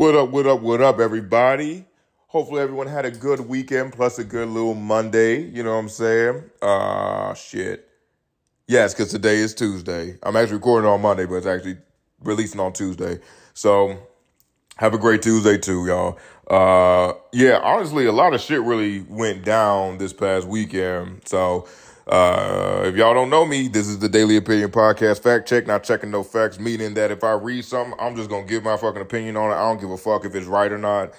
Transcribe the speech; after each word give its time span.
What 0.00 0.14
up, 0.14 0.30
what 0.30 0.46
up, 0.46 0.62
what 0.62 0.80
up, 0.80 0.98
everybody? 0.98 1.84
Hopefully 2.28 2.62
everyone 2.62 2.86
had 2.86 3.04
a 3.04 3.10
good 3.10 3.40
weekend 3.40 3.92
plus 3.92 4.18
a 4.18 4.24
good 4.24 4.48
little 4.48 4.74
Monday, 4.74 5.42
you 5.42 5.62
know 5.62 5.72
what 5.72 5.80
I'm 5.80 5.88
saying? 5.90 6.42
Uh 6.62 7.34
shit. 7.34 7.86
Yes, 8.66 8.94
because 8.94 9.10
today 9.10 9.36
is 9.36 9.54
Tuesday. 9.54 10.16
I'm 10.22 10.36
actually 10.36 10.54
recording 10.54 10.88
on 10.88 11.02
Monday, 11.02 11.26
but 11.26 11.34
it's 11.34 11.46
actually 11.46 11.76
releasing 12.24 12.60
on 12.60 12.72
Tuesday. 12.72 13.18
So 13.52 13.98
have 14.76 14.94
a 14.94 14.98
great 14.98 15.20
Tuesday 15.20 15.58
too, 15.58 15.84
y'all. 15.84 16.18
Uh 16.46 17.12
yeah, 17.34 17.60
honestly, 17.62 18.06
a 18.06 18.12
lot 18.12 18.32
of 18.32 18.40
shit 18.40 18.62
really 18.62 19.00
went 19.02 19.44
down 19.44 19.98
this 19.98 20.14
past 20.14 20.48
weekend. 20.48 21.28
So 21.28 21.68
uh, 22.10 22.82
if 22.86 22.96
y'all 22.96 23.14
don't 23.14 23.30
know 23.30 23.46
me, 23.46 23.68
this 23.68 23.86
is 23.86 24.00
the 24.00 24.08
Daily 24.08 24.36
Opinion 24.36 24.72
Podcast. 24.72 25.22
Fact 25.22 25.46
check, 25.48 25.68
not 25.68 25.84
checking 25.84 26.10
no 26.10 26.24
facts, 26.24 26.58
meaning 26.58 26.94
that 26.94 27.12
if 27.12 27.22
I 27.22 27.32
read 27.32 27.64
something, 27.64 27.94
I'm 28.00 28.16
just 28.16 28.28
gonna 28.28 28.46
give 28.46 28.64
my 28.64 28.76
fucking 28.76 29.00
opinion 29.00 29.36
on 29.36 29.52
it. 29.52 29.54
I 29.54 29.60
don't 29.60 29.80
give 29.80 29.92
a 29.92 29.96
fuck 29.96 30.24
if 30.24 30.34
it's 30.34 30.46
right 30.46 30.72
or 30.72 30.78
not. 30.78 31.12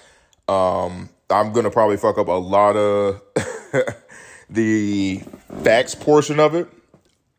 Um, 0.48 1.08
I'm 1.30 1.52
gonna 1.52 1.70
probably 1.70 1.96
fuck 1.96 2.18
up 2.18 2.28
a 2.28 2.32
lot 2.32 2.76
of 2.76 3.22
the 4.50 5.22
facts 5.62 5.94
portion 5.94 6.38
of 6.38 6.54
it. 6.54 6.68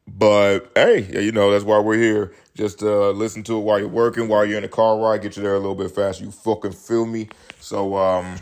But 0.08 0.72
hey, 0.76 1.24
you 1.24 1.32
know, 1.32 1.52
that's 1.52 1.64
why 1.64 1.80
we're 1.80 1.98
here. 1.98 2.34
Just 2.56 2.82
uh, 2.82 3.12
listen 3.12 3.44
to 3.44 3.58
it 3.58 3.62
while 3.62 3.78
you're 3.78 3.88
working, 3.88 4.28
while 4.30 4.46
you're 4.46 4.58
in 4.58 4.64
the 4.64 4.70
car 4.70 4.98
ride, 4.98 5.22
get 5.22 5.38
you 5.38 5.44
there 5.44 5.54
a 5.54 5.60
little 5.60 5.76
bit 5.76 5.92
faster. 5.92 6.24
You 6.24 6.32
fucking 6.32 6.72
feel 6.72 7.06
me? 7.06 7.30
So, 7.60 7.96
um, 7.98 8.36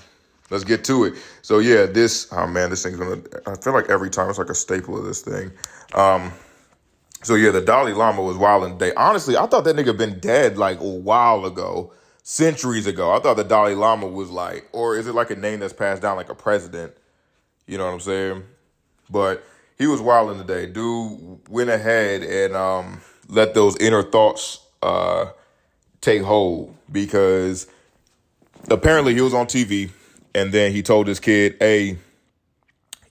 let's 0.51 0.63
get 0.63 0.83
to 0.85 1.05
it. 1.05 1.15
So 1.41 1.57
yeah, 1.57 1.87
this 1.87 2.27
oh 2.31 2.45
man, 2.45 2.69
this 2.69 2.83
thing's 2.83 2.97
gonna. 2.97 3.21
I 3.47 3.55
feel 3.55 3.73
like 3.73 3.89
every 3.89 4.11
time 4.11 4.29
it's 4.29 4.37
like 4.37 4.49
a 4.49 4.55
staple 4.55 4.97
of 4.97 5.05
this 5.05 5.21
thing. 5.21 5.51
Um, 5.95 6.31
so 7.23 7.35
yeah, 7.35 7.51
the 7.51 7.61
Dalai 7.61 7.93
Lama 7.93 8.21
was 8.21 8.37
wild 8.37 8.65
and 8.65 8.77
day. 8.77 8.93
Honestly, 8.95 9.37
I 9.37 9.47
thought 9.47 9.63
that 9.63 9.75
nigga 9.75 9.97
been 9.97 10.19
dead 10.19 10.57
like 10.57 10.79
a 10.79 10.87
while 10.87 11.45
ago, 11.45 11.93
centuries 12.21 12.85
ago. 12.85 13.11
I 13.11 13.19
thought 13.19 13.37
the 13.37 13.43
Dalai 13.43 13.73
Lama 13.73 14.07
was 14.07 14.29
like, 14.29 14.67
or 14.71 14.95
is 14.97 15.07
it 15.07 15.15
like 15.15 15.31
a 15.31 15.35
name 15.35 15.59
that's 15.59 15.73
passed 15.73 16.01
down 16.01 16.17
like 16.17 16.29
a 16.29 16.35
president? 16.35 16.93
You 17.65 17.77
know 17.77 17.85
what 17.85 17.93
I'm 17.93 17.99
saying? 18.01 18.43
But 19.09 19.43
he 19.77 19.87
was 19.87 20.01
wild 20.01 20.31
in 20.31 20.37
the 20.37 20.43
day. 20.43 20.65
Dude 20.67 21.47
went 21.47 21.69
ahead 21.69 22.23
and 22.23 22.55
um, 22.55 23.01
let 23.27 23.53
those 23.53 23.77
inner 23.77 24.03
thoughts 24.03 24.59
uh, 24.81 25.27
take 26.01 26.23
hold 26.23 26.75
because 26.91 27.67
apparently 28.69 29.13
he 29.13 29.21
was 29.21 29.33
on 29.33 29.45
TV 29.45 29.91
and 30.33 30.51
then 30.51 30.71
he 30.71 30.81
told 30.83 31.07
his 31.07 31.19
kid, 31.19 31.57
"Hey, 31.59 31.97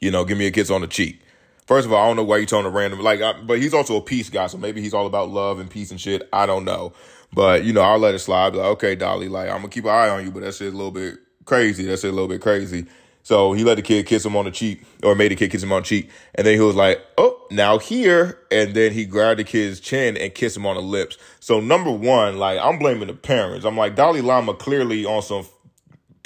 you 0.01 0.11
know, 0.11 0.25
give 0.25 0.39
me 0.39 0.47
a 0.47 0.51
kiss 0.51 0.71
on 0.71 0.81
the 0.81 0.87
cheek." 0.87 1.21
First 1.67 1.87
of 1.87 1.93
all, 1.93 2.03
I 2.03 2.07
don't 2.09 2.17
know 2.17 2.25
why 2.25 2.39
you 2.39 2.47
told 2.47 2.67
a 2.67 2.69
random 2.69 3.01
like, 3.01 3.21
I, 3.21 3.33
but 3.33 3.61
he's 3.61 3.75
also 3.75 3.97
a 3.97 4.01
peace 4.01 4.29
guy, 4.29 4.49
so 4.49 4.59
maybe 4.59 4.81
he's 4.81 4.93
all 4.93 5.07
about 5.07 5.31
love 5.31 5.61
and 5.61 5.71
peace 5.71 5.93
and 5.93 6.01
shit. 6.01 6.29
I 6.33 6.45
don't 6.45 6.65
know, 6.65 6.93
but 7.33 7.65
you 7.65 7.73
know, 7.73 7.83
I'll 7.83 7.99
let 7.99 8.15
it 8.15 8.19
slide. 8.19 8.57
Like, 8.57 8.67
okay, 8.73 8.97
Dolly, 8.97 9.29
like 9.29 9.49
I'm 9.49 9.59
gonna 9.59 9.69
keep 9.69 9.85
an 9.85 9.91
eye 9.91 10.09
on 10.09 10.25
you, 10.25 10.31
but 10.33 10.41
that 10.41 10.55
shit's 10.55 10.75
a 10.75 10.77
little 10.77 10.91
bit 10.91 11.19
crazy. 11.45 11.85
That 11.85 12.03
a 12.03 12.09
little 12.09 12.29
bit 12.29 12.41
crazy. 12.41 12.87
So 13.23 13.53
he 13.53 13.65
let 13.65 13.77
the 13.77 13.83
kid 13.83 14.07
kiss 14.07 14.25
him 14.25 14.35
on 14.37 14.47
the 14.47 14.51
cheek, 14.51 14.83
or 15.03 15.15
made 15.15 15.31
the 15.31 15.37
kid 15.37 15.51
kiss 15.51 15.63
him 15.63 15.73
on 15.73 15.83
the 15.83 15.87
cheek, 15.87 16.11
and 16.35 16.47
then 16.47 16.55
he 16.55 16.61
was 16.61 16.75
like, 16.75 17.01
"Oh, 17.19 17.41
now 17.51 17.79
here," 17.79 18.39
and 18.51 18.75
then 18.75 18.93
he 18.93 19.05
grabbed 19.05 19.39
the 19.39 19.45
kid's 19.45 19.79
chin 19.79 20.17
and 20.17 20.35
kissed 20.35 20.57
him 20.57 20.67
on 20.67 20.77
the 20.77 20.83
lips. 20.83 21.19
So 21.39 21.61
number 21.61 21.91
one, 21.91 22.39
like 22.39 22.59
I'm 22.59 22.79
blaming 22.79 23.09
the 23.09 23.15
parents. 23.15 23.65
I'm 23.65 23.77
like 23.77 23.95
Dalai 23.95 24.23
Lama 24.23 24.55
clearly 24.55 25.05
on 25.05 25.23
some 25.23 25.45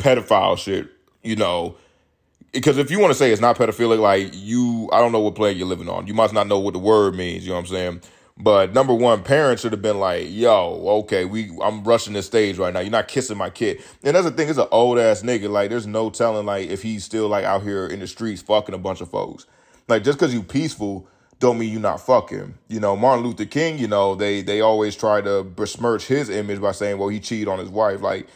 pedophile 0.05 0.59
shit, 0.59 0.89
you 1.23 1.37
know. 1.37 1.77
Because 2.53 2.79
if 2.79 2.91
you 2.91 3.01
want 3.01 3.11
to 3.11 3.19
say 3.19 3.33
it's 3.33 3.41
not 3.41 3.57
pedophilic, 3.57 3.99
like 3.99 4.31
you, 4.33 4.89
I 4.93 5.01
don't 5.01 5.11
know 5.11 5.21
what 5.21 5.35
planet 5.35 5.57
you're 5.57 5.67
living 5.67 5.89
on. 5.89 6.07
You 6.07 6.15
must 6.15 6.33
not 6.33 6.47
know 6.47 6.61
what 6.61 6.73
the 6.75 6.79
word 6.79 7.17
means. 7.17 7.45
You 7.45 7.51
know 7.51 7.57
what 7.57 7.63
I'm 7.63 7.67
saying? 7.67 8.01
But 8.37 8.75
number 8.75 8.93
one, 8.93 9.23
parents 9.23 9.63
should 9.63 9.73
have 9.73 9.83
been 9.83 9.99
like, 9.99 10.27
"Yo, 10.29 10.83
okay, 11.03 11.25
we, 11.25 11.51
I'm 11.63 11.83
rushing 11.85 12.13
this 12.13 12.27
stage 12.27 12.59
right 12.59 12.73
now. 12.73 12.81
You're 12.81 12.91
not 12.91 13.09
kissing 13.09 13.39
my 13.39 13.51
kid." 13.51 13.83
And 14.03 14.15
that's 14.15 14.25
the 14.25 14.33
thing. 14.33 14.49
It's 14.49 14.59
an 14.59 14.69
old 14.71 14.99
ass 14.99 15.23
nigga. 15.23 15.49
Like, 15.49 15.71
there's 15.71 15.87
no 15.87 16.11
telling 16.11 16.47
like 16.47 16.69
if 16.69 16.83
he's 16.83 17.05
still 17.05 17.29
like 17.29 17.45
out 17.45 17.63
here 17.63 17.87
in 17.87 18.01
the 18.01 18.07
streets 18.07 18.43
fucking 18.43 18.75
a 18.75 18.79
bunch 18.79 19.01
of 19.01 19.11
folks. 19.11 19.47
Like, 19.89 20.05
just 20.05 20.19
because 20.19 20.35
you 20.35 20.43
peaceful 20.43 21.07
don't 21.41 21.59
mean 21.59 21.73
you 21.73 21.79
not 21.79 22.01
fucking. 22.01 22.55
You 22.69 22.81
know, 22.81 22.97
Martin 22.97 23.25
Luther 23.25 23.45
King. 23.45 23.79
You 23.79 23.89
know, 23.89 24.15
they 24.15 24.43
they 24.43 24.61
always 24.61 24.97
try 24.97 25.21
to 25.21 25.45
besmirch 25.45 26.07
his 26.07 26.29
image 26.29 26.61
by 26.61 26.73
saying, 26.73 26.99
"Well, 26.99 27.09
he 27.09 27.21
cheated 27.21 27.49
on 27.49 27.59
his 27.59 27.69
wife." 27.69 28.01
Like, 28.01 28.27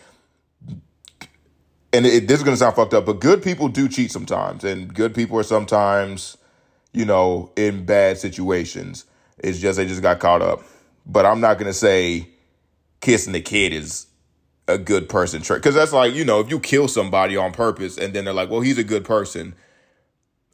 and 1.92 2.06
it, 2.06 2.28
this 2.28 2.38
is 2.38 2.44
going 2.44 2.54
to 2.54 2.58
sound 2.58 2.76
fucked 2.76 2.94
up, 2.94 3.06
but 3.06 3.20
good 3.20 3.42
people 3.42 3.68
do 3.68 3.88
cheat 3.88 4.10
sometimes, 4.10 4.64
and 4.64 4.92
good 4.92 5.14
people 5.14 5.38
are 5.38 5.44
sometimes, 5.44 6.36
you 6.92 7.04
know, 7.04 7.50
in 7.56 7.84
bad 7.84 8.18
situations. 8.18 9.04
It's 9.38 9.58
just 9.58 9.78
they 9.78 9.86
just 9.86 10.02
got 10.02 10.18
caught 10.18 10.42
up. 10.42 10.62
But 11.06 11.24
I'm 11.24 11.40
not 11.40 11.54
going 11.54 11.66
to 11.68 11.74
say 11.74 12.28
kissing 13.00 13.32
the 13.32 13.40
kid 13.40 13.72
is 13.72 14.06
a 14.66 14.76
good 14.76 15.08
person 15.08 15.40
trait 15.40 15.62
because 15.62 15.74
that's 15.74 15.92
like 15.92 16.12
you 16.12 16.24
know 16.24 16.40
if 16.40 16.50
you 16.50 16.60
kill 16.60 16.88
somebody 16.88 17.36
on 17.36 17.52
purpose 17.52 17.96
and 17.96 18.12
then 18.12 18.24
they're 18.24 18.34
like, 18.34 18.50
well, 18.50 18.60
he's 18.60 18.76
a 18.76 18.84
good 18.84 19.04
person. 19.04 19.54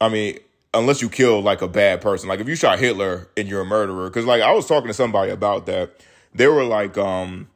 I 0.00 0.08
mean, 0.08 0.38
unless 0.72 1.02
you 1.02 1.08
kill 1.08 1.40
like 1.42 1.62
a 1.62 1.68
bad 1.68 2.00
person, 2.00 2.28
like 2.28 2.38
if 2.38 2.48
you 2.48 2.54
shot 2.54 2.78
Hitler 2.78 3.28
and 3.36 3.48
you're 3.48 3.62
a 3.62 3.66
murderer, 3.66 4.08
because 4.08 4.24
like 4.24 4.42
I 4.42 4.52
was 4.52 4.66
talking 4.66 4.88
to 4.88 4.94
somebody 4.94 5.32
about 5.32 5.66
that, 5.66 6.00
they 6.32 6.46
were 6.46 6.64
like, 6.64 6.96
um, 6.96 7.48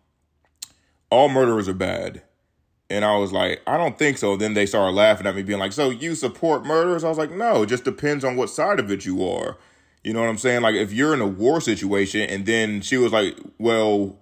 all 1.11 1.29
murderers 1.29 1.69
are 1.69 1.75
bad 1.75 2.23
and 2.91 3.05
I 3.05 3.17
was 3.17 3.33
like, 3.33 3.61
I 3.67 3.77
don't 3.77 3.99
think 3.99 4.19
so. 4.19 4.37
Then 4.37 4.55
they 4.55 4.67
started 4.67 4.93
laughing 4.93 5.27
at 5.27 5.37
me, 5.37 5.43
being 5.43 5.59
like, 5.59 5.73
So 5.73 5.91
you 5.91 6.15
support 6.15 6.65
murderers? 6.65 7.05
I 7.05 7.09
was 7.09 7.19
like, 7.19 7.31
No, 7.31 7.63
it 7.63 7.67
just 7.67 7.85
depends 7.85 8.25
on 8.25 8.37
what 8.37 8.51
side 8.51 8.81
of 8.81 8.91
it 8.91 9.05
you 9.05 9.27
are. 9.27 9.57
You 10.05 10.15
know 10.15 10.21
what 10.21 10.29
I'm 10.29 10.39
saying? 10.39 10.63
Like, 10.63 10.75
if 10.75 10.93
you're 10.93 11.13
in 11.13 11.21
a 11.21 11.27
war 11.27 11.61
situation, 11.61 12.23
and 12.23 12.47
then 12.47 12.81
she 12.81 12.97
was 12.97 13.13
like, 13.13 13.37
Well, 13.59 14.17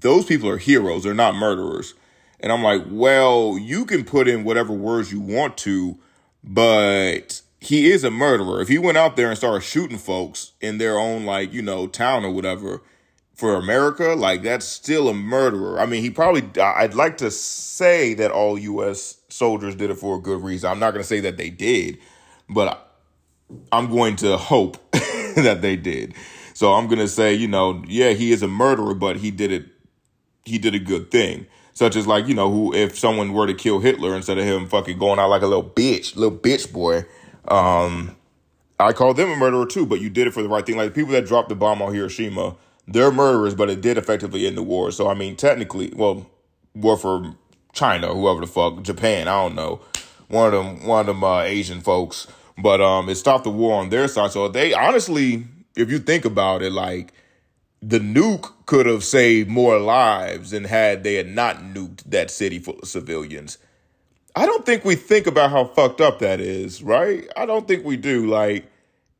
those 0.00 0.24
people 0.24 0.48
are 0.48 0.58
heroes, 0.58 1.02
they're 1.02 1.14
not 1.14 1.34
murderers. 1.34 1.94
And 2.40 2.50
I'm 2.50 2.62
like, 2.62 2.82
Well, 2.88 3.58
you 3.58 3.84
can 3.84 4.04
put 4.04 4.26
in 4.26 4.44
whatever 4.44 4.72
words 4.72 5.12
you 5.12 5.20
want 5.20 5.58
to, 5.58 5.98
but 6.42 7.42
he 7.60 7.90
is 7.90 8.04
a 8.04 8.10
murderer. 8.10 8.62
If 8.62 8.68
he 8.68 8.78
went 8.78 8.96
out 8.96 9.16
there 9.16 9.28
and 9.28 9.36
started 9.36 9.62
shooting 9.62 9.98
folks 9.98 10.52
in 10.60 10.78
their 10.78 10.98
own, 10.98 11.26
like, 11.26 11.52
you 11.52 11.60
know, 11.60 11.86
town 11.86 12.24
or 12.24 12.30
whatever, 12.30 12.80
for 13.38 13.54
America, 13.54 14.16
like 14.16 14.42
that's 14.42 14.66
still 14.66 15.08
a 15.08 15.14
murderer. 15.14 15.78
I 15.78 15.86
mean, 15.86 16.02
he 16.02 16.10
probably, 16.10 16.42
I'd 16.60 16.94
like 16.94 17.18
to 17.18 17.30
say 17.30 18.12
that 18.14 18.32
all 18.32 18.58
U.S. 18.58 19.18
soldiers 19.28 19.76
did 19.76 19.90
it 19.90 19.94
for 19.94 20.16
a 20.16 20.20
good 20.20 20.42
reason. 20.42 20.68
I'm 20.68 20.80
not 20.80 20.90
going 20.90 21.04
to 21.04 21.08
say 21.08 21.20
that 21.20 21.36
they 21.36 21.48
did, 21.48 21.98
but 22.48 22.92
I'm 23.70 23.90
going 23.90 24.16
to 24.16 24.36
hope 24.36 24.76
that 24.92 25.60
they 25.62 25.76
did. 25.76 26.14
So 26.52 26.72
I'm 26.72 26.88
going 26.88 26.98
to 26.98 27.06
say, 27.06 27.32
you 27.32 27.46
know, 27.46 27.84
yeah, 27.86 28.10
he 28.10 28.32
is 28.32 28.42
a 28.42 28.48
murderer, 28.48 28.92
but 28.92 29.18
he 29.18 29.30
did 29.30 29.52
it, 29.52 29.66
he 30.44 30.58
did 30.58 30.74
a 30.74 30.80
good 30.80 31.12
thing. 31.12 31.46
Such 31.74 31.94
as 31.94 32.08
like, 32.08 32.26
you 32.26 32.34
know, 32.34 32.50
who, 32.50 32.74
if 32.74 32.98
someone 32.98 33.32
were 33.32 33.46
to 33.46 33.54
kill 33.54 33.78
Hitler 33.78 34.16
instead 34.16 34.36
of 34.36 34.44
him 34.44 34.66
fucking 34.66 34.98
going 34.98 35.20
out 35.20 35.30
like 35.30 35.42
a 35.42 35.46
little 35.46 35.62
bitch, 35.62 36.16
little 36.16 36.36
bitch 36.36 36.72
boy, 36.72 37.04
um, 37.46 38.16
I 38.80 38.92
call 38.92 39.14
them 39.14 39.30
a 39.30 39.36
murderer 39.36 39.64
too, 39.64 39.86
but 39.86 40.00
you 40.00 40.10
did 40.10 40.26
it 40.26 40.32
for 40.32 40.42
the 40.42 40.48
right 40.48 40.66
thing. 40.66 40.76
Like 40.76 40.88
the 40.88 41.00
people 41.00 41.12
that 41.12 41.24
dropped 41.24 41.50
the 41.50 41.54
bomb 41.54 41.80
on 41.80 41.94
Hiroshima, 41.94 42.56
they're 42.88 43.12
murderers, 43.12 43.54
but 43.54 43.70
it 43.70 43.80
did 43.80 43.98
effectively 43.98 44.46
end 44.46 44.56
the 44.56 44.62
war. 44.62 44.90
So 44.90 45.08
I 45.08 45.14
mean, 45.14 45.36
technically, 45.36 45.92
well, 45.94 46.28
war 46.74 46.96
for 46.96 47.34
China, 47.72 48.08
whoever 48.08 48.40
the 48.40 48.46
fuck, 48.46 48.82
Japan, 48.82 49.28
I 49.28 49.42
don't 49.42 49.54
know, 49.54 49.80
one 50.28 50.52
of 50.52 50.64
them, 50.64 50.86
one 50.86 51.00
of 51.00 51.06
them 51.06 51.22
uh, 51.22 51.42
Asian 51.42 51.80
folks. 51.80 52.26
But 52.60 52.80
um, 52.80 53.08
it 53.08 53.14
stopped 53.14 53.44
the 53.44 53.50
war 53.50 53.80
on 53.80 53.90
their 53.90 54.08
side. 54.08 54.32
So 54.32 54.48
they 54.48 54.74
honestly, 54.74 55.44
if 55.76 55.90
you 55.90 56.00
think 56.00 56.24
about 56.24 56.62
it, 56.62 56.72
like 56.72 57.12
the 57.80 58.00
nuke 58.00 58.52
could 58.66 58.86
have 58.86 59.04
saved 59.04 59.48
more 59.48 59.78
lives 59.78 60.50
than 60.50 60.64
had 60.64 61.04
they 61.04 61.14
had 61.14 61.28
not 61.28 61.58
nuked 61.58 62.02
that 62.04 62.30
city 62.30 62.58
full 62.58 62.78
of 62.80 62.88
civilians. 62.88 63.58
I 64.34 64.46
don't 64.46 64.66
think 64.66 64.84
we 64.84 64.94
think 64.94 65.26
about 65.26 65.50
how 65.50 65.64
fucked 65.64 66.00
up 66.00 66.18
that 66.18 66.40
is, 66.40 66.82
right? 66.82 67.28
I 67.36 67.46
don't 67.46 67.66
think 67.68 67.84
we 67.84 67.96
do. 67.96 68.26
Like 68.26 68.66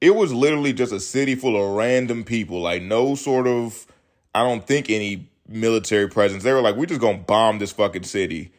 it 0.01 0.15
was 0.15 0.33
literally 0.33 0.73
just 0.73 0.93
a 0.93 1.01
city 1.01 1.35
full 1.35 1.57
of 1.57 1.77
random 1.77 2.25
people, 2.25 2.61
like 2.61 2.83
no 2.83 3.15
sort 3.15 3.47
of, 3.47 3.87
I 4.35 4.43
don't 4.43 4.67
think 4.67 4.91
any 4.91 5.29
military 5.49 6.09
presence. 6.09 6.45
They 6.45 6.53
were 6.53 6.61
like, 6.61 6.77
we're 6.77 6.87
just 6.87 7.01
gonna 7.01 7.19
bomb 7.19 7.59
this 7.59 7.73
fucking 7.73 8.05
city. 8.05 8.53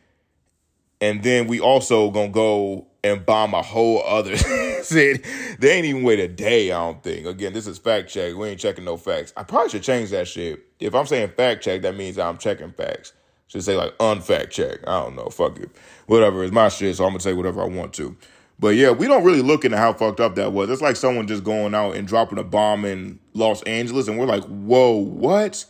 And 1.02 1.24
then 1.24 1.48
we 1.48 1.60
also 1.60 2.12
gonna 2.12 2.30
go 2.30 2.88
and 3.04 3.26
bomb 3.26 3.54
a 3.54 3.62
whole 3.62 4.04
other 4.06 4.36
city. 4.84 5.24
They 5.60 5.72
ain't 5.72 5.86
even 5.86 6.04
wait 6.04 6.20
a 6.20 6.28
day, 6.28 6.72
I 6.72 6.78
don't 6.80 7.02
think. 7.02 7.26
Again, 7.26 7.54
this 7.54 7.68
is 7.68 7.78
fact 7.78 8.10
check. 8.10 8.36
We 8.36 8.50
ain't 8.50 8.60
checking 8.60 8.84
no 8.84 8.98
facts. 8.98 9.32
I 9.38 9.44
probably 9.44 9.70
should 9.70 9.84
change 9.84 10.10
that 10.10 10.28
shit. 10.28 10.66
If 10.80 10.94
I'm 10.94 11.06
saying 11.06 11.30
fact 11.38 11.64
check, 11.64 11.84
that 11.84 11.96
means 11.96 12.18
I'm 12.18 12.38
checking 12.38 12.72
facts. 12.72 13.14
Should 13.48 13.64
say 13.64 13.76
like 13.78 13.98
unfact 13.98 14.52
check. 14.52 14.80
I 14.86 15.02
don't 15.02 15.16
know. 15.16 15.30
Fuck 15.30 15.60
it. 15.60 15.70
Whatever. 16.06 16.44
It's 16.44 16.54
my 16.54 16.70
shit, 16.70 16.96
so 16.98 17.06
I'm 17.06 17.12
gonna 17.12 17.22
say 17.22 17.34
whatever 17.34 17.62
I 17.62 17.66
want 17.66 17.94
to. 17.94 18.16
But 18.60 18.76
yeah, 18.76 18.92
we 18.92 19.08
don't 19.08 19.24
really 19.24 19.42
look 19.42 19.64
into 19.64 19.78
how 19.78 19.94
fucked 19.94 20.20
up 20.20 20.36
that 20.36 20.52
was. 20.52 20.70
It's 20.70 20.82
like 20.82 20.98
someone 20.98 21.28
just 21.28 21.46
going 21.46 21.74
out 21.74 21.96
and 21.96 22.06
dropping 22.06 22.38
a 22.38 22.44
bomb 22.44 22.84
in 22.84 23.20
Los 23.34 23.64
Angeles, 23.64 24.10
and 24.10 24.20
we're 24.20 24.26
like, 24.26 24.44
whoa, 24.44 24.92
what? 24.92 25.66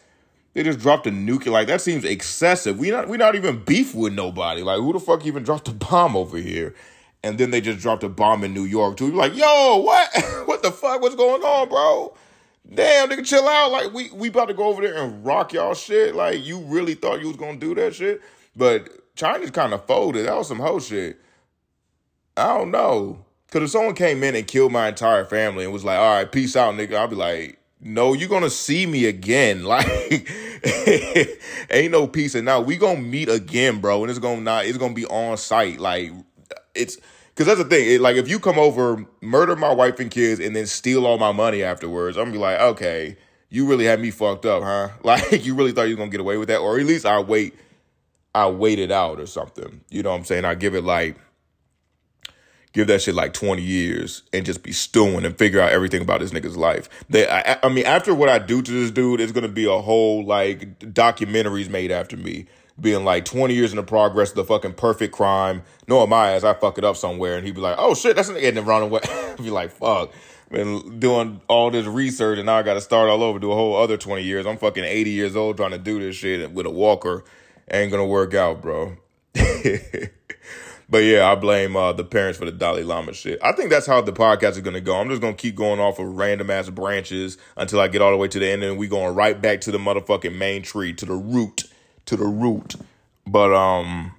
They 0.53 0.63
just 0.63 0.80
dropped 0.80 1.06
a 1.06 1.12
nuke. 1.12 1.45
Like 1.45 1.68
that 1.68 1.81
seems 1.81 2.03
excessive. 2.03 2.80
We 2.80 2.89
not 2.89 3.07
we 3.07 3.18
not 3.18 3.36
even 3.36 3.63
beef 3.63 3.94
with 3.94 4.13
nobody. 4.13 4.63
Like 4.63 4.80
who 4.80 4.91
the 4.94 5.00
fuck 5.00 5.25
even 5.25 5.44
dropped 5.44 5.68
a 5.68 5.71
bomb 5.71 6.15
over 6.15 6.38
here? 6.38 6.74
And 7.24 7.38
then 7.38 7.51
they 7.51 7.62
just 7.62 7.80
dropped 7.80 8.03
a 8.03 8.09
bomb 8.09 8.44
in 8.44 8.53
New 8.53 8.63
York 8.63 8.97
too. 8.97 9.07
You're 9.07 9.15
like, 9.15 9.36
yo, 9.36 9.77
what? 9.77 10.09
what 10.45 10.63
the 10.63 10.71
fuck? 10.71 11.01
What's 11.01 11.15
going 11.15 11.44
on, 11.44 11.69
bro? 11.69 12.15
Damn, 12.74 13.09
nigga, 13.09 13.25
chill 13.25 13.47
out. 13.47 13.71
Like 13.71 13.94
we 13.94 14.09
we 14.12 14.30
about 14.30 14.47
to 14.47 14.53
go 14.56 14.65
over 14.65 14.81
there 14.81 14.97
and 14.97 15.24
rock 15.24 15.53
y'all 15.53 15.75
shit. 15.75 16.15
Like 16.15 16.44
you 16.44 16.59
really 16.59 16.95
thought 16.95 17.21
you 17.21 17.27
was 17.27 17.38
gonna 17.38 17.57
do 17.57 17.75
that 17.75 17.94
shit? 17.94 18.21
But 18.56 19.15
China's 19.15 19.51
kind 19.51 19.74
of 19.74 19.86
folded. 19.86 20.25
That 20.25 20.36
was 20.36 20.47
some 20.47 20.59
whole 20.59 20.80
shit. 20.80 21.21
I 22.39 22.57
don't 22.57 22.71
know. 22.71 23.25
Cause 23.51 23.63
if 23.63 23.69
someone 23.71 23.95
came 23.95 24.24
in 24.24 24.36
and 24.36 24.45
killed 24.45 24.71
my 24.71 24.88
entire 24.89 25.25
family 25.25 25.63
and 25.63 25.74
was 25.74 25.83
like, 25.83 25.97
all 25.97 26.15
right, 26.18 26.31
peace 26.31 26.56
out, 26.56 26.75
nigga, 26.75 26.95
I'd 26.95 27.09
be 27.09 27.15
like, 27.15 27.59
no, 27.81 28.13
you're 28.13 28.30
gonna 28.30 28.50
see 28.50 28.86
me 28.86 29.06
again. 29.06 29.63
Like 29.69 30.30
ain't 31.71 31.91
no 31.91 32.06
peace 32.06 32.36
and 32.36 32.44
now 32.44 32.59
we 32.59 32.75
gonna 32.75 33.00
meet 33.00 33.30
again, 33.30 33.80
bro. 33.80 34.01
And 34.01 34.09
it's 34.09 34.19
gonna 34.19 34.41
not 34.41 34.65
it's 34.65 34.77
gonna 34.77 34.94
be 34.94 35.06
on 35.06 35.38
site. 35.38 35.80
Like 35.80 36.12
it's 36.75 36.97
because 37.30 37.47
that's 37.47 37.59
the 37.59 37.65
thing. 37.65 37.89
It, 37.89 38.01
like 38.01 38.18
if 38.18 38.27
you 38.27 38.39
come 38.39 38.59
over, 38.59 39.06
murder 39.21 39.56
my 39.56 39.74
wife 39.74 40.00
and 40.00 40.12
kids, 40.12 40.41
and 40.41 40.53
then 40.53 40.65
steal 40.65 41.06
all 41.06 41.18
my 41.18 41.31
money 41.31 41.63
afterwards, 41.63 42.18
I'm 42.18 42.25
gonna 42.25 42.33
be 42.33 42.39
like, 42.39 42.59
okay, 42.59 43.15
you 43.50 43.65
really 43.65 43.86
had 43.86 44.01
me 44.01 44.12
fucked 44.12 44.45
up, 44.45 44.63
huh? 44.63 44.89
Like 45.03 45.45
you 45.45 45.56
really 45.56 45.71
thought 45.71 45.83
you 45.83 45.95
was 45.95 46.00
gonna 46.00 46.12
get 46.12 46.19
away 46.19 46.38
with 46.38 46.50
that, 46.50 46.57
or 46.59 46.77
at 46.77 46.86
least 46.86 47.06
I 47.06 47.19
wait, 47.19 47.56
I 48.36 48.50
wait 48.50 48.80
it 48.80 48.91
out 48.91 49.19
or 49.19 49.25
something. 49.25 49.81
You 49.89 50.03
know 50.03 50.12
what 50.12 50.18
I'm 50.18 50.25
saying? 50.25 50.44
I 50.44 50.56
give 50.56 50.75
it 50.75 50.83
like 50.83 51.15
give 52.74 52.88
that 52.88 53.01
shit 53.01 53.16
like 53.16 53.33
20 53.33 53.62
years 53.62 54.24
and 54.31 54.45
just 54.45 54.63
be 54.63 54.71
stewing 54.71 55.25
and 55.25 55.38
figure 55.38 55.60
out 55.60 55.71
everything 55.71 56.01
about 56.01 56.19
this 56.19 56.31
nigga's 56.31 56.57
life. 56.57 56.89
They, 57.10 57.27
I, 57.27 57.57
I 57.63 57.69
mean, 57.69 57.86
after 57.86 58.13
what 58.13 58.30
I 58.30 58.39
do 58.39 58.62
to 58.62 58.71
this 58.71 58.92
dude, 58.92 59.19
it's 59.19 59.31
gonna 59.31 59.48
be 59.48 59.66
a 59.66 59.80
whole 59.80 60.25
like 60.25 60.80
documentaries 60.80 61.69
made 61.69 61.92
after 61.92 62.18
me 62.18 62.48
being 62.80 63.04
like 63.04 63.25
20 63.25 63.54
years 63.54 63.71
in 63.71 63.77
the 63.77 63.83
progress 63.83 64.30
of 64.30 64.36
the 64.36 64.45
fucking 64.45 64.74
perfect 64.74 65.13
crime. 65.13 65.63
Knowing 65.88 66.10
my 66.10 66.31
ass, 66.31 66.44
I 66.44 66.54
fuck 66.54 66.77
it 66.77 66.83
up 66.83 66.95
somewhere, 66.95 67.36
and 67.36 67.45
he'd 67.45 67.56
be 67.56 67.62
like, 67.62 67.75
"Oh 67.77 67.94
shit, 67.94 68.16
that's 68.16 68.30
an 68.30 68.36
nigga 68.36 68.57
in 68.57 68.66
wrong 68.66 68.89
way." 68.89 69.01
be 69.38 69.50
like, 69.50 69.72
"Fuck." 69.72 70.12
Been 70.50 70.98
doing 71.00 71.42
all 71.48 71.69
this 71.69 71.86
research, 71.86 72.39
and 72.39 72.48
now 72.48 72.56
I 72.56 72.63
got 72.63 72.74
to 72.74 72.81
start 72.81 73.07
all 73.07 73.22
over, 73.22 73.38
do 73.38 73.51
a 73.51 73.56
whole 73.56 73.75
other 73.75 73.98
20 73.98 74.24
years. 74.24 74.48
I'm 74.48 74.57
fucking 74.57 74.83
80 74.83 75.12
years 75.12 75.36
old 75.36 75.57
trying 75.57 75.72
to 75.72 75.77
do 75.77 76.00
this 76.00 76.15
shit 76.15 76.51
with 76.51 76.65
a 76.65 76.72
walker. 76.72 77.24
Ain't 77.69 77.92
gonna 77.92 78.06
work 78.06 78.33
out, 78.33 78.62
bro. 78.62 78.98
but 80.89 81.00
yeah, 81.00 81.31
I 81.31 81.36
blame 81.36 81.75
uh, 81.75 81.94
the 81.94 82.03
parents 82.03 82.39
for 82.39 82.45
the 82.45 82.51
Dalai 82.51 82.83
Lama 82.83 83.13
shit. 83.13 83.39
I 83.44 83.51
think 83.51 83.69
that's 83.69 83.86
how 83.86 84.01
the 84.01 84.13
podcast 84.13 84.51
is 84.51 84.62
gonna 84.62 84.81
go. 84.81 84.95
I'm 84.95 85.09
just 85.09 85.21
gonna 85.21 85.33
keep 85.33 85.56
going 85.56 85.80
off 85.80 86.00
of 86.00 86.07
random 86.07 86.50
ass 86.50 86.69
branches 86.69 87.38
until 87.56 87.80
I 87.80 87.88
get 87.88 88.01
all 88.01 88.12
the 88.12 88.18
way 88.18 88.27
to 88.27 88.39
the 88.39 88.47
end, 88.47 88.63
and 88.63 88.77
we 88.77 88.88
going 88.88 89.13
right 89.15 89.39
back 89.39 89.62
to 89.62 89.71
the 89.71 89.77
motherfucking 89.77 90.36
main 90.36 90.63
tree, 90.63 90.94
to 90.94 91.06
the 91.06 91.13
root 91.13 91.65
to 92.09 92.18
the 92.18 92.25
root. 92.25 92.75
But 93.25 93.53
um, 93.53 94.13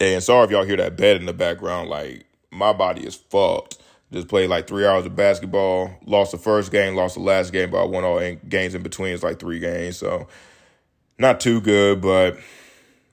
and 0.00 0.22
sorry 0.22 0.44
if 0.44 0.50
y'all 0.50 0.64
hear 0.64 0.76
that 0.78 0.96
bed 0.96 1.16
in 1.16 1.26
the 1.26 1.32
background. 1.32 1.88
Like 1.88 2.26
my 2.50 2.72
body 2.72 3.06
is 3.06 3.14
fucked. 3.14 3.78
Just 4.12 4.28
played 4.28 4.48
like 4.48 4.66
three 4.66 4.86
hours 4.86 5.04
of 5.04 5.16
basketball. 5.16 5.90
Lost 6.06 6.32
the 6.32 6.38
first 6.38 6.72
game, 6.72 6.94
lost 6.94 7.16
the 7.16 7.20
last 7.20 7.52
game, 7.52 7.70
but 7.70 7.82
I 7.82 7.84
won 7.84 8.04
all 8.04 8.34
games 8.48 8.74
in 8.74 8.82
between. 8.82 9.12
It's 9.12 9.22
like 9.22 9.38
three 9.38 9.58
games, 9.58 9.98
so 9.98 10.28
not 11.18 11.40
too 11.40 11.60
good, 11.60 12.00
but 12.00 12.38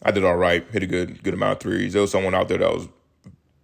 I 0.03 0.11
did 0.11 0.23
all 0.23 0.35
right. 0.35 0.65
Hit 0.71 0.83
a 0.83 0.87
good 0.87 1.23
good 1.23 1.33
amount 1.33 1.53
of 1.53 1.59
threes. 1.59 1.93
There 1.93 2.01
was 2.01 2.11
someone 2.11 2.35
out 2.35 2.47
there 2.49 2.57
that 2.57 2.73
was 2.73 2.87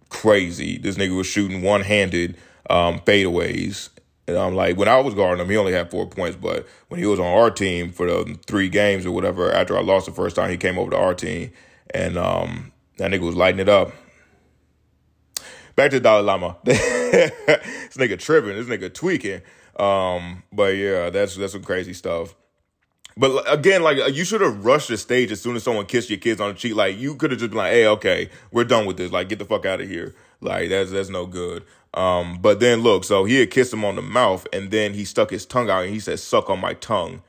crazy. 0.08 0.78
This 0.78 0.96
nigga 0.96 1.16
was 1.16 1.26
shooting 1.26 1.62
one 1.62 1.82
handed 1.82 2.36
um, 2.68 3.00
fadeaways 3.00 3.90
and 4.30 4.38
I'm 4.38 4.54
like, 4.54 4.76
when 4.76 4.88
I 4.88 5.00
was 5.00 5.14
guarding 5.14 5.44
him, 5.44 5.50
he 5.50 5.56
only 5.56 5.72
had 5.72 5.90
four 5.90 6.06
points. 6.06 6.36
But 6.40 6.66
when 6.88 7.00
he 7.00 7.06
was 7.06 7.18
on 7.18 7.26
our 7.26 7.50
team 7.50 7.90
for 7.90 8.06
the 8.06 8.38
three 8.46 8.68
games 8.68 9.04
or 9.04 9.10
whatever, 9.10 9.52
after 9.52 9.76
I 9.76 9.82
lost 9.82 10.06
the 10.06 10.12
first 10.12 10.36
time, 10.36 10.50
he 10.50 10.56
came 10.56 10.78
over 10.78 10.92
to 10.92 10.96
our 10.96 11.14
team, 11.14 11.50
and 11.92 12.16
um, 12.16 12.72
that 12.98 13.10
nigga 13.10 13.20
was 13.20 13.34
lighting 13.34 13.60
it 13.60 13.68
up. 13.68 13.92
Back 15.74 15.90
to 15.90 16.00
Dalai 16.00 16.22
Lama. 16.22 16.56
this 16.64 17.96
nigga 17.96 18.18
tripping. 18.18 18.54
This 18.54 18.66
nigga 18.66 18.92
tweaking. 18.92 19.42
Um, 19.76 20.44
but 20.52 20.76
yeah, 20.76 21.10
that's 21.10 21.36
that's 21.36 21.52
some 21.52 21.64
crazy 21.64 21.94
stuff. 21.94 22.34
But 23.16 23.52
again, 23.52 23.82
like 23.82 24.14
you 24.14 24.24
should 24.24 24.40
have 24.40 24.64
rushed 24.64 24.88
the 24.88 24.96
stage 24.96 25.32
as 25.32 25.40
soon 25.40 25.56
as 25.56 25.62
someone 25.62 25.86
kissed 25.86 26.10
your 26.10 26.18
kids 26.18 26.40
on 26.40 26.48
the 26.48 26.54
cheek. 26.54 26.74
Like 26.74 26.98
you 26.98 27.14
could 27.16 27.30
have 27.30 27.40
just 27.40 27.50
been 27.50 27.58
like, 27.58 27.72
"Hey, 27.72 27.86
okay, 27.86 28.30
we're 28.50 28.64
done 28.64 28.86
with 28.86 28.96
this. 28.96 29.12
Like, 29.12 29.28
get 29.28 29.38
the 29.38 29.44
fuck 29.44 29.66
out 29.66 29.80
of 29.80 29.88
here." 29.88 30.14
Like 30.40 30.68
that's 30.70 30.90
that's 30.90 31.08
no 31.08 31.26
good. 31.26 31.64
Um, 31.92 32.38
but 32.40 32.60
then 32.60 32.80
look, 32.80 33.04
so 33.04 33.24
he 33.24 33.40
had 33.40 33.50
kissed 33.50 33.72
him 33.72 33.84
on 33.84 33.96
the 33.96 34.02
mouth, 34.02 34.46
and 34.52 34.70
then 34.70 34.94
he 34.94 35.04
stuck 35.04 35.30
his 35.30 35.44
tongue 35.44 35.68
out 35.68 35.84
and 35.84 35.92
he 35.92 36.00
said, 36.00 36.18
"Suck 36.20 36.48
on 36.48 36.60
my 36.60 36.74
tongue," 36.74 37.22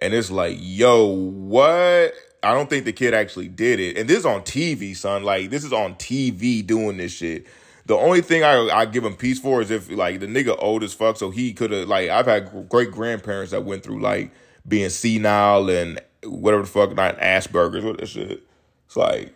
and 0.00 0.12
it's 0.14 0.30
like, 0.30 0.58
yo, 0.60 1.06
what? 1.06 2.12
I 2.42 2.52
don't 2.52 2.68
think 2.68 2.84
the 2.84 2.92
kid 2.92 3.14
actually 3.14 3.48
did 3.48 3.80
it, 3.80 3.96
and 3.96 4.08
this 4.08 4.18
is 4.18 4.26
on 4.26 4.42
TV, 4.42 4.94
son. 4.96 5.22
Like 5.22 5.50
this 5.50 5.64
is 5.64 5.72
on 5.72 5.94
TV 5.94 6.66
doing 6.66 6.96
this 6.98 7.12
shit. 7.12 7.46
The 7.86 7.96
only 7.96 8.20
thing 8.20 8.42
I 8.42 8.68
I 8.68 8.86
give 8.86 9.04
him 9.04 9.16
peace 9.16 9.38
for 9.38 9.62
is 9.62 9.70
if 9.70 9.90
like 9.90 10.20
the 10.20 10.26
nigga 10.26 10.56
old 10.58 10.82
as 10.82 10.92
fuck, 10.92 11.16
so 11.16 11.30
he 11.30 11.52
could 11.52 11.70
have 11.70 11.88
like 11.88 12.10
I've 12.10 12.26
had 12.26 12.68
great 12.68 12.90
grandparents 12.90 13.52
that 13.52 13.64
went 13.64 13.82
through 13.82 14.00
like 14.00 14.32
being 14.66 14.90
senile 14.90 15.68
and 15.68 16.00
whatever 16.24 16.62
the 16.62 16.68
fuck, 16.68 16.94
not 16.94 17.18
Asperger's, 17.18 17.84
what 17.84 17.98
that 17.98 18.06
shit. 18.06 18.42
It's 18.86 18.96
like 18.96 19.34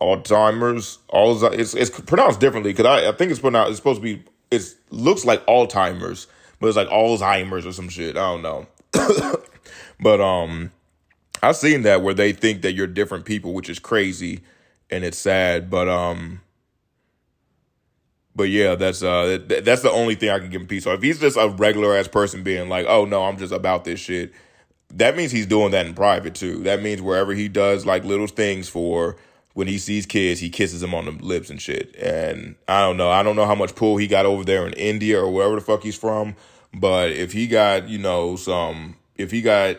Alzheimer's. 0.00 0.98
All 1.08 1.44
it's 1.44 1.74
it's 1.74 1.90
pronounced 2.00 2.40
differently 2.40 2.72
because 2.72 2.86
I, 2.86 3.08
I 3.08 3.12
think 3.12 3.30
it's 3.30 3.40
pronounced. 3.40 3.70
It's 3.70 3.78
supposed 3.78 4.00
to 4.00 4.02
be. 4.02 4.24
It 4.50 4.62
looks 4.90 5.24
like 5.24 5.44
Alzheimer's, 5.46 6.26
but 6.60 6.68
it's 6.68 6.76
like 6.76 6.88
Alzheimer's 6.88 7.66
or 7.66 7.72
some 7.72 7.88
shit. 7.88 8.16
I 8.16 8.32
don't 8.32 8.42
know. 8.42 8.66
but 10.00 10.20
um, 10.20 10.70
I've 11.42 11.56
seen 11.56 11.82
that 11.82 12.02
where 12.02 12.14
they 12.14 12.32
think 12.32 12.62
that 12.62 12.72
you're 12.72 12.86
different 12.86 13.24
people, 13.24 13.52
which 13.54 13.68
is 13.68 13.78
crazy, 13.78 14.40
and 14.90 15.04
it's 15.04 15.18
sad. 15.18 15.70
But 15.70 15.88
um, 15.88 16.40
but 18.34 18.50
yeah, 18.50 18.74
that's 18.74 19.02
uh, 19.02 19.38
that's 19.46 19.82
the 19.82 19.90
only 19.90 20.14
thing 20.14 20.30
I 20.30 20.38
can 20.38 20.50
give 20.50 20.60
him 20.60 20.66
peace. 20.66 20.84
So 20.84 20.92
if 20.92 21.02
he's 21.02 21.18
just 21.18 21.36
a 21.36 21.48
regular 21.48 21.96
ass 21.96 22.06
person 22.06 22.42
being 22.42 22.68
like, 22.68 22.86
oh 22.86 23.04
no, 23.04 23.24
I'm 23.24 23.38
just 23.38 23.52
about 23.52 23.84
this 23.84 23.98
shit, 23.98 24.32
that 24.90 25.16
means 25.16 25.32
he's 25.32 25.46
doing 25.46 25.72
that 25.72 25.86
in 25.86 25.94
private 25.94 26.34
too. 26.34 26.62
That 26.62 26.82
means 26.82 27.02
wherever 27.02 27.34
he 27.34 27.48
does 27.48 27.84
like 27.84 28.04
little 28.04 28.26
things 28.26 28.68
for 28.68 29.16
when 29.54 29.66
he 29.66 29.78
sees 29.78 30.04
kids, 30.04 30.38
he 30.38 30.50
kisses 30.50 30.82
them 30.82 30.94
on 30.94 31.06
the 31.06 31.12
lips 31.12 31.48
and 31.48 31.60
shit. 31.60 31.94
And 31.96 32.56
I 32.68 32.82
don't 32.82 32.98
know. 32.98 33.10
I 33.10 33.22
don't 33.22 33.36
know 33.36 33.46
how 33.46 33.54
much 33.54 33.74
pull 33.74 33.96
he 33.96 34.06
got 34.06 34.26
over 34.26 34.44
there 34.44 34.66
in 34.66 34.74
India 34.74 35.18
or 35.18 35.30
wherever 35.30 35.54
the 35.54 35.62
fuck 35.62 35.82
he's 35.82 35.96
from. 35.96 36.36
But 36.74 37.12
if 37.12 37.32
he 37.32 37.46
got, 37.46 37.88
you 37.88 37.98
know, 37.98 38.36
some, 38.36 38.96
if 39.16 39.30
he 39.30 39.40
got 39.40 39.78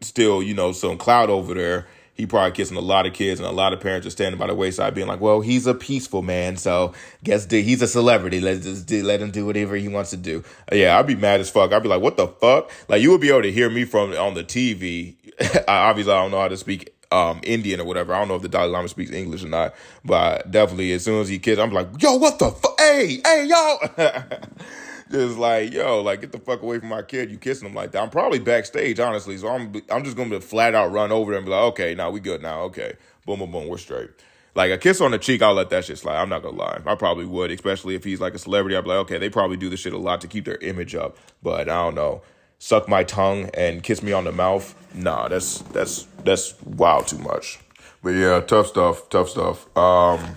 still, 0.00 0.42
you 0.42 0.54
know, 0.54 0.72
some 0.72 0.98
clout 0.98 1.30
over 1.30 1.54
there, 1.54 1.86
he 2.14 2.26
probably 2.26 2.52
kissing 2.52 2.76
a 2.76 2.80
lot 2.80 3.06
of 3.06 3.12
kids 3.12 3.40
and 3.40 3.48
a 3.48 3.52
lot 3.52 3.72
of 3.72 3.80
parents 3.80 4.06
are 4.06 4.10
standing 4.10 4.38
by 4.38 4.46
the 4.46 4.54
wayside 4.54 4.94
being 4.94 5.08
like, 5.08 5.20
well, 5.20 5.40
he's 5.40 5.66
a 5.66 5.74
peaceful 5.74 6.22
man. 6.22 6.56
So 6.56 6.92
guess 7.24 7.50
he's 7.50 7.82
a 7.82 7.88
celebrity. 7.88 8.40
Let's 8.40 8.64
just 8.64 8.90
let 8.90 9.20
him 9.20 9.32
do 9.32 9.44
whatever 9.44 9.74
he 9.74 9.88
wants 9.88 10.10
to 10.10 10.16
do. 10.16 10.44
Yeah, 10.72 10.96
I'd 10.98 11.08
be 11.08 11.16
mad 11.16 11.40
as 11.40 11.50
fuck. 11.50 11.72
I'd 11.72 11.82
be 11.82 11.88
like, 11.88 12.00
what 12.00 12.16
the 12.16 12.28
fuck? 12.28 12.70
Like 12.88 13.02
you 13.02 13.10
would 13.10 13.20
be 13.20 13.30
able 13.30 13.42
to 13.42 13.52
hear 13.52 13.68
me 13.68 13.84
from 13.84 14.12
on 14.12 14.34
the 14.34 14.44
TV. 14.44 15.16
Obviously, 15.68 16.12
I 16.12 16.22
don't 16.22 16.30
know 16.30 16.40
how 16.40 16.48
to 16.48 16.56
speak 16.56 16.94
um, 17.10 17.40
Indian 17.42 17.80
or 17.80 17.84
whatever. 17.84 18.14
I 18.14 18.20
don't 18.20 18.28
know 18.28 18.36
if 18.36 18.42
the 18.42 18.48
Dalai 18.48 18.68
Lama 18.68 18.88
speaks 18.88 19.10
English 19.10 19.42
or 19.44 19.48
not, 19.48 19.74
but 20.04 20.50
definitely 20.50 20.92
as 20.92 21.04
soon 21.04 21.20
as 21.20 21.28
he 21.28 21.38
kids, 21.38 21.60
I'm 21.60 21.72
like, 21.72 21.88
yo, 22.00 22.14
what 22.14 22.38
the 22.38 22.50
fuck? 22.50 22.78
Hey, 22.78 23.20
hey, 23.24 23.46
yo. 23.48 23.78
just 25.14 25.38
like, 25.38 25.72
yo, 25.72 26.02
like 26.02 26.20
get 26.20 26.32
the 26.32 26.38
fuck 26.38 26.62
away 26.62 26.78
from 26.78 26.88
my 26.88 27.02
kid. 27.02 27.30
You 27.30 27.38
kissing 27.38 27.68
him 27.68 27.74
like 27.74 27.92
that. 27.92 28.02
I'm 28.02 28.10
probably 28.10 28.38
backstage, 28.38 29.00
honestly. 29.00 29.36
So 29.38 29.48
I'm 29.48 29.72
I'm 29.90 30.04
just 30.04 30.16
gonna 30.16 30.30
be 30.30 30.40
flat 30.40 30.74
out 30.74 30.92
run 30.92 31.12
over 31.12 31.32
there 31.32 31.38
and 31.38 31.46
be 31.46 31.52
like, 31.52 31.64
okay, 31.72 31.94
now 31.94 32.10
we 32.10 32.20
good 32.20 32.42
now. 32.42 32.62
Okay. 32.62 32.94
Boom, 33.26 33.38
boom, 33.38 33.52
boom, 33.52 33.68
we're 33.68 33.78
straight. 33.78 34.10
Like 34.54 34.70
a 34.70 34.78
kiss 34.78 35.00
on 35.00 35.10
the 35.10 35.18
cheek, 35.18 35.42
I'll 35.42 35.54
let 35.54 35.70
that 35.70 35.84
shit 35.84 35.98
slide. 35.98 36.20
I'm 36.20 36.28
not 36.28 36.42
gonna 36.42 36.56
lie. 36.56 36.80
I 36.84 36.94
probably 36.94 37.24
would, 37.24 37.50
especially 37.50 37.94
if 37.94 38.04
he's 38.04 38.20
like 38.20 38.34
a 38.34 38.38
celebrity. 38.38 38.76
I'd 38.76 38.84
be 38.84 38.90
like, 38.90 38.98
okay, 38.98 39.18
they 39.18 39.30
probably 39.30 39.56
do 39.56 39.68
this 39.68 39.80
shit 39.80 39.92
a 39.92 39.98
lot 39.98 40.20
to 40.20 40.28
keep 40.28 40.44
their 40.44 40.58
image 40.58 40.94
up. 40.94 41.16
But 41.42 41.68
I 41.68 41.82
don't 41.82 41.94
know 41.94 42.22
suck 42.64 42.88
my 42.88 43.04
tongue 43.04 43.50
and 43.52 43.82
kiss 43.82 44.02
me 44.02 44.12
on 44.12 44.24
the 44.24 44.32
mouth. 44.32 44.74
Nah, 44.94 45.28
that's 45.28 45.58
that's 45.74 46.04
that's 46.24 46.60
wow 46.62 47.00
too 47.00 47.18
much. 47.18 47.58
But 48.02 48.10
yeah, 48.10 48.40
tough 48.40 48.68
stuff, 48.68 49.08
tough 49.10 49.28
stuff. 49.28 49.76
Um 49.76 50.36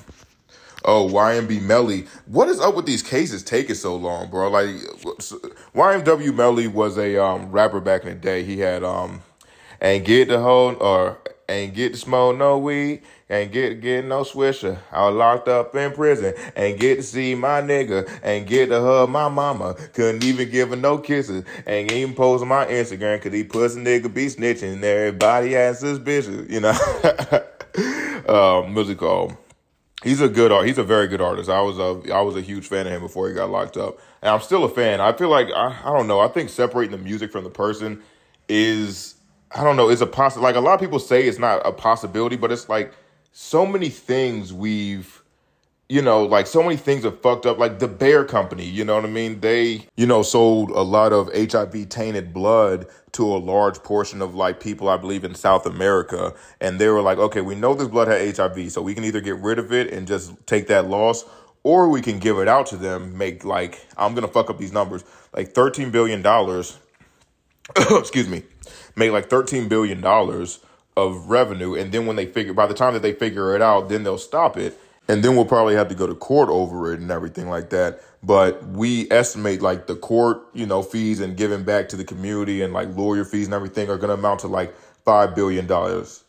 oh, 0.87 1.07
YNW 1.09 1.61
Melly. 1.61 2.05
What 2.25 2.47
is 2.47 2.59
up 2.59 2.75
with 2.75 2.85
these 2.85 3.03
cases 3.03 3.43
taking 3.43 3.75
so 3.75 3.95
long, 3.95 4.29
bro? 4.29 4.49
Like 4.49 4.67
YNW 5.75 6.33
Melly 6.33 6.67
was 6.67 6.97
a 6.97 7.21
um 7.21 7.51
rapper 7.51 7.81
back 7.81 8.03
in 8.03 8.09
the 8.09 8.15
day. 8.15 8.43
He 8.43 8.59
had 8.59 8.83
um 8.83 9.21
and 9.79 10.03
get 10.03 10.29
the 10.29 10.39
whole 10.39 10.75
or 10.81 11.19
ain't 11.49 11.73
get 11.73 11.93
to 11.93 11.99
smoke 11.99 12.37
no 12.37 12.57
weed, 12.57 13.03
ain't 13.29 13.51
get 13.51 13.81
get 13.81 14.05
no 14.05 14.21
swisher. 14.21 14.79
I 14.91 15.05
was 15.05 15.15
locked 15.15 15.47
up 15.49 15.75
in 15.75 15.91
prison, 15.91 16.33
ain't 16.55 16.79
get 16.79 16.95
to 16.95 17.03
see 17.03 17.35
my 17.35 17.61
nigga, 17.61 18.09
ain't 18.23 18.47
get 18.47 18.67
to 18.67 18.81
hug 18.81 19.09
my 19.09 19.27
mama, 19.27 19.75
couldn't 19.93 20.23
even 20.23 20.49
give 20.49 20.69
her 20.69 20.75
no 20.77 20.97
kisses, 20.97 21.43
ain't 21.67 21.91
even 21.91 22.15
post 22.15 22.41
on 22.41 22.47
my 22.47 22.65
Instagram, 22.65 23.21
cause 23.21 23.33
he 23.33 23.43
pussy 23.43 23.81
nigga 23.81 24.13
be 24.13 24.27
snitching, 24.27 24.73
and 24.73 24.83
everybody 24.83 25.51
has 25.51 25.79
suspicious, 25.79 26.49
you 26.49 26.61
know. 26.61 26.73
um, 28.63 28.73
music 28.73 28.97
called. 28.97 29.37
He's 30.03 30.21
a 30.21 30.29
good 30.29 30.51
art. 30.51 30.67
He's 30.67 30.77
a 30.77 30.83
very 30.83 31.07
good 31.07 31.21
artist. 31.21 31.49
I 31.49 31.61
was 31.61 31.79
a 31.79 32.13
I 32.13 32.21
was 32.21 32.35
a 32.35 32.41
huge 32.41 32.67
fan 32.67 32.85
of 32.85 32.93
him 32.93 33.01
before 33.01 33.27
he 33.27 33.33
got 33.33 33.49
locked 33.49 33.77
up, 33.77 33.97
and 34.21 34.29
I'm 34.29 34.41
still 34.41 34.63
a 34.63 34.69
fan. 34.69 35.01
I 35.01 35.11
feel 35.13 35.29
like 35.29 35.47
I, 35.55 35.75
I 35.83 35.97
don't 35.97 36.07
know. 36.07 36.19
I 36.19 36.27
think 36.27 36.49
separating 36.49 36.91
the 36.91 37.03
music 37.03 37.31
from 37.31 37.43
the 37.43 37.49
person 37.49 38.03
is 38.47 39.15
I 39.51 39.63
don't 39.63 39.75
know, 39.75 39.89
it's 39.89 40.01
a 40.01 40.07
possible 40.07 40.43
like 40.43 40.55
a 40.55 40.61
lot 40.61 40.75
of 40.75 40.79
people 40.79 40.99
say 40.99 41.23
it's 41.23 41.39
not 41.39 41.65
a 41.65 41.71
possibility, 41.71 42.35
but 42.35 42.51
it's 42.51 42.69
like 42.69 42.93
so 43.31 43.65
many 43.65 43.89
things 43.89 44.53
we've 44.53 45.23
you 45.89 46.01
know, 46.01 46.23
like 46.23 46.47
so 46.47 46.61
many 46.61 46.75
things 46.75 47.05
are 47.05 47.11
fucked 47.11 47.45
up. 47.45 47.57
Like 47.57 47.79
the 47.79 47.87
Bayer 47.87 48.25
Company, 48.25 48.65
you 48.65 48.83
know 48.83 48.95
what 48.95 49.05
I 49.05 49.09
mean? 49.09 49.39
They, 49.39 49.87
you 49.95 50.05
know, 50.05 50.21
sold 50.21 50.69
a 50.71 50.81
lot 50.81 51.13
of 51.13 51.29
HIV 51.33 51.87
tainted 51.89 52.33
blood 52.33 52.87
to 53.13 53.23
a 53.25 53.37
large 53.37 53.81
portion 53.83 54.21
of 54.21 54.35
like 54.35 54.59
people, 54.59 54.89
I 54.89 54.97
believe, 54.97 55.23
in 55.23 55.33
South 55.33 55.65
America. 55.65 56.33
And 56.59 56.77
they 56.79 56.89
were 56.89 57.01
like, 57.01 57.17
okay, 57.17 57.41
we 57.41 57.55
know 57.55 57.73
this 57.73 57.87
blood 57.87 58.09
had 58.09 58.35
HIV, 58.35 58.71
so 58.71 58.81
we 58.81 58.93
can 58.93 59.05
either 59.05 59.21
get 59.21 59.37
rid 59.37 59.59
of 59.59 59.71
it 59.71 59.93
and 59.93 60.07
just 60.07 60.33
take 60.45 60.67
that 60.67 60.87
loss, 60.87 61.23
or 61.63 61.87
we 61.87 62.01
can 62.01 62.19
give 62.19 62.37
it 62.37 62.49
out 62.49 62.65
to 62.67 62.77
them, 62.77 63.17
make 63.17 63.45
like, 63.45 63.87
I'm 63.97 64.13
to 64.15 64.27
fuck 64.27 64.49
up 64.49 64.57
these 64.57 64.73
numbers, 64.73 65.05
like 65.33 65.53
$13 65.53 65.91
billion, 65.91 66.19
excuse 67.99 68.27
me, 68.27 68.43
make 68.97 69.11
like 69.11 69.29
$13 69.29 69.69
billion 69.69 70.03
of 70.97 71.29
revenue. 71.29 71.75
And 71.75 71.93
then 71.93 72.05
when 72.05 72.17
they 72.17 72.25
figure, 72.25 72.53
by 72.53 72.67
the 72.67 72.73
time 72.73 72.93
that 72.93 73.01
they 73.01 73.13
figure 73.13 73.55
it 73.55 73.61
out, 73.61 73.87
then 73.87 74.03
they'll 74.03 74.17
stop 74.17 74.57
it 74.57 74.77
and 75.07 75.23
then 75.23 75.35
we'll 75.35 75.45
probably 75.45 75.75
have 75.75 75.87
to 75.89 75.95
go 75.95 76.07
to 76.07 76.15
court 76.15 76.49
over 76.49 76.93
it 76.93 76.99
and 76.99 77.11
everything 77.11 77.49
like 77.49 77.69
that. 77.69 78.01
But 78.23 78.65
we 78.67 79.09
estimate 79.11 79.61
like 79.61 79.87
the 79.87 79.95
court, 79.95 80.41
you 80.53 80.65
know, 80.65 80.81
fees 80.81 81.19
and 81.19 81.37
giving 81.37 81.63
back 81.63 81.89
to 81.89 81.95
the 81.95 82.03
community 82.03 82.61
and 82.61 82.73
like 82.73 82.95
lawyer 82.95 83.23
fees 83.23 83.45
and 83.45 83.53
everything 83.53 83.89
are 83.89 83.97
going 83.97 84.09
to 84.09 84.15
amount 84.15 84.41
to 84.41 84.47
like 84.47 84.75
five 85.05 85.35
billion 85.35 85.67
dollars. 85.67 86.23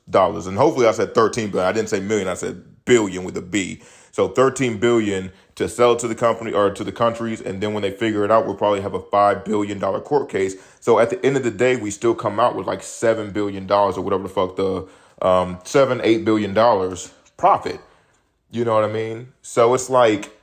And 0.47 0.57
hopefully 0.57 0.87
I 0.87 0.93
said 0.93 1.15
thirteen 1.15 1.51
billion. 1.51 1.69
I 1.69 1.73
didn't 1.73 1.89
say 1.89 2.01
million. 2.01 2.29
I 2.29 2.35
said 2.35 2.85
billion 2.85 3.25
with 3.25 3.37
a 3.37 3.43
B. 3.43 3.83
So 4.13 4.29
thirteen 4.29 4.79
billion 4.79 5.33
to 5.57 5.69
sell 5.69 5.97
to 5.97 6.07
the 6.07 6.15
company 6.15 6.53
or 6.53 6.71
to 6.71 6.85
the 6.85 6.93
countries, 6.93 7.41
and 7.41 7.61
then 7.61 7.73
when 7.73 7.83
they 7.83 7.91
figure 7.91 8.25
it 8.25 8.31
out, 8.31 8.47
we'll 8.47 8.55
probably 8.55 8.81
have 8.81 8.95
a 8.95 9.01
five 9.01 9.45
billion 9.45 9.81
dollar 9.81 10.01
court 10.01 10.29
case. 10.29 10.55
So 10.79 11.01
at 11.01 11.11
the 11.11 11.25
end 11.27 11.37
of 11.37 11.43
the 11.43 11.51
day, 11.51 11.77
we 11.77 11.91
still 11.91 12.15
come 12.15 12.39
out 12.39 12.55
with 12.55 12.67
like 12.67 12.83
seven 12.83 13.33
billion 13.33 13.67
dollars 13.67 13.97
or 13.97 14.03
whatever 14.03 14.23
the 14.23 14.29
fuck 14.29 14.57
the 14.57 14.89
um, 15.21 15.59
seven 15.65 16.01
eight 16.05 16.25
billion 16.25 16.55
dollars 16.55 17.13
profit. 17.37 17.81
You 18.51 18.65
know 18.65 18.75
what 18.75 18.85
I 18.85 18.93
mean? 18.93 19.33
So 19.43 19.75
it's 19.75 19.91
like 19.91 20.39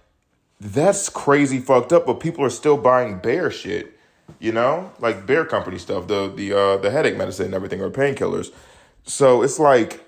that's 0.59 1.09
crazy 1.09 1.59
fucked 1.59 1.91
up, 1.91 2.05
but 2.05 2.19
people 2.19 2.43
are 2.43 2.49
still 2.49 2.77
buying 2.77 3.19
Bayer 3.19 3.51
shit. 3.51 3.93
You 4.39 4.51
know, 4.51 4.91
like 4.99 5.25
Bayer 5.25 5.45
company 5.45 5.77
stuff, 5.77 6.07
the 6.07 6.31
the 6.35 6.53
uh, 6.53 6.77
the 6.77 6.91
headache 6.91 7.17
medicine 7.17 7.47
and 7.47 7.53
everything, 7.53 7.81
or 7.81 7.89
painkillers. 7.89 8.51
So 9.03 9.43
it's 9.43 9.59
like, 9.59 10.03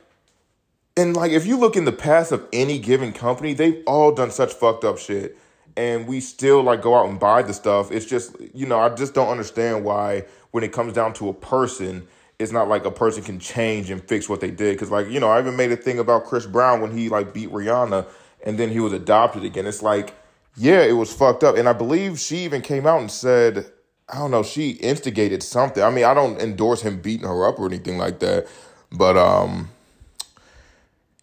and 0.95 1.15
like 1.15 1.31
if 1.31 1.45
you 1.45 1.57
look 1.57 1.75
in 1.75 1.85
the 1.85 1.91
past 1.91 2.31
of 2.31 2.47
any 2.51 2.79
given 2.79 3.13
company, 3.13 3.53
they've 3.53 3.83
all 3.85 4.11
done 4.13 4.31
such 4.31 4.53
fucked 4.53 4.83
up 4.83 4.97
shit, 4.97 5.37
and 5.75 6.07
we 6.07 6.19
still 6.19 6.63
like 6.63 6.81
go 6.81 6.95
out 6.95 7.07
and 7.07 7.19
buy 7.19 7.43
the 7.43 7.53
stuff. 7.53 7.91
It's 7.91 8.05
just 8.05 8.35
you 8.53 8.65
know 8.65 8.79
I 8.79 8.89
just 8.89 9.13
don't 9.13 9.29
understand 9.29 9.85
why 9.85 10.25
when 10.51 10.63
it 10.63 10.71
comes 10.71 10.93
down 10.93 11.13
to 11.13 11.29
a 11.29 11.33
person 11.33 12.07
it's 12.39 12.51
not 12.51 12.67
like 12.67 12.85
a 12.85 12.91
person 12.91 13.23
can 13.23 13.39
change 13.39 13.89
and 13.89 14.03
fix 14.03 14.29
what 14.29 14.41
they 14.41 14.51
did. 14.51 14.75
Because 14.75 14.91
like 14.91 15.09
you 15.09 15.19
know, 15.19 15.29
I 15.29 15.39
even 15.39 15.55
made 15.55 15.71
a 15.71 15.77
thing 15.77 15.99
about 15.99 16.25
Chris 16.25 16.45
Brown 16.45 16.81
when 16.81 16.95
he 16.95 17.09
like 17.09 17.33
beat 17.33 17.49
Rihanna 17.49 18.05
and 18.45 18.57
then 18.57 18.69
he 18.69 18.79
was 18.79 18.93
adopted 18.93 19.43
again. 19.43 19.65
It's 19.65 19.81
like 19.81 20.13
yeah, 20.55 20.81
it 20.81 20.93
was 20.93 21.13
fucked 21.13 21.43
up, 21.43 21.55
and 21.55 21.69
I 21.69 21.73
believe 21.73 22.19
she 22.19 22.37
even 22.39 22.61
came 22.61 22.85
out 22.87 22.99
and 22.99 23.11
said. 23.11 23.71
I 24.09 24.19
don't 24.19 24.31
know. 24.31 24.41
She 24.41 24.69
instigated 24.69 25.43
something. 25.43 25.83
I 25.83 25.89
mean, 25.89 26.05
I 26.05 26.13
don't 26.13 26.39
endorse 26.39 26.81
him 26.81 27.01
beating 27.01 27.27
her 27.27 27.45
up 27.45 27.59
or 27.59 27.65
anything 27.65 27.97
like 27.97 28.19
that, 28.19 28.47
but 28.89 29.17
um, 29.17 29.69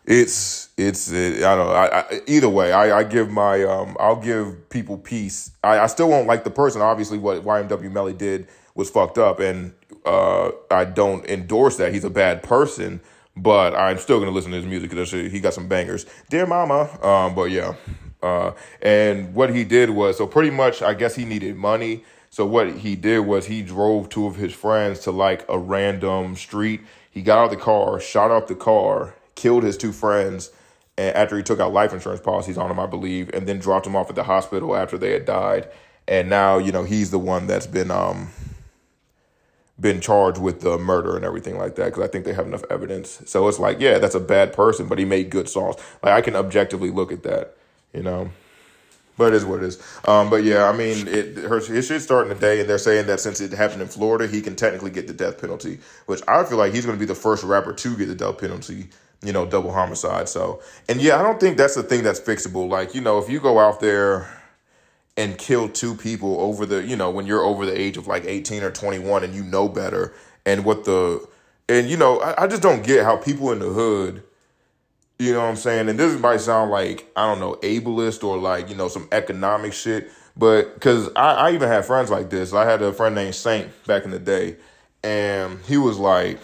it's 0.04 0.68
it's 0.76 1.11
it, 1.11 1.42
I 1.44 1.56
don't 1.56 1.68
know. 1.68 1.73
I, 1.73 2.00
I, 2.00 2.21
either 2.26 2.50
way, 2.50 2.73
I, 2.73 2.99
I 2.99 3.04
give 3.04 3.30
my 3.30 3.64
um, 3.64 3.97
I'll 3.99 4.21
give 4.21 4.68
people 4.68 4.99
peace. 4.99 5.52
I, 5.62 5.78
I 5.78 5.87
still 5.87 6.11
won't 6.11 6.26
like 6.26 6.44
the 6.44 6.50
person. 6.50 6.83
Obviously, 6.83 7.16
what 7.16 7.42
YNW 7.42 7.90
Melly 7.90 8.12
did 8.12 8.49
was 8.75 8.90
fucked 8.90 9.19
up, 9.19 9.40
and 9.40 9.73
uh, 10.04 10.50
I 10.71 10.85
don't 10.85 11.25
endorse 11.26 11.76
that. 11.76 11.93
He's 11.93 12.04
a 12.04 12.11
bad 12.11 12.43
person, 12.43 13.00
but 13.37 13.75
I'm 13.75 13.99
still 13.99 14.19
gonna 14.19 14.31
listen 14.31 14.50
to 14.50 14.57
his 14.57 14.66
music 14.66 14.90
because 14.90 15.11
he 15.11 15.40
got 15.40 15.54
some 15.54 15.69
bangers. 15.69 16.07
Dear 16.31 16.47
Mama, 16.47 16.88
um, 17.04 17.35
but 17.35 17.50
yeah. 17.50 17.75
Uh, 18.23 18.52
and 18.81 19.35
what 19.35 19.54
he 19.54 19.64
did 19.64 19.90
was 19.90 20.16
so 20.16 20.26
pretty 20.26 20.50
much. 20.50 20.83
I 20.83 20.95
guess 20.95 21.14
he 21.14 21.25
needed 21.25 21.57
money. 21.57 22.04
So 22.31 22.45
what 22.45 22.78
he 22.78 22.97
did 22.97 23.21
was 23.21 23.47
he 23.47 23.62
drove 23.62 24.09
two 24.09 24.26
of 24.26 24.37
his 24.37 24.52
friends 24.52 25.00
to 25.00 25.12
like 25.12 25.45
a 25.49 25.59
random 25.59 26.35
street. 26.35 26.81
He 27.11 27.23
got 27.23 27.38
out 27.38 27.45
of 27.45 27.50
the 27.50 27.64
car, 27.64 28.00
shot 28.00 28.33
up 28.33 28.49
the 28.49 28.57
car, 28.57 29.14
killed 29.37 29.62
his 29.62 29.76
two 29.76 29.93
friends, 29.93 30.50
and 30.97 31.14
after 31.14 31.37
he 31.37 31.45
took 31.45 31.61
out 31.61 31.73
life 31.73 31.93
insurance 31.93 32.21
policies 32.21 32.59
on 32.59 32.69
them, 32.69 32.81
I 32.81 32.87
believe, 32.87 33.31
and 33.33 33.47
then 33.47 33.59
dropped 33.61 33.85
them 33.85 33.95
off 33.95 34.09
at 34.09 34.16
the 34.16 34.25
hospital 34.25 34.75
after 34.75 34.99
they 34.99 35.12
had 35.12 35.26
died. 35.26 35.69
And 36.09 36.28
now, 36.28 36.59
you 36.59 36.73
know, 36.73 36.83
he's 36.83 37.11
the 37.11 37.19
one 37.19 37.47
that's 37.47 37.69
been 37.69 37.90
um 37.90 38.31
been 39.78 40.00
charged 40.00 40.40
with 40.40 40.61
the 40.61 40.78
murder 40.78 41.16
and 41.16 41.25
everything 41.25 41.59
like 41.59 41.75
that 41.76 41.87
because 41.87 42.02
I 42.02 42.09
think 42.09 42.25
they 42.25 42.33
have 42.33 42.47
enough 42.47 42.62
evidence. 42.71 43.23
So 43.26 43.49
it's 43.49 43.59
like, 43.59 43.81
yeah, 43.81 43.99
that's 43.99 44.14
a 44.14 44.21
bad 44.21 44.52
person, 44.52 44.87
but 44.87 44.99
he 44.99 45.04
made 45.04 45.31
good 45.31 45.49
songs. 45.49 45.76
Like 46.02 46.12
I 46.12 46.21
can 46.21 46.37
objectively 46.37 46.90
look 46.90 47.12
at 47.12 47.23
that, 47.25 47.57
you 47.93 48.02
know. 48.02 48.31
But 49.16 49.33
it 49.33 49.37
is 49.37 49.45
what 49.45 49.62
it 49.62 49.66
is. 49.66 49.83
Um, 50.07 50.28
but 50.28 50.43
yeah, 50.43 50.64
I 50.64 50.76
mean, 50.76 51.07
it 51.07 51.37
her 51.37 51.61
his 51.61 51.87
shit's 51.87 52.04
starting 52.04 52.35
today, 52.35 52.61
and 52.61 52.69
they're 52.69 52.78
saying 52.78 53.07
that 53.07 53.21
since 53.21 53.40
it 53.40 53.52
happened 53.52 53.83
in 53.83 53.87
Florida, 53.87 54.26
he 54.26 54.40
can 54.40 54.57
technically 54.57 54.90
get 54.90 55.07
the 55.07 55.12
death 55.12 55.40
penalty, 55.40 55.78
which 56.07 56.21
I 56.26 56.43
feel 56.45 56.59
like 56.59 56.75
he's 56.75 56.85
going 56.85 56.99
to 56.99 57.00
be 57.00 57.07
the 57.07 57.14
first 57.14 57.45
rapper 57.45 57.73
to 57.73 57.97
get 57.97 58.07
the 58.07 58.14
death 58.16 58.38
penalty. 58.38 58.88
You 59.23 59.33
know, 59.33 59.47
double 59.47 59.73
homicide. 59.73 60.28
So, 60.28 60.61
and 60.88 61.00
yeah, 61.00 61.19
I 61.19 61.23
don't 61.23 61.40
think 61.40 61.57
that's 61.57 61.76
the 61.76 61.83
thing 61.83 62.02
that's 62.02 62.21
fixable. 62.21 62.69
Like, 62.69 62.95
you 62.95 63.00
know, 63.00 63.19
if 63.19 63.31
you 63.31 63.40
go 63.40 63.59
out 63.59 63.81
there 63.81 64.28
and 65.16 65.38
kill 65.38 65.68
two 65.68 65.94
people 65.94 66.40
over 66.40 66.66
the 66.66 66.85
you 66.85 66.97
know 66.97 67.11
when 67.11 67.26
you're 67.26 67.42
over 67.42 67.64
the 67.66 67.78
age 67.78 67.97
of 67.97 68.06
like 68.06 68.25
18 68.25 68.62
or 68.62 68.71
21 68.71 69.25
and 69.25 69.35
you 69.35 69.44
know 69.44 69.68
better 69.68 70.12
and 70.44 70.64
what 70.64 70.85
the 70.85 71.26
and 71.68 71.88
you 71.88 71.97
know 71.97 72.21
I, 72.21 72.44
I 72.44 72.47
just 72.47 72.62
don't 72.62 72.85
get 72.85 73.04
how 73.04 73.16
people 73.16 73.52
in 73.52 73.59
the 73.61 73.68
hood 73.68 74.23
you 75.18 75.33
know 75.33 75.38
what 75.38 75.47
i'm 75.47 75.56
saying? 75.56 75.88
And 75.88 75.99
this 75.99 76.18
might 76.21 76.40
sound 76.40 76.71
like 76.71 77.11
i 77.16 77.26
don't 77.26 77.40
know 77.40 77.54
ableist 77.62 78.25
or 78.25 78.37
like 78.37 78.68
you 78.68 78.75
know 78.75 78.88
some 78.88 79.09
economic 79.12 79.73
shit 79.73 80.11
but 80.37 80.75
because 80.75 81.09
I, 81.14 81.35
I 81.35 81.52
even 81.52 81.68
had 81.68 81.85
friends 81.85 82.11
like 82.11 82.28
this. 82.28 82.52
I 82.52 82.68
had 82.68 82.83
a 82.83 82.92
friend 82.92 83.14
named 83.14 83.37
saint 83.37 83.71
back 83.87 84.04
in 84.04 84.11
the 84.11 84.18
day 84.18 84.56
and 85.04 85.61
he 85.66 85.76
was 85.76 85.99
like 85.99 86.40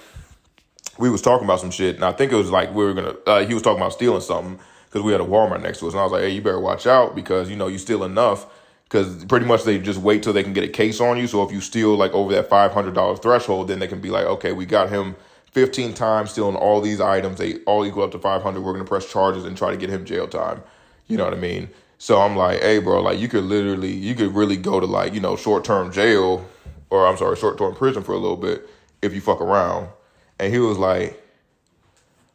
we 0.98 1.10
was 1.10 1.22
talking 1.22 1.44
about 1.44 1.60
some 1.60 1.70
shit 1.70 1.94
and 1.94 2.04
i 2.04 2.12
think 2.12 2.30
it 2.30 2.36
was 2.36 2.50
like 2.50 2.72
we 2.74 2.84
were 2.84 2.92
gonna 2.92 3.14
uh, 3.26 3.44
he 3.44 3.54
was 3.54 3.62
talking 3.62 3.78
about 3.78 3.92
stealing 3.92 4.20
something 4.20 4.60
because 4.84 5.02
we 5.02 5.12
had 5.12 5.20
a 5.20 5.24
walmart 5.24 5.62
next 5.62 5.78
to 5.78 5.86
us 5.86 5.94
and 5.94 6.00
i 6.00 6.04
was 6.04 6.12
like 6.12 6.22
hey 6.22 6.28
you 6.28 6.42
better 6.42 6.60
watch 6.60 6.86
out 6.86 7.16
because 7.16 7.48
you 7.48 7.56
know 7.56 7.68
you 7.68 7.78
steal 7.78 8.04
enough 8.04 8.46
because 8.90 9.24
pretty 9.26 9.46
much 9.46 9.62
they 9.62 9.78
just 9.78 10.00
wait 10.00 10.20
till 10.20 10.32
they 10.32 10.42
can 10.42 10.52
get 10.52 10.64
a 10.64 10.68
case 10.68 11.00
on 11.00 11.16
you. 11.16 11.28
So 11.28 11.44
if 11.44 11.52
you 11.52 11.60
steal 11.60 11.94
like 11.94 12.12
over 12.12 12.32
that 12.34 12.48
five 12.48 12.72
hundred 12.72 12.94
dollar 12.94 13.16
threshold, 13.16 13.68
then 13.68 13.78
they 13.78 13.86
can 13.86 14.00
be 14.00 14.10
like, 14.10 14.26
okay, 14.26 14.52
we 14.52 14.66
got 14.66 14.90
him 14.90 15.14
fifteen 15.52 15.94
times 15.94 16.32
stealing 16.32 16.56
all 16.56 16.80
these 16.80 17.00
items. 17.00 17.38
They 17.38 17.58
all 17.64 17.86
equal 17.86 18.02
up 18.02 18.10
to 18.10 18.18
five 18.18 18.42
hundred. 18.42 18.62
We're 18.62 18.72
gonna 18.72 18.84
press 18.84 19.10
charges 19.10 19.44
and 19.44 19.56
try 19.56 19.70
to 19.70 19.76
get 19.76 19.90
him 19.90 20.04
jail 20.04 20.26
time. 20.26 20.62
You 21.06 21.16
know 21.16 21.24
what 21.24 21.34
I 21.34 21.38
mean? 21.38 21.70
So 21.98 22.20
I'm 22.20 22.36
like, 22.36 22.62
hey, 22.62 22.80
bro, 22.80 23.00
like 23.00 23.20
you 23.20 23.28
could 23.28 23.44
literally, 23.44 23.92
you 23.92 24.14
could 24.14 24.34
really 24.34 24.56
go 24.56 24.80
to 24.80 24.86
like 24.86 25.14
you 25.14 25.20
know 25.20 25.36
short 25.36 25.64
term 25.64 25.92
jail, 25.92 26.44
or 26.90 27.06
I'm 27.06 27.16
sorry, 27.16 27.36
short 27.36 27.58
term 27.58 27.74
prison 27.76 28.02
for 28.02 28.12
a 28.12 28.18
little 28.18 28.36
bit 28.36 28.68
if 29.02 29.14
you 29.14 29.20
fuck 29.20 29.40
around. 29.40 29.88
And 30.40 30.52
he 30.52 30.58
was 30.58 30.78
like, 30.78 31.22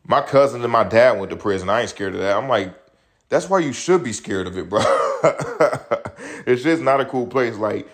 my 0.08 0.22
cousin 0.22 0.62
and 0.62 0.72
my 0.72 0.84
dad 0.86 1.20
went 1.20 1.32
to 1.32 1.36
prison. 1.36 1.70
I 1.70 1.82
ain't 1.82 1.90
scared 1.90 2.14
of 2.14 2.22
that. 2.22 2.38
I'm 2.38 2.48
like, 2.48 2.74
that's 3.28 3.50
why 3.50 3.60
you 3.60 3.74
should 3.74 4.04
be 4.04 4.14
scared 4.14 4.48
of 4.48 4.58
it, 4.58 4.70
bro. 4.70 4.80
it's 6.46 6.64
just 6.64 6.82
not 6.82 7.02
a 7.02 7.06
cool 7.06 7.28
place. 7.28 7.56
Like, 7.58 7.88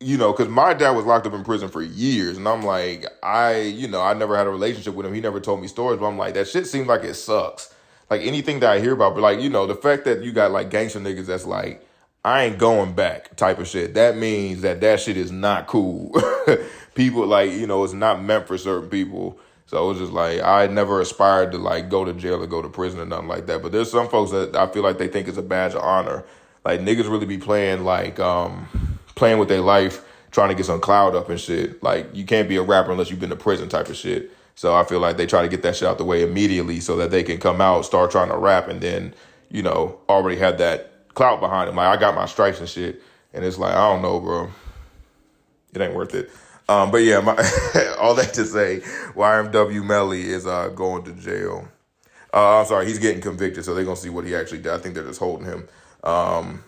you 0.00 0.16
know, 0.16 0.32
because 0.32 0.48
my 0.48 0.74
dad 0.74 0.90
was 0.90 1.04
locked 1.04 1.26
up 1.26 1.32
in 1.32 1.44
prison 1.44 1.68
for 1.68 1.82
years, 1.82 2.36
and 2.36 2.46
I'm 2.46 2.62
like, 2.62 3.06
I, 3.22 3.60
you 3.60 3.88
know, 3.88 4.00
I 4.00 4.14
never 4.14 4.36
had 4.36 4.46
a 4.46 4.50
relationship 4.50 4.94
with 4.94 5.06
him. 5.06 5.14
He 5.14 5.20
never 5.20 5.40
told 5.40 5.60
me 5.60 5.66
stories, 5.66 5.98
but 5.98 6.06
I'm 6.06 6.18
like, 6.18 6.34
that 6.34 6.46
shit 6.48 6.66
seems 6.66 6.86
like 6.86 7.02
it 7.02 7.14
sucks. 7.14 7.74
Like 8.08 8.22
anything 8.22 8.60
that 8.60 8.70
I 8.70 8.80
hear 8.80 8.92
about, 8.92 9.14
but 9.14 9.20
like, 9.22 9.40
you 9.40 9.50
know, 9.50 9.66
the 9.66 9.74
fact 9.74 10.04
that 10.04 10.22
you 10.22 10.32
got 10.32 10.50
like 10.52 10.70
gangster 10.70 11.00
niggas 11.00 11.26
that's 11.26 11.44
like, 11.44 11.84
I 12.24 12.44
ain't 12.44 12.58
going 12.58 12.94
back 12.94 13.36
type 13.36 13.58
of 13.58 13.68
shit. 13.68 13.94
That 13.94 14.16
means 14.16 14.62
that 14.62 14.80
that 14.80 15.00
shit 15.00 15.16
is 15.16 15.30
not 15.30 15.66
cool. 15.66 16.14
people 16.94 17.26
like, 17.26 17.50
you 17.50 17.66
know, 17.66 17.84
it's 17.84 17.92
not 17.92 18.22
meant 18.22 18.46
for 18.46 18.58
certain 18.58 18.88
people. 18.88 19.38
So 19.68 19.84
it 19.84 19.86
was 19.86 19.98
just 19.98 20.12
like 20.12 20.40
I 20.40 20.66
never 20.66 20.98
aspired 20.98 21.52
to 21.52 21.58
like 21.58 21.90
go 21.90 22.02
to 22.02 22.14
jail 22.14 22.42
or 22.42 22.46
go 22.46 22.62
to 22.62 22.70
prison 22.70 23.00
or 23.00 23.04
nothing 23.04 23.28
like 23.28 23.44
that. 23.46 23.62
But 23.62 23.70
there's 23.70 23.90
some 23.90 24.08
folks 24.08 24.30
that 24.30 24.56
I 24.56 24.66
feel 24.66 24.82
like 24.82 24.96
they 24.96 25.08
think 25.08 25.28
it's 25.28 25.36
a 25.36 25.42
badge 25.42 25.74
of 25.74 25.82
honor. 25.82 26.24
Like 26.64 26.80
niggas 26.80 27.08
really 27.08 27.26
be 27.26 27.36
playing 27.36 27.84
like 27.84 28.18
um 28.18 28.66
playing 29.14 29.38
with 29.38 29.50
their 29.50 29.60
life, 29.60 30.02
trying 30.30 30.48
to 30.48 30.54
get 30.54 30.64
some 30.64 30.80
cloud 30.80 31.14
up 31.14 31.28
and 31.28 31.38
shit. 31.38 31.82
Like 31.82 32.08
you 32.14 32.24
can't 32.24 32.48
be 32.48 32.56
a 32.56 32.62
rapper 32.62 32.92
unless 32.92 33.10
you've 33.10 33.20
been 33.20 33.28
to 33.28 33.36
prison 33.36 33.68
type 33.68 33.90
of 33.90 33.96
shit. 33.96 34.30
So 34.54 34.74
I 34.74 34.84
feel 34.84 35.00
like 35.00 35.18
they 35.18 35.26
try 35.26 35.42
to 35.42 35.48
get 35.48 35.62
that 35.64 35.76
shit 35.76 35.86
out 35.86 35.98
the 35.98 36.04
way 36.04 36.22
immediately 36.22 36.80
so 36.80 36.96
that 36.96 37.10
they 37.10 37.22
can 37.22 37.36
come 37.36 37.60
out, 37.60 37.84
start 37.84 38.10
trying 38.10 38.30
to 38.30 38.38
rap, 38.38 38.68
and 38.68 38.80
then 38.80 39.14
you 39.50 39.62
know 39.62 40.00
already 40.08 40.38
have 40.38 40.56
that 40.58 41.12
clout 41.12 41.40
behind 41.40 41.68
them. 41.68 41.76
Like 41.76 41.94
I 41.94 42.00
got 42.00 42.14
my 42.14 42.24
stripes 42.24 42.58
and 42.58 42.68
shit, 42.70 43.02
and 43.34 43.44
it's 43.44 43.58
like 43.58 43.74
I 43.74 43.92
don't 43.92 44.00
know, 44.00 44.18
bro. 44.18 44.48
It 45.74 45.82
ain't 45.82 45.94
worth 45.94 46.14
it. 46.14 46.30
Um, 46.68 46.90
but 46.90 46.98
yeah, 46.98 47.20
my, 47.20 47.32
all 47.98 48.14
that 48.14 48.34
to 48.34 48.44
say, 48.44 48.80
YNW 49.14 49.84
Melly 49.84 50.22
is 50.22 50.46
uh, 50.46 50.68
going 50.68 51.04
to 51.04 51.12
jail. 51.12 51.66
Uh, 52.32 52.60
I'm 52.60 52.66
sorry, 52.66 52.86
he's 52.86 52.98
getting 52.98 53.22
convicted, 53.22 53.64
so 53.64 53.74
they're 53.74 53.84
gonna 53.84 53.96
see 53.96 54.10
what 54.10 54.26
he 54.26 54.34
actually 54.34 54.58
did. 54.58 54.72
I 54.72 54.78
think 54.78 54.94
they're 54.94 55.04
just 55.04 55.18
holding 55.18 55.46
him. 55.46 55.68
Um, 56.04 56.64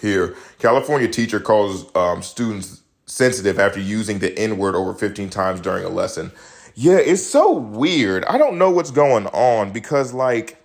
here, 0.00 0.36
California 0.58 1.08
teacher 1.08 1.40
calls 1.40 1.94
um, 1.96 2.22
students 2.22 2.82
sensitive 3.06 3.58
after 3.58 3.80
using 3.80 4.18
the 4.18 4.38
N 4.38 4.58
word 4.58 4.74
over 4.74 4.92
15 4.92 5.30
times 5.30 5.60
during 5.60 5.84
a 5.84 5.88
lesson. 5.88 6.30
Yeah, 6.74 6.96
it's 6.96 7.22
so 7.22 7.52
weird. 7.52 8.24
I 8.24 8.36
don't 8.36 8.58
know 8.58 8.70
what's 8.70 8.90
going 8.90 9.26
on 9.28 9.72
because 9.72 10.12
like 10.12 10.63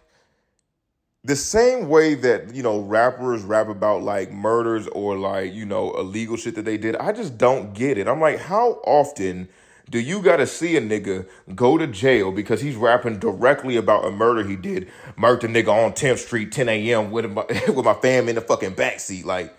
the 1.29 1.35
same 1.35 1.89
way 1.89 2.15
that 2.15 2.55
you 2.55 2.63
know 2.63 2.79
rappers 2.79 3.43
rap 3.43 3.67
about 3.69 4.01
like 4.01 4.31
murders 4.31 4.87
or 4.87 5.15
like 5.15 5.53
you 5.53 5.63
know 5.63 5.93
illegal 5.93 6.35
shit 6.35 6.55
that 6.55 6.65
they 6.65 6.75
did 6.75 6.95
i 6.95 7.11
just 7.11 7.37
don't 7.37 7.73
get 7.73 7.99
it. 7.99 8.07
I'm 8.07 8.19
like 8.19 8.39
how 8.39 8.81
often 8.83 9.47
do 9.91 9.99
you 9.99 10.23
gotta 10.23 10.47
see 10.47 10.75
a 10.75 10.81
nigga 10.81 11.29
go 11.53 11.77
to 11.77 11.85
jail 11.85 12.31
because 12.31 12.61
he's 12.61 12.75
rapping 12.75 13.19
directly 13.19 13.77
about 13.77 14.05
a 14.05 14.09
murder 14.09 14.43
he 14.43 14.55
did 14.55 14.89
murdered 15.15 15.51
a 15.51 15.53
nigga 15.53 15.67
on 15.67 15.93
10th 15.93 16.17
street 16.17 16.51
10 16.51 16.67
a.m 16.67 17.11
with 17.11 17.31
my 17.31 17.45
with 17.67 17.85
my 17.85 17.93
fam 17.93 18.27
in 18.27 18.33
the 18.33 18.41
fucking 18.41 18.73
backseat? 18.73 19.23
Like 19.23 19.55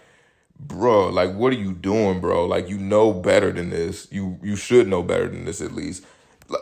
bro 0.58 1.08
like 1.08 1.32
what 1.36 1.52
are 1.52 1.56
you 1.56 1.72
doing 1.72 2.20
bro? 2.20 2.46
Like 2.46 2.68
you 2.68 2.78
know 2.78 3.12
better 3.12 3.52
than 3.52 3.70
this. 3.70 4.08
You 4.10 4.40
you 4.42 4.56
should 4.56 4.88
know 4.88 5.04
better 5.04 5.28
than 5.28 5.44
this 5.44 5.60
at 5.60 5.70
least 5.70 6.04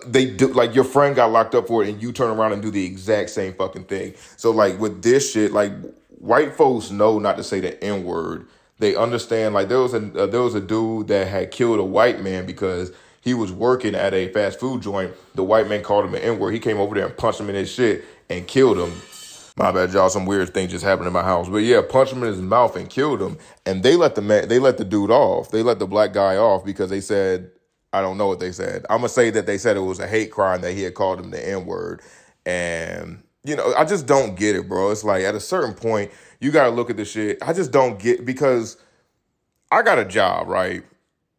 they 0.06 0.26
do 0.26 0.48
like 0.48 0.74
your 0.74 0.84
friend 0.84 1.16
got 1.16 1.32
locked 1.32 1.54
up 1.54 1.66
for 1.66 1.82
it 1.82 1.88
and 1.88 2.02
you 2.02 2.12
turn 2.12 2.30
around 2.30 2.52
and 2.52 2.62
do 2.62 2.70
the 2.70 2.84
exact 2.84 3.30
same 3.30 3.54
fucking 3.54 3.84
thing. 3.84 4.14
So 4.36 4.50
like 4.50 4.78
with 4.78 5.02
this 5.02 5.32
shit, 5.32 5.52
like 5.52 5.72
white 6.18 6.54
folks 6.54 6.90
know 6.90 7.18
not 7.18 7.36
to 7.36 7.44
say 7.44 7.60
the 7.60 7.82
N 7.82 8.04
word. 8.04 8.46
They 8.78 8.94
understand 8.94 9.54
like 9.54 9.68
there 9.68 9.80
was 9.80 9.94
a 9.94 10.22
uh, 10.22 10.26
there 10.26 10.42
was 10.42 10.54
a 10.54 10.60
dude 10.60 11.08
that 11.08 11.28
had 11.28 11.50
killed 11.50 11.80
a 11.80 11.84
white 11.84 12.22
man 12.22 12.46
because 12.46 12.92
he 13.20 13.34
was 13.34 13.50
working 13.50 13.94
at 13.94 14.14
a 14.14 14.32
fast 14.32 14.60
food 14.60 14.82
joint. 14.82 15.12
The 15.34 15.42
white 15.42 15.68
man 15.68 15.82
called 15.82 16.04
him 16.04 16.14
an 16.14 16.22
N 16.22 16.38
word. 16.38 16.52
He 16.52 16.60
came 16.60 16.78
over 16.78 16.94
there 16.94 17.06
and 17.06 17.16
punched 17.16 17.40
him 17.40 17.48
in 17.48 17.54
his 17.54 17.70
shit 17.70 18.04
and 18.30 18.46
killed 18.46 18.78
him. 18.78 18.92
My 19.56 19.72
bad, 19.72 19.92
y'all. 19.92 20.08
Some 20.08 20.26
weird 20.26 20.54
thing 20.54 20.68
just 20.68 20.84
happened 20.84 21.08
in 21.08 21.12
my 21.12 21.24
house, 21.24 21.48
but 21.48 21.58
yeah, 21.58 21.80
punched 21.82 22.12
him 22.12 22.22
in 22.22 22.28
his 22.28 22.40
mouth 22.40 22.76
and 22.76 22.88
killed 22.88 23.20
him. 23.20 23.38
And 23.66 23.82
they 23.82 23.96
let 23.96 24.14
the 24.14 24.22
man, 24.22 24.46
they 24.46 24.60
let 24.60 24.78
the 24.78 24.84
dude 24.84 25.10
off. 25.10 25.50
They 25.50 25.62
let 25.64 25.80
the 25.80 25.86
black 25.86 26.12
guy 26.12 26.36
off 26.36 26.64
because 26.64 26.90
they 26.90 27.00
said 27.00 27.50
I 27.92 28.00
don't 28.00 28.18
know 28.18 28.26
what 28.26 28.40
they 28.40 28.52
said. 28.52 28.84
I'm 28.90 28.98
gonna 28.98 29.08
say 29.08 29.30
that 29.30 29.46
they 29.46 29.58
said 29.58 29.76
it 29.76 29.80
was 29.80 30.00
a 30.00 30.06
hate 30.06 30.30
crime 30.30 30.60
that 30.60 30.72
he 30.72 30.82
had 30.82 30.94
called 30.94 31.20
him 31.20 31.30
the 31.30 31.48
N 31.48 31.66
word, 31.66 32.02
and 32.44 33.22
you 33.44 33.56
know 33.56 33.72
I 33.76 33.84
just 33.84 34.06
don't 34.06 34.36
get 34.36 34.56
it, 34.56 34.68
bro. 34.68 34.90
It's 34.90 35.04
like 35.04 35.24
at 35.24 35.34
a 35.34 35.40
certain 35.40 35.74
point 35.74 36.10
you 36.40 36.50
gotta 36.50 36.70
look 36.70 36.90
at 36.90 36.96
the 36.96 37.04
shit. 37.04 37.38
I 37.42 37.52
just 37.52 37.72
don't 37.72 37.98
get 37.98 38.24
because 38.24 38.76
I 39.72 39.82
got 39.82 39.98
a 39.98 40.04
job, 40.04 40.48
right? 40.48 40.84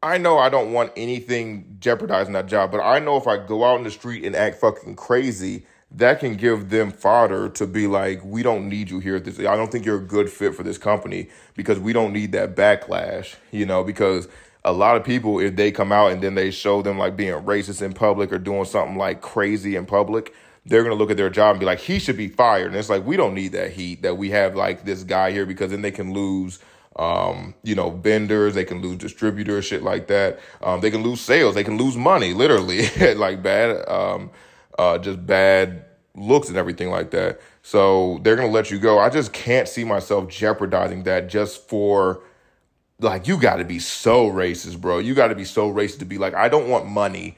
I 0.02 0.18
know 0.18 0.38
I 0.38 0.50
don't 0.50 0.72
want 0.72 0.94
anything 0.96 1.78
jeopardizing 1.80 2.34
that 2.34 2.48
job, 2.48 2.72
but 2.72 2.80
I 2.80 3.00
know 3.00 3.18
if 3.18 3.28
I 3.28 3.38
go 3.38 3.66
out 3.66 3.78
in 3.78 3.84
the 3.84 3.92
street 3.92 4.24
and 4.24 4.36
act 4.36 4.58
fucking 4.58 4.96
crazy, 4.96 5.66
that 5.92 6.20
can 6.20 6.36
give 6.36 6.70
them 6.70 6.92
fodder 6.92 7.50
to 7.50 7.68
be 7.68 7.88
like, 7.88 8.24
we 8.24 8.42
don't 8.42 8.70
need 8.70 8.90
you 8.90 9.00
here 9.00 9.20
this. 9.20 9.40
I 9.40 9.58
don't 9.58 9.72
think 9.72 9.86
you're 9.86 9.98
a 9.98 10.06
good 10.06 10.30
fit 10.30 10.56
for 10.56 10.64
this 10.64 10.78
company 10.78 11.30
because 11.56 11.80
we 11.80 11.92
don't 11.92 12.14
need 12.14 12.32
that 12.32 12.56
backlash, 12.56 13.36
you 13.52 13.66
know, 13.66 13.84
because 13.84 14.30
a 14.66 14.74
lot 14.74 14.98
of 14.98 15.04
people, 15.04 15.40
if 15.40 15.56
they 15.56 15.72
come 15.72 15.92
out 15.92 16.12
and 16.12 16.22
then 16.22 16.36
they 16.36 16.52
show 16.52 16.82
them 16.82 16.98
like 16.98 17.16
being 17.16 17.34
racist 17.34 17.82
in 17.82 17.94
public 17.94 18.32
or 18.32 18.38
doing 18.38 18.66
something 18.66 18.98
like 18.98 19.22
crazy 19.22 19.76
in 19.76 19.86
public, 19.86 20.34
they're 20.66 20.84
gonna 20.84 20.96
look 20.96 21.12
at 21.12 21.18
their 21.18 21.30
job 21.30 21.52
and 21.52 21.60
be 21.60 21.66
like, 21.66 21.80
he 21.80 22.00
should 22.00 22.18
be 22.18 22.28
fired. 22.28 22.68
And 22.68 22.76
it's 22.76 22.90
like 22.90 23.06
we 23.06 23.18
don't 23.18 23.34
need 23.34 23.54
that 23.54 23.72
heat 23.72 24.02
that 24.02 24.18
we 24.18 24.30
have 24.32 24.56
like 24.56 24.86
this 24.86 25.04
guy 25.04 25.32
here 25.32 25.46
because 25.46 25.72
then 25.72 25.82
they 25.82 25.92
can 25.92 26.14
lose 26.14 26.60
um, 27.00 27.54
you 27.64 27.76
know, 27.76 27.92
vendors, 27.92 28.56
they 28.56 28.66
can 28.66 28.82
lose 28.82 28.98
distributors, 28.98 29.64
shit 29.64 29.84
like 29.84 30.08
that. 30.08 30.40
Um, 30.62 30.82
they 30.82 30.92
can 30.92 31.02
lose 31.02 31.22
sales, 31.22 31.56
they 31.56 31.64
can 31.64 31.78
lose 31.78 31.96
money, 31.96 32.34
literally, 32.34 32.90
like 33.16 33.42
bad, 33.42 33.88
um, 33.88 34.32
uh, 34.78 34.98
just 34.98 35.26
bad 35.26 35.86
looks 36.14 36.50
and 36.50 36.58
everything 36.58 36.90
like 36.90 37.12
that. 37.12 37.40
So 37.64 38.20
they're 38.24 38.36
gonna 38.36 38.52
let 38.52 38.70
you 38.70 38.80
go. 38.80 39.00
I 39.00 39.10
just 39.10 39.32
can't 39.32 39.68
see 39.68 39.86
myself 39.86 40.28
jeopardizing 40.30 41.04
that 41.04 41.30
just 41.30 41.70
for 41.70 42.22
like 43.00 43.28
you 43.28 43.40
got 43.40 43.58
to 43.58 43.66
be 43.66 43.80
so 43.80 44.30
racist, 44.30 44.80
bro. 44.80 45.00
You 45.00 45.14
got 45.14 45.28
to 45.28 45.36
be 45.36 45.46
so 45.46 45.72
racist 45.72 46.00
to 46.00 46.06
be 46.06 46.18
like, 46.18 46.34
I 46.34 46.50
don't 46.50 46.70
want 46.70 46.86
money. 46.86 47.38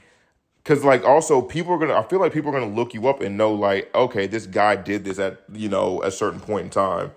Cause 0.64 0.84
like 0.84 1.04
also 1.04 1.42
people 1.42 1.72
are 1.72 1.78
gonna, 1.78 1.98
I 1.98 2.04
feel 2.04 2.20
like 2.20 2.32
people 2.32 2.54
are 2.54 2.60
gonna 2.60 2.72
look 2.72 2.94
you 2.94 3.08
up 3.08 3.20
and 3.20 3.36
know 3.36 3.52
like, 3.52 3.92
okay, 3.96 4.28
this 4.28 4.46
guy 4.46 4.76
did 4.76 5.04
this 5.04 5.18
at 5.18 5.42
you 5.52 5.68
know 5.68 6.00
a 6.04 6.10
certain 6.12 6.38
point 6.38 6.62
in 6.66 6.70
time, 6.70 7.10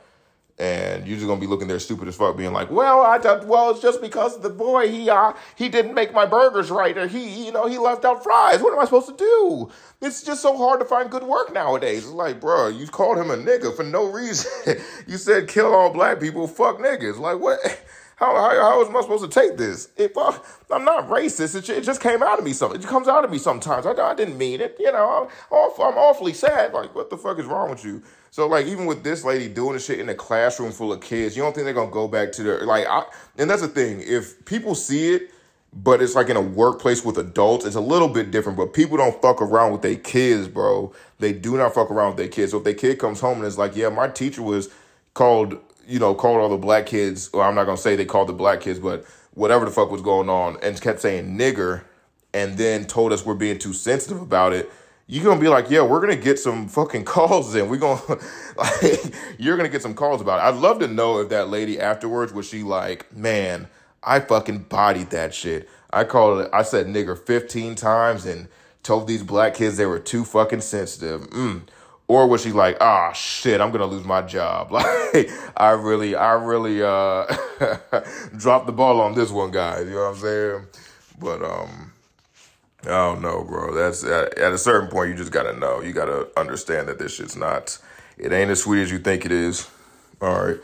and 0.58 1.06
you're 1.06 1.16
just 1.16 1.28
gonna 1.28 1.40
be 1.40 1.46
looking 1.46 1.68
there 1.68 1.78
stupid 1.78 2.08
as 2.08 2.16
fuck, 2.16 2.36
being 2.38 2.54
like, 2.54 2.72
well, 2.72 3.02
I 3.02 3.20
thought, 3.20 3.46
well, 3.46 3.70
it's 3.70 3.84
just 3.84 4.02
because 4.02 4.42
the 4.42 4.50
boy 4.50 4.90
he 4.90 5.12
uh 5.12 5.34
he 5.56 5.70
didn't 5.70 5.94
make 5.94 6.12
my 6.12 6.26
burgers 6.26 6.72
right, 6.72 6.98
or 6.98 7.06
he 7.06 7.46
you 7.46 7.52
know 7.52 7.68
he 7.68 7.78
left 7.78 8.04
out 8.04 8.24
fries. 8.24 8.64
What 8.64 8.74
am 8.74 8.80
I 8.80 8.86
supposed 8.86 9.10
to 9.10 9.16
do? 9.16 9.70
It's 10.02 10.24
just 10.24 10.42
so 10.42 10.58
hard 10.58 10.80
to 10.80 10.86
find 10.88 11.12
good 11.12 11.24
work 11.24 11.54
nowadays. 11.54 12.06
It's 12.06 12.14
like, 12.14 12.42
bro, 12.42 12.70
you 12.70 12.88
called 12.88 13.20
him 13.20 13.30
a 13.30 13.38
nigga 13.38 13.76
for 13.76 13.84
no 13.84 14.06
reason. 14.06 14.52
you 15.08 15.18
said 15.18 15.48
kill 15.48 15.72
all 15.72 15.92
black 15.94 16.20
people, 16.20 16.48
fuck 16.48 16.80
niggas. 16.80 17.20
Like 17.20 17.40
what? 17.40 17.60
How, 18.18 18.34
how, 18.34 18.50
how 18.50 18.86
am 18.86 18.96
I 18.96 19.02
supposed 19.02 19.30
to 19.30 19.40
take 19.40 19.58
this? 19.58 19.90
If 19.98 20.18
I, 20.18 20.40
I'm 20.72 20.86
not 20.86 21.10
racist, 21.10 21.56
it, 21.56 21.70
it 21.70 21.82
just 21.84 22.00
came 22.00 22.24
out 22.24 22.40
of 22.40 22.46
me. 22.46 22.54
Something 22.54 22.82
it 22.82 22.88
comes 22.88 23.08
out 23.10 23.26
of 23.26 23.32
me 23.32 23.38
sometimes. 23.38 23.86
I, 23.86 23.92
I 23.92 24.16
didn't 24.16 24.38
mean 24.38 24.62
it. 24.62 24.78
You 24.80 24.92
know, 24.92 25.30
I'm, 25.52 25.70
I'm 25.82 25.98
awfully 25.98 26.34
sad. 26.34 26.74
Like, 26.74 26.96
what 26.96 27.10
the 27.10 27.18
fuck 27.18 27.40
is 27.40 27.46
wrong 27.46 27.70
with 27.70 27.84
you? 27.84 28.02
So, 28.32 28.48
like, 28.48 28.68
even 28.68 28.86
with 28.86 29.04
this 29.04 29.26
lady 29.26 29.50
doing 29.50 29.74
the 29.74 29.80
shit 29.80 30.00
in 30.00 30.08
a 30.10 30.16
classroom 30.16 30.72
full 30.72 30.94
of 30.94 31.02
kids, 31.02 31.36
you 31.36 31.44
don't 31.44 31.54
think 31.54 31.66
they're 31.66 31.74
gonna 31.74 31.92
go 31.92 32.08
back 32.08 32.32
to 32.34 32.44
their 32.44 32.62
like? 32.66 32.88
I, 32.88 33.04
and 33.38 33.50
that's 33.50 33.62
the 33.62 33.68
thing. 33.68 34.02
If 34.02 34.46
people 34.46 34.76
see 34.76 35.14
it, 35.14 35.32
but 35.74 36.02
it's 36.02 36.16
like 36.16 36.30
in 36.30 36.38
a 36.38 36.42
workplace 36.42 37.04
with 37.04 37.18
adults, 37.18 37.66
it's 37.66 37.76
a 37.76 37.82
little 37.82 38.08
bit 38.08 38.32
different. 38.32 38.58
But 38.58 38.74
people 38.74 38.96
don't 38.96 39.22
fuck 39.22 39.42
around 39.42 39.74
with 39.74 39.82
their 39.82 39.96
kids, 39.96 40.48
bro. 40.48 40.94
They 41.20 41.34
do 41.34 41.58
not 41.58 41.74
fuck 41.74 41.92
around 41.92 42.10
with 42.10 42.18
their 42.18 42.28
kids. 42.30 42.52
So 42.52 42.60
if 42.60 42.64
their 42.64 42.74
kid 42.74 42.98
comes 42.98 43.20
home 43.20 43.40
and 43.40 43.46
is 43.46 43.58
like, 43.58 43.76
"Yeah, 43.76 43.90
my 43.90 44.08
teacher 44.08 44.42
was 44.42 44.70
called 45.14 45.58
you 45.88 46.00
know, 46.00 46.14
called 46.14 46.40
all 46.40 46.50
the 46.50 46.58
black 46.58 46.86
kids, 46.86 47.30
or 47.34 47.44
I'm 47.44 47.56
not 47.56 47.66
gonna 47.66 47.78
say 47.78 47.96
they 47.96 48.06
called 48.06 48.30
the 48.30 48.34
black 48.34 48.62
kids, 48.62 48.80
but 48.80 49.06
whatever 49.34 49.66
the 49.66 49.72
fuck 49.72 49.92
was 49.92 50.02
going 50.02 50.30
on, 50.30 50.58
and 50.62 50.80
kept 50.80 51.02
saying 51.02 51.38
nigger, 51.38 51.84
and 52.34 52.58
then 52.58 52.86
told 52.86 53.14
us 53.14 53.26
we're 53.26 53.36
being 53.36 53.60
too 53.60 53.74
sensitive 53.74 54.22
about 54.22 54.54
it. 54.54 54.72
You're 55.08 55.24
gonna 55.24 55.40
be 55.40 55.48
like, 55.48 55.70
yeah, 55.70 55.84
we're 55.84 56.00
gonna 56.00 56.16
get 56.16 56.40
some 56.40 56.68
fucking 56.68 57.06
calls 57.06 57.56
in. 57.56 57.70
We're 57.70 57.78
gonna 57.78 58.02
like 58.58 59.14
you're 59.38 59.58
gonna 59.58 59.70
get 59.70 59.82
some 59.82 59.94
calls 59.94 60.22
about 60.22 60.40
it. 60.40 60.44
I'd 60.44 60.62
love 60.62 60.80
to 60.80 60.88
know 60.88 61.20
if 61.20 61.30
that 61.30 61.50
lady 61.50 61.80
afterwards 61.80 62.34
was 62.34 62.48
she 62.48 62.64
like, 62.64 63.12
man, 63.16 63.68
I 64.04 64.20
fucking 64.20 64.60
bodied 64.64 65.12
that 65.12 65.34
shit. 65.34 65.70
I 65.92 66.04
called 66.04 66.42
it, 66.42 66.50
I 66.52 66.64
said 66.64 66.88
nigger 66.88 67.18
15 67.18 67.76
times 67.76 68.26
and 68.26 68.48
told 68.84 69.08
these 69.08 69.24
black 69.24 69.56
kids 69.56 69.78
they 69.78 69.86
were 69.86 70.00
too 70.00 70.26
fucking 70.26 70.62
sensitive. 70.62 71.30
Mm. 71.30 71.62
Or 72.08 72.28
was 72.28 72.44
she 72.44 72.52
like, 72.52 72.78
ah, 72.82 73.12
shit, 73.14 73.62
I'm 73.62 73.72
gonna 73.72 73.88
lose 73.88 74.06
my 74.06 74.22
job? 74.22 74.72
Like, 75.16 75.30
I 75.56 75.72
really, 75.72 76.14
I 76.14 76.34
really 76.34 76.84
uh 76.84 77.26
dropped 78.38 78.66
the 78.66 78.74
ball 78.74 79.00
on 79.00 79.16
this 79.16 79.32
one, 79.32 79.50
guys. 79.52 79.88
You 79.88 79.96
know 79.96 80.10
what 80.10 80.16
I'm 80.16 80.18
saying? 80.18 80.66
But 81.20 81.42
um, 81.42 81.94
I 82.84 82.90
don't 82.90 83.22
know, 83.22 83.44
bro. 83.46 83.74
That's 83.74 84.04
at, 84.04 84.38
at 84.38 84.52
a 84.52 84.58
certain 84.58 84.90
point, 84.90 85.10
you 85.10 85.16
just 85.16 85.32
gotta 85.32 85.58
know. 85.58 85.82
You 85.82 85.94
gotta 85.94 86.28
understand 86.38 86.90
that 86.90 87.00
this 87.00 87.16
shit's 87.16 87.38
not. 87.38 87.78
It 88.18 88.34
ain't 88.34 88.52
as 88.52 88.62
sweet 88.64 88.82
as 88.82 88.92
you 88.92 89.00
think 89.00 89.26
it 89.26 89.32
is. 89.32 89.70
All 90.22 90.46
right. 90.46 90.58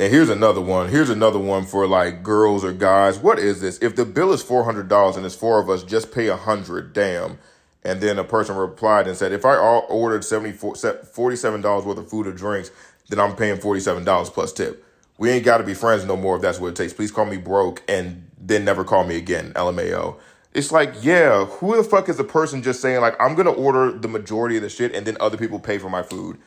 And 0.00 0.12
here's 0.12 0.30
another 0.30 0.60
one. 0.60 0.88
Here's 0.88 1.10
another 1.10 1.38
one 1.38 1.64
for 1.64 1.86
like 1.86 2.22
girls 2.22 2.64
or 2.64 2.72
guys. 2.72 3.18
What 3.18 3.38
is 3.38 3.60
this? 3.60 3.78
If 3.80 3.94
the 3.96 4.04
bill 4.04 4.32
is 4.32 4.42
four 4.42 4.64
hundred 4.64 4.88
dollars 4.88 5.16
and 5.16 5.24
it's 5.24 5.34
four 5.34 5.60
of 5.60 5.70
us, 5.70 5.84
just 5.84 6.10
pay 6.10 6.28
a 6.28 6.36
hundred. 6.36 6.92
Damn. 6.92 7.38
And 7.84 8.00
then 8.00 8.18
a 8.18 8.24
person 8.24 8.56
replied 8.56 9.08
and 9.08 9.16
said, 9.16 9.32
if 9.32 9.44
I 9.44 9.56
ordered 9.56 10.24
74, 10.24 10.74
$47 10.74 11.84
worth 11.84 11.98
of 11.98 12.08
food 12.08 12.26
or 12.26 12.32
drinks, 12.32 12.70
then 13.08 13.18
I'm 13.18 13.34
paying 13.34 13.58
$47 13.58 14.26
plus 14.32 14.52
tip. 14.52 14.84
We 15.18 15.30
ain't 15.30 15.44
got 15.44 15.58
to 15.58 15.64
be 15.64 15.74
friends 15.74 16.04
no 16.04 16.16
more 16.16 16.36
if 16.36 16.42
that's 16.42 16.60
what 16.60 16.68
it 16.68 16.76
takes. 16.76 16.92
Please 16.92 17.10
call 17.10 17.24
me 17.24 17.36
broke 17.36 17.82
and 17.88 18.30
then 18.38 18.64
never 18.64 18.84
call 18.84 19.04
me 19.04 19.16
again. 19.16 19.52
LMAO. 19.54 20.18
It's 20.54 20.70
like, 20.70 20.94
yeah, 21.02 21.46
who 21.46 21.76
the 21.76 21.82
fuck 21.82 22.08
is 22.08 22.18
the 22.18 22.24
person 22.24 22.62
just 22.62 22.80
saying, 22.80 23.00
like, 23.00 23.16
I'm 23.20 23.34
going 23.34 23.46
to 23.46 23.52
order 23.52 23.90
the 23.90 24.08
majority 24.08 24.56
of 24.56 24.62
the 24.62 24.68
shit 24.68 24.94
and 24.94 25.06
then 25.06 25.16
other 25.18 25.36
people 25.36 25.58
pay 25.58 25.78
for 25.78 25.88
my 25.88 26.02
food? 26.02 26.38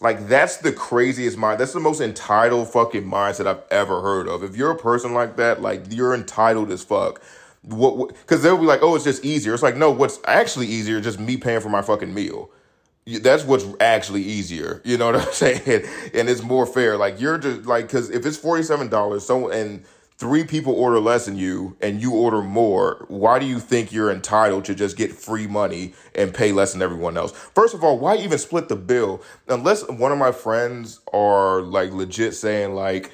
Like, 0.00 0.26
that's 0.26 0.56
the 0.56 0.72
craziest 0.72 1.36
mind. 1.36 1.60
That's 1.60 1.72
the 1.72 1.80
most 1.80 2.00
entitled 2.00 2.72
fucking 2.72 3.04
mindset 3.04 3.46
I've 3.46 3.62
ever 3.70 4.00
heard 4.00 4.26
of. 4.26 4.42
If 4.42 4.56
you're 4.56 4.72
a 4.72 4.76
person 4.76 5.14
like 5.14 5.36
that, 5.36 5.62
like, 5.62 5.84
you're 5.90 6.14
entitled 6.14 6.72
as 6.72 6.82
fuck 6.82 7.22
what 7.62 8.08
because 8.08 8.42
they'll 8.42 8.58
be 8.58 8.64
like, 8.64 8.82
oh, 8.82 8.94
it's 8.94 9.04
just 9.04 9.24
easier. 9.24 9.54
It's 9.54 9.62
like, 9.62 9.76
no, 9.76 9.90
what's 9.90 10.20
actually 10.26 10.66
easier 10.66 11.00
just 11.00 11.20
me 11.20 11.36
paying 11.36 11.60
for 11.60 11.68
my 11.68 11.82
fucking 11.82 12.12
meal. 12.12 12.50
That's 13.06 13.44
what's 13.44 13.66
actually 13.80 14.22
easier. 14.22 14.80
You 14.86 14.96
know 14.96 15.06
what 15.06 15.16
I'm 15.16 15.32
saying? 15.32 15.86
And 16.14 16.28
it's 16.28 16.42
more 16.42 16.66
fair. 16.66 16.96
Like 16.96 17.20
you're 17.20 17.38
just 17.38 17.66
like 17.66 17.86
because 17.86 18.10
if 18.10 18.26
it's 18.26 18.36
forty 18.36 18.62
seven 18.62 18.88
dollars, 18.88 19.26
so 19.26 19.48
and 19.48 19.84
three 20.18 20.44
people 20.44 20.72
order 20.74 21.00
less 21.00 21.24
than 21.24 21.36
you 21.36 21.76
and 21.80 22.00
you 22.00 22.12
order 22.14 22.42
more, 22.42 23.04
why 23.08 23.40
do 23.40 23.46
you 23.46 23.58
think 23.58 23.92
you're 23.92 24.10
entitled 24.10 24.64
to 24.64 24.74
just 24.74 24.96
get 24.96 25.12
free 25.12 25.48
money 25.48 25.94
and 26.14 26.32
pay 26.32 26.52
less 26.52 26.72
than 26.72 26.82
everyone 26.82 27.16
else? 27.16 27.32
First 27.32 27.74
of 27.74 27.82
all, 27.82 27.98
why 27.98 28.16
even 28.16 28.38
split 28.38 28.68
the 28.68 28.76
bill? 28.76 29.20
Unless 29.48 29.88
one 29.88 30.12
of 30.12 30.18
my 30.18 30.30
friends 30.30 31.00
are 31.12 31.62
like 31.62 31.92
legit 31.92 32.34
saying 32.34 32.74
like 32.74 33.10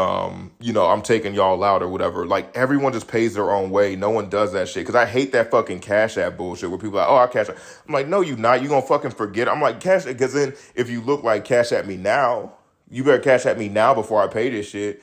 um, 0.00 0.50
you 0.60 0.72
know, 0.72 0.86
I'm 0.86 1.02
taking 1.02 1.34
y'all 1.34 1.62
out 1.62 1.82
or 1.82 1.88
whatever. 1.88 2.24
Like 2.24 2.56
everyone 2.56 2.92
just 2.94 3.06
pays 3.06 3.34
their 3.34 3.50
own 3.50 3.70
way. 3.70 3.96
No 3.96 4.08
one 4.08 4.30
does 4.30 4.52
that 4.54 4.68
shit. 4.68 4.86
Cause 4.86 4.94
I 4.94 5.04
hate 5.04 5.32
that 5.32 5.50
fucking 5.50 5.80
cash 5.80 6.16
app 6.16 6.38
bullshit 6.38 6.70
where 6.70 6.78
people 6.78 6.98
are 6.98 7.02
like, 7.02 7.10
oh, 7.10 7.16
I 7.16 7.26
cash 7.26 7.50
app. 7.50 7.58
I'm 7.86 7.92
like, 7.92 8.08
no, 8.08 8.22
you 8.22 8.36
not. 8.36 8.62
You 8.62 8.68
gonna 8.68 8.80
fucking 8.80 9.10
forget. 9.10 9.46
I'm 9.46 9.60
like, 9.60 9.78
cash 9.80 10.04
Cause 10.04 10.32
then 10.32 10.54
if 10.74 10.88
you 10.88 11.02
look 11.02 11.22
like 11.22 11.44
cash 11.44 11.72
at 11.72 11.86
me 11.86 11.98
now, 11.98 12.54
you 12.90 13.04
better 13.04 13.18
cash 13.18 13.44
at 13.44 13.58
me 13.58 13.68
now 13.68 13.92
before 13.92 14.22
I 14.22 14.26
pay 14.26 14.48
this 14.48 14.68
shit. 14.70 15.02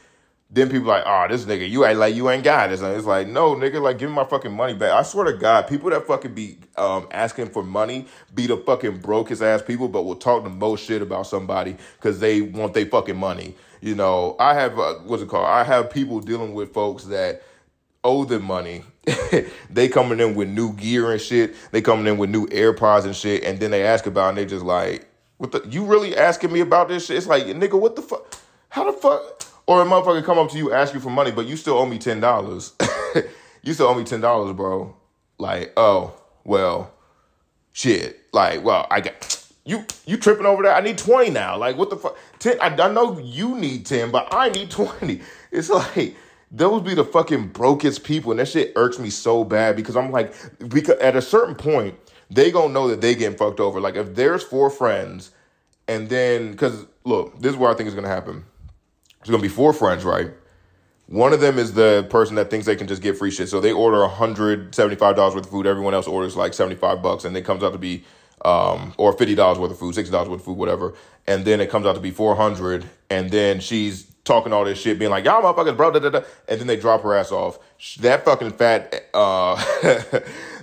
Then 0.49 0.69
people 0.69 0.88
like, 0.88 1.03
oh, 1.05 1.27
this 1.29 1.43
nigga, 1.43 1.69
you 1.69 1.83
act 1.83 1.97
like 1.97 2.15
you 2.15 2.29
ain't 2.29 2.43
got 2.43 2.69
this. 2.69 2.81
It's 2.81 3.05
like, 3.05 3.27
no, 3.27 3.53
nigga, 3.53 3.81
like 3.81 3.97
give 3.97 4.10
me 4.10 4.15
my 4.15 4.23
fucking 4.23 4.53
money 4.53 4.73
back. 4.73 4.91
I 4.91 5.03
swear 5.03 5.25
to 5.25 5.38
God, 5.38 5.67
people 5.67 5.89
that 5.89 6.07
fucking 6.07 6.33
be 6.33 6.57
um, 6.77 7.07
asking 7.12 7.49
for 7.49 7.63
money 7.63 8.07
be 8.33 8.47
the 8.47 8.55
fucking 8.55 8.99
brokest 8.99 9.41
ass 9.41 9.62
people, 9.62 9.89
but 9.89 10.03
will 10.03 10.15
talk 10.15 10.43
the 10.43 10.49
most 10.49 10.86
shit 10.86 11.01
about 11.01 11.27
somebody 11.27 11.75
because 11.97 12.19
they 12.21 12.41
want 12.41 12.73
their 12.73 12.86
fucking 12.86 13.17
money. 13.17 13.55
You 13.81 13.95
know, 13.95 14.38
I 14.39 14.53
have 14.53 14.79
uh, 14.79 14.95
what's 14.99 15.21
it 15.21 15.29
called? 15.29 15.47
I 15.47 15.63
have 15.65 15.91
people 15.91 16.21
dealing 16.21 16.53
with 16.53 16.73
folks 16.73 17.03
that 17.05 17.43
owe 18.03 18.23
them 18.23 18.43
money. 18.43 18.83
they 19.69 19.89
coming 19.89 20.19
in 20.21 20.33
with 20.33 20.47
new 20.47 20.73
gear 20.73 21.12
and 21.12 21.21
shit. 21.21 21.55
They 21.71 21.81
coming 21.81 22.07
in 22.07 22.17
with 22.17 22.29
new 22.29 22.47
AirPods 22.47 23.03
and 23.03 23.15
shit, 23.15 23.43
and 23.43 23.60
then 23.60 23.71
they 23.71 23.86
ask 23.86 24.05
about, 24.05 24.27
it 24.27 24.29
and 24.29 24.38
they 24.38 24.45
just 24.45 24.65
like, 24.65 25.07
what 25.38 25.51
the? 25.51 25.67
You 25.69 25.83
really 25.83 26.15
asking 26.15 26.53
me 26.53 26.62
about 26.62 26.88
this 26.88 27.05
shit? 27.05 27.17
It's 27.17 27.27
like, 27.27 27.43
nigga, 27.43 27.79
what 27.79 27.97
the 27.97 28.01
fuck? 28.01 28.33
How 28.69 28.89
the 28.89 28.97
fuck? 28.97 29.46
Or 29.67 29.82
a 29.82 29.86
motherfucker 29.86 30.23
come 30.23 30.39
up 30.39 30.49
to 30.51 30.58
you, 30.58 30.71
ask 30.71 30.93
you 30.93 31.01
for 31.01 31.10
money, 31.10 31.32
but 31.32 31.45
you 31.45 31.58
still 31.58 31.77
owe 31.77 31.86
me 31.86 31.99
ten 31.99 32.21
dollars. 32.21 32.73
you 33.62 33.73
still 33.73 33.88
owe 33.88 33.93
me 33.93 34.06
ten 34.06 34.21
dollars, 34.21 34.56
bro. 34.56 34.95
Like, 35.38 35.73
oh, 35.75 36.13
well, 36.45 36.93
shit. 37.73 38.21
Like, 38.32 38.63
well, 38.63 38.88
I 38.89 39.01
got 39.01 39.45
you. 39.65 39.86
You 40.06 40.15
tripping 40.15 40.45
over 40.45 40.63
that? 40.63 40.77
I 40.77 40.80
need 40.80 40.97
twenty 40.97 41.32
now. 41.32 41.58
Like, 41.58 41.75
what 41.75 41.89
the 41.89 41.97
fuck? 41.97 42.17
Ten. 42.39 42.58
I, 42.62 42.67
I 42.67 42.89
know 42.91 43.19
you 43.19 43.58
need 43.58 43.86
ten, 43.86 44.10
but 44.10 44.30
I 44.32 44.49
need 44.49 44.71
twenty. 44.71 45.21
It's 45.49 45.69
like 45.69 46.15
those 46.51 46.82
be 46.82 46.93
the 46.93 47.06
fucking 47.06 47.47
brokest 47.49 48.03
people, 48.03 48.32
and 48.32 48.39
that 48.39 48.49
shit 48.49 48.73
irks 48.75 48.99
me 48.99 49.10
so 49.10 49.45
bad 49.45 49.77
because 49.77 49.95
I'm 49.95 50.12
like, 50.12 50.34
because 50.67 50.97
at 50.99 51.15
a 51.15 51.21
certain 51.21 51.56
point, 51.56 51.95
they 52.30 52.51
gonna 52.51 52.73
know 52.73 52.89
that 52.89 52.99
they 52.99 53.15
getting 53.15 53.38
fucked 53.38 53.62
over. 53.62 53.80
Like, 53.80 53.95
if 53.95 54.13
there's 54.13 54.43
four 54.43 54.69
friends, 54.69 55.32
and 55.88 56.10
then 56.10 56.51
because 56.51 56.86
look, 57.06 57.39
this 57.41 57.51
is 57.53 57.58
where 57.58 57.71
I 57.71 57.75
think 57.75 57.88
is 57.88 57.95
gonna 57.95 58.10
happen 58.10 58.45
there's 59.27 59.35
gonna 59.35 59.41
be 59.41 59.53
four 59.53 59.73
friends, 59.73 60.05
right? 60.05 60.31
One 61.07 61.33
of 61.33 61.41
them 61.41 61.59
is 61.59 61.73
the 61.73 62.07
person 62.09 62.35
that 62.35 62.49
thinks 62.49 62.65
they 62.65 62.77
can 62.77 62.87
just 62.87 63.01
get 63.01 63.17
free 63.17 63.29
shit. 63.29 63.49
So 63.49 63.59
they 63.59 63.73
order 63.73 63.97
$175 63.97 65.17
worth 65.17 65.35
of 65.35 65.49
food. 65.49 65.67
Everyone 65.67 65.93
else 65.93 66.07
orders 66.07 66.37
like 66.37 66.53
75 66.53 67.01
bucks 67.01 67.25
and 67.25 67.35
it 67.35 67.43
comes 67.43 67.61
out 67.61 67.73
to 67.73 67.77
be 67.77 68.03
um, 68.45 68.93
or 68.97 69.13
$50 69.13 69.57
worth 69.57 69.71
of 69.71 69.79
food, 69.79 69.95
$60 69.95 70.11
worth 70.11 70.39
of 70.39 70.45
food, 70.45 70.57
whatever. 70.57 70.93
And 71.27 71.43
then 71.43 71.59
it 71.59 71.69
comes 71.69 71.85
out 71.85 71.95
to 71.95 72.01
be 72.01 72.11
400 72.11 72.85
and 73.09 73.29
then 73.31 73.59
she's 73.59 74.05
talking 74.23 74.53
all 74.53 74.63
this 74.63 74.79
shit, 74.79 74.99
being 74.99 75.11
like, 75.11 75.25
y'all 75.25 75.41
motherfuckers, 75.41 75.75
bro, 75.75 75.91
da, 75.91 75.99
da, 75.99 76.09
da. 76.09 76.21
and 76.47 76.59
then 76.59 76.67
they 76.67 76.75
drop 76.77 77.01
her 77.03 77.15
ass 77.15 77.31
off. 77.31 77.59
That 77.99 78.23
fucking 78.23 78.51
fat, 78.51 79.09
uh, 79.13 79.55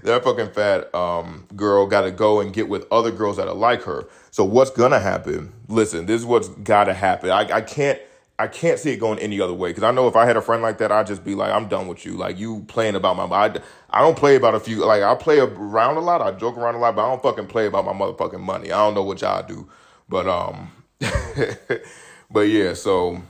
that 0.02 0.20
fucking 0.22 0.50
fat 0.50 0.94
um, 0.94 1.46
girl 1.56 1.86
got 1.86 2.02
to 2.02 2.10
go 2.10 2.40
and 2.40 2.52
get 2.52 2.68
with 2.68 2.86
other 2.90 3.10
girls 3.10 3.38
that 3.38 3.48
are 3.48 3.54
like 3.54 3.82
her. 3.84 4.06
So 4.34 4.44
what's 4.44 4.72
gonna 4.72 4.98
happen? 4.98 5.52
Listen, 5.68 6.06
this 6.06 6.20
is 6.20 6.26
what's 6.26 6.48
gotta 6.48 6.92
happen. 6.92 7.30
I, 7.30 7.42
I 7.52 7.60
can't, 7.60 8.00
I 8.38 8.48
can't 8.48 8.80
see 8.80 8.90
it 8.90 8.96
going 8.96 9.20
any 9.20 9.40
other 9.40 9.54
way 9.54 9.70
because 9.70 9.84
I 9.84 9.92
know 9.92 10.08
if 10.08 10.16
I 10.16 10.26
had 10.26 10.36
a 10.36 10.42
friend 10.42 10.60
like 10.60 10.78
that, 10.78 10.90
I'd 10.90 11.06
just 11.06 11.24
be 11.24 11.36
like, 11.36 11.52
I'm 11.52 11.68
done 11.68 11.86
with 11.86 12.04
you. 12.04 12.14
Like 12.14 12.36
you 12.36 12.64
playing 12.66 12.96
about 12.96 13.16
my, 13.16 13.24
I, 13.24 13.54
I 13.90 14.00
don't 14.00 14.16
play 14.16 14.34
about 14.34 14.56
a 14.56 14.60
few. 14.60 14.84
Like 14.84 15.02
I 15.02 15.14
play 15.14 15.38
around 15.38 15.96
a 15.98 16.00
lot, 16.00 16.20
I 16.20 16.32
joke 16.32 16.56
around 16.56 16.74
a 16.74 16.78
lot, 16.78 16.96
but 16.96 17.06
I 17.06 17.10
don't 17.10 17.22
fucking 17.22 17.46
play 17.46 17.66
about 17.66 17.84
my 17.84 17.92
motherfucking 17.92 18.40
money. 18.40 18.72
I 18.72 18.78
don't 18.78 18.94
know 18.94 19.04
what 19.04 19.20
y'all 19.20 19.46
do, 19.46 19.68
but 20.08 20.26
um, 20.26 20.72
but 22.30 22.40
yeah. 22.40 22.74
So 22.74 23.22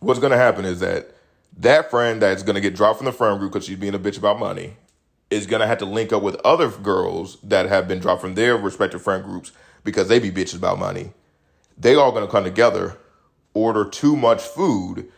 what's 0.00 0.20
gonna 0.20 0.36
happen 0.36 0.66
is 0.66 0.80
that 0.80 1.14
that 1.56 1.90
friend 1.90 2.20
that's 2.20 2.42
gonna 2.42 2.60
get 2.60 2.76
dropped 2.76 2.98
from 2.98 3.06
the 3.06 3.12
friend 3.12 3.38
group 3.38 3.52
because 3.52 3.66
she's 3.66 3.78
being 3.78 3.94
a 3.94 3.98
bitch 3.98 4.18
about 4.18 4.38
money 4.38 4.76
is 5.30 5.46
gonna 5.46 5.66
have 5.66 5.78
to 5.78 5.86
link 5.86 6.12
up 6.12 6.22
with 6.22 6.36
other 6.44 6.68
girls 6.68 7.38
that 7.42 7.66
have 7.70 7.88
been 7.88 8.00
dropped 8.00 8.20
from 8.20 8.34
their 8.34 8.54
respective 8.58 9.00
friend 9.00 9.24
groups 9.24 9.52
because 9.82 10.08
they 10.08 10.18
be 10.18 10.30
bitches 10.30 10.58
about 10.58 10.78
money. 10.78 11.12
They 11.78 11.94
all 11.94 12.12
gonna 12.12 12.28
come 12.28 12.44
together 12.44 12.98
order 13.54 13.88
too 13.88 14.16
much 14.16 14.42
food. 14.42 15.10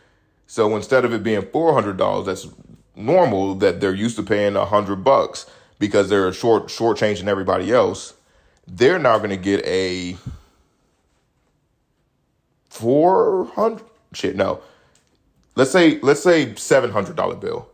So 0.45 0.75
instead 0.75 1.03
of 1.03 1.13
it 1.13 1.23
being 1.23 1.41
four 1.41 1.73
hundred 1.73 1.97
dollars, 1.97 2.25
that's 2.27 2.47
normal 2.95 3.55
that 3.55 3.81
they're 3.81 3.93
used 3.93 4.15
to 4.15 4.23
paying 4.23 4.55
a 4.55 4.65
hundred 4.65 5.03
bucks 5.03 5.45
because 5.79 6.09
they're 6.09 6.31
short 6.31 6.67
shortchanging 6.67 7.27
everybody 7.27 7.71
else. 7.71 8.13
They're 8.67 8.99
now 8.99 9.17
going 9.17 9.29
to 9.29 9.37
get 9.37 9.65
a 9.65 10.17
four 12.69 13.45
hundred 13.55 13.85
shit. 14.13 14.35
No, 14.35 14.61
let's 15.55 15.71
say 15.71 15.99
let's 15.99 16.23
say 16.23 16.55
seven 16.55 16.91
hundred 16.91 17.15
dollar 17.15 17.35
bill, 17.35 17.69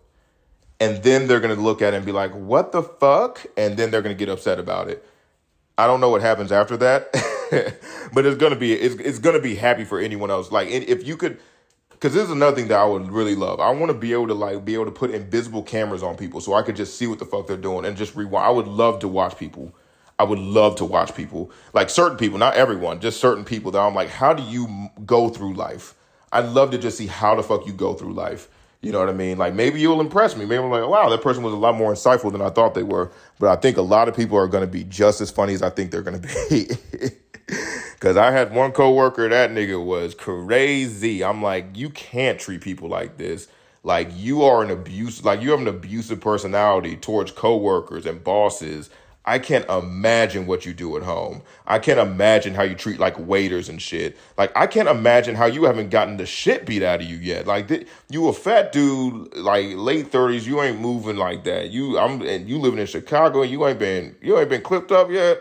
and 0.80 1.04
then 1.04 1.28
they're 1.28 1.40
going 1.40 1.56
to 1.56 1.62
look 1.62 1.82
at 1.82 1.94
it 1.94 1.98
and 1.98 2.06
be 2.06 2.12
like, 2.12 2.32
"What 2.34 2.72
the 2.72 2.84
fuck?" 2.84 3.46
And 3.58 3.78
then 3.78 3.92
they're 3.92 4.02
going 4.02 4.16
to 4.16 4.20
get 4.20 4.30
upset 4.32 4.60
about 4.60 4.90
it. 4.90 5.06
I 5.78 5.88
don't 5.88 6.00
know 6.00 6.10
what 6.10 6.22
happens 6.22 6.52
after 6.52 6.78
that. 6.78 7.12
but 8.14 8.26
it's 8.26 8.38
gonna 8.38 8.56
be 8.56 8.74
it's, 8.74 8.96
it's 8.96 9.20
gonna 9.20 9.40
be 9.40 9.56
happy 9.56 9.84
for 9.84 10.00
anyone 10.00 10.32
else. 10.32 10.52
Like 10.52 10.70
if 10.70 11.06
you 11.06 11.18
could, 11.18 11.40
because 11.90 12.14
this 12.14 12.24
is 12.24 12.32
another 12.32 12.56
thing 12.56 12.68
that 12.68 12.80
I 12.80 12.86
would 12.86 13.12
really 13.12 13.36
love. 13.36 13.60
I 13.60 13.72
want 13.72 13.92
to 13.92 13.98
be 13.98 14.14
able 14.14 14.28
to 14.28 14.34
like 14.34 14.66
be 14.66 14.74
able 14.74 14.86
to 14.86 14.92
put 14.92 15.12
invisible 15.12 15.64
cameras 15.64 16.04
on 16.04 16.18
people 16.18 16.42
so 16.42 16.54
I 16.54 16.62
could 16.62 16.76
just 16.76 16.98
see 16.98 17.08
what 17.08 17.20
the 17.20 17.26
fuck 17.26 17.48
they're 17.48 17.58
doing 17.58 17.86
and 17.86 17.98
just 17.98 18.16
rewind. 18.16 18.46
I 18.46 18.50
would 18.50 18.68
love 18.68 19.00
to 19.00 19.08
watch 19.08 19.38
people. 19.38 19.76
I 20.20 20.24
would 20.24 20.40
love 20.40 20.76
to 20.78 20.86
watch 20.86 21.16
people 21.16 21.52
like 21.74 21.90
certain 21.90 22.18
people, 22.18 22.38
not 22.38 22.56
everyone, 22.56 23.00
just 23.00 23.20
certain 23.20 23.44
people 23.44 23.72
that 23.72 23.80
I'm 23.80 23.96
like, 23.96 24.10
how 24.10 24.34
do 24.34 24.44
you 24.44 24.90
go 25.06 25.30
through 25.30 25.56
life? 25.56 25.96
I'd 26.32 26.46
love 26.46 26.72
to 26.72 26.78
just 26.78 26.98
see 26.98 27.08
how 27.08 27.36
the 27.36 27.44
fuck 27.44 27.66
you 27.66 27.74
go 27.74 27.94
through 27.94 28.14
life. 28.14 28.48
You 28.84 28.92
know 28.92 29.00
what 29.00 29.08
I 29.08 29.14
mean? 29.14 29.38
Like 29.38 29.54
maybe 29.54 29.80
you'll 29.80 30.02
impress 30.02 30.36
me. 30.36 30.46
Maybe 30.46 30.62
I'm 30.62 30.70
like, 30.70 30.86
wow, 30.86 31.08
that 31.10 31.22
person 31.22 31.42
was 31.42 31.54
a 31.54 31.58
lot 31.58 31.74
more 31.76 31.94
insightful 31.94 32.34
than 32.34 32.42
I 32.42 32.50
thought 32.50 32.74
they 32.74 32.84
were. 32.84 33.12
But 33.40 33.50
I 33.50 33.56
think 33.56 33.78
a 33.78 33.82
lot 33.82 34.10
of 34.10 34.16
people 34.16 34.38
are 34.38 34.48
going 34.48 34.64
to 34.64 34.72
be 34.72 34.84
just 34.84 35.22
as 35.22 35.32
funny 35.32 35.54
as 35.54 35.62
I 35.62 35.70
think 35.70 35.90
they're 35.90 36.02
going 36.02 36.22
to 36.22 36.28
be. 36.50 36.68
Cause 38.02 38.18
I 38.18 38.32
had 38.32 38.54
one 38.54 38.74
coworker, 38.74 39.30
that 39.30 39.52
nigga 39.52 39.84
was 39.84 40.14
crazy. 40.14 41.24
I'm 41.24 41.42
like, 41.42 41.78
you 41.78 41.90
can't 41.90 42.38
treat 42.38 42.60
people 42.60 42.90
like 42.90 43.16
this. 43.16 43.48
Like 43.84 44.10
you 44.14 44.44
are 44.44 44.62
an 44.62 44.70
abuse, 44.70 45.24
like 45.24 45.42
you 45.42 45.52
have 45.52 45.62
an 45.62 45.70
abusive 45.70 46.20
personality 46.20 46.98
towards 46.98 47.32
coworkers 47.32 48.06
and 48.06 48.22
bosses. 48.22 48.90
I 49.26 49.40
can't 49.40 49.68
imagine 49.70 50.48
what 50.48 50.66
you 50.66 50.74
do 50.74 50.98
at 50.98 51.04
home. 51.04 51.44
I 51.66 51.80
can't 51.80 52.00
imagine 52.00 52.56
how 52.56 52.64
you 52.64 52.76
treat 52.76 53.00
like 53.00 53.18
waiters 53.18 53.70
and 53.70 53.82
shit. 53.82 54.18
Like 54.38 54.52
I 54.56 54.68
can't 54.68 54.90
imagine 54.90 55.36
how 55.36 55.46
you 55.46 55.64
haven't 55.64 55.92
gotten 55.92 56.18
the 56.18 56.26
shit 56.26 56.66
beat 56.66 56.84
out 56.84 57.02
of 57.02 57.08
you 57.08 57.16
yet. 57.18 57.48
Like 57.48 57.70
th- 57.70 57.88
you 58.10 58.28
a 58.28 58.34
fat 58.34 58.74
dude, 58.74 59.36
like 59.38 59.68
late 59.76 60.12
thirties. 60.12 60.46
You 60.46 60.62
ain't 60.62 60.82
moving 60.82 61.16
like 61.16 61.46
that. 61.46 61.70
You 61.70 61.98
I'm 61.98 62.22
and 62.22 62.50
you 62.50 62.58
living 62.58 62.80
in 62.80 62.86
Chicago 62.86 63.44
and 63.44 63.52
you 63.52 63.66
ain't 63.66 63.80
been 63.80 64.16
you 64.22 64.38
ain't 64.38 64.50
been 64.50 64.62
clipped 64.62 64.92
up 64.92 65.10
yet. 65.10 65.40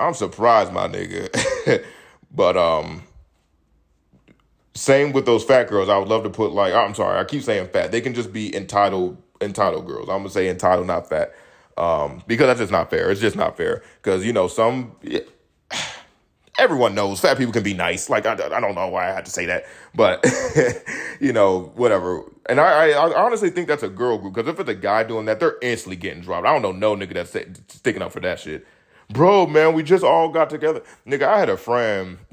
I'm 0.00 0.14
surprised, 0.14 0.72
my 0.72 0.88
nigga. 0.88 1.84
but 2.32 2.56
um, 2.56 3.04
same 4.74 5.12
with 5.12 5.26
those 5.26 5.44
fat 5.44 5.68
girls. 5.68 5.88
I 5.88 5.96
would 5.96 6.08
love 6.08 6.24
to 6.24 6.30
put 6.30 6.50
like 6.50 6.74
I'm 6.74 6.94
sorry, 6.96 7.20
I 7.20 7.24
keep 7.24 7.44
saying 7.44 7.68
fat. 7.68 7.92
They 7.92 8.00
can 8.00 8.14
just 8.14 8.32
be 8.32 8.54
entitled 8.54 9.16
entitled 9.40 9.86
girls. 9.86 10.08
I'm 10.08 10.18
gonna 10.18 10.30
say 10.30 10.48
entitled, 10.48 10.88
not 10.88 11.08
fat. 11.08 11.32
Um, 11.80 12.22
because 12.26 12.46
that's 12.46 12.60
just 12.60 12.72
not 12.72 12.90
fair. 12.90 13.10
It's 13.10 13.20
just 13.20 13.36
not 13.36 13.56
fair. 13.56 13.82
Because 14.02 14.24
you 14.24 14.32
know 14.32 14.48
some. 14.48 14.92
Everyone 16.58 16.94
knows 16.94 17.20
fat 17.20 17.38
people 17.38 17.54
can 17.54 17.62
be 17.62 17.72
nice. 17.72 18.10
Like 18.10 18.26
I, 18.26 18.34
I 18.34 18.60
don't 18.60 18.74
know 18.74 18.88
why 18.88 19.08
I 19.08 19.14
had 19.14 19.24
to 19.24 19.30
say 19.30 19.46
that, 19.46 19.64
but 19.94 20.22
you 21.20 21.32
know 21.32 21.72
whatever. 21.74 22.22
And 22.50 22.60
I, 22.60 22.90
I, 22.90 23.08
I 23.08 23.24
honestly 23.24 23.48
think 23.48 23.66
that's 23.66 23.82
a 23.82 23.88
girl 23.88 24.18
group 24.18 24.34
because 24.34 24.46
if 24.46 24.60
it's 24.60 24.68
a 24.68 24.74
guy 24.74 25.04
doing 25.04 25.24
that, 25.24 25.40
they're 25.40 25.56
instantly 25.62 25.96
getting 25.96 26.20
dropped. 26.20 26.46
I 26.46 26.52
don't 26.52 26.60
know 26.60 26.72
no 26.72 26.94
nigga 26.94 27.14
that's 27.14 27.30
sticking 27.74 28.02
up 28.02 28.12
for 28.12 28.20
that 28.20 28.40
shit 28.40 28.66
bro, 29.12 29.46
man, 29.46 29.74
we 29.74 29.82
just 29.82 30.04
all 30.04 30.28
got 30.28 30.50
together. 30.50 30.82
Nigga, 31.06 31.24
I 31.24 31.38
had 31.38 31.48
a 31.48 31.56
friend. 31.56 32.18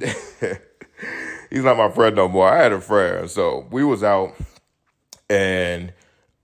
He's 1.50 1.64
not 1.64 1.78
my 1.78 1.90
friend 1.90 2.16
no 2.16 2.28
more. 2.28 2.50
I 2.50 2.62
had 2.62 2.74
a 2.74 2.82
friend. 2.82 3.30
So 3.30 3.68
we 3.72 3.84
was 3.84 4.04
out 4.04 4.36
and 5.30 5.94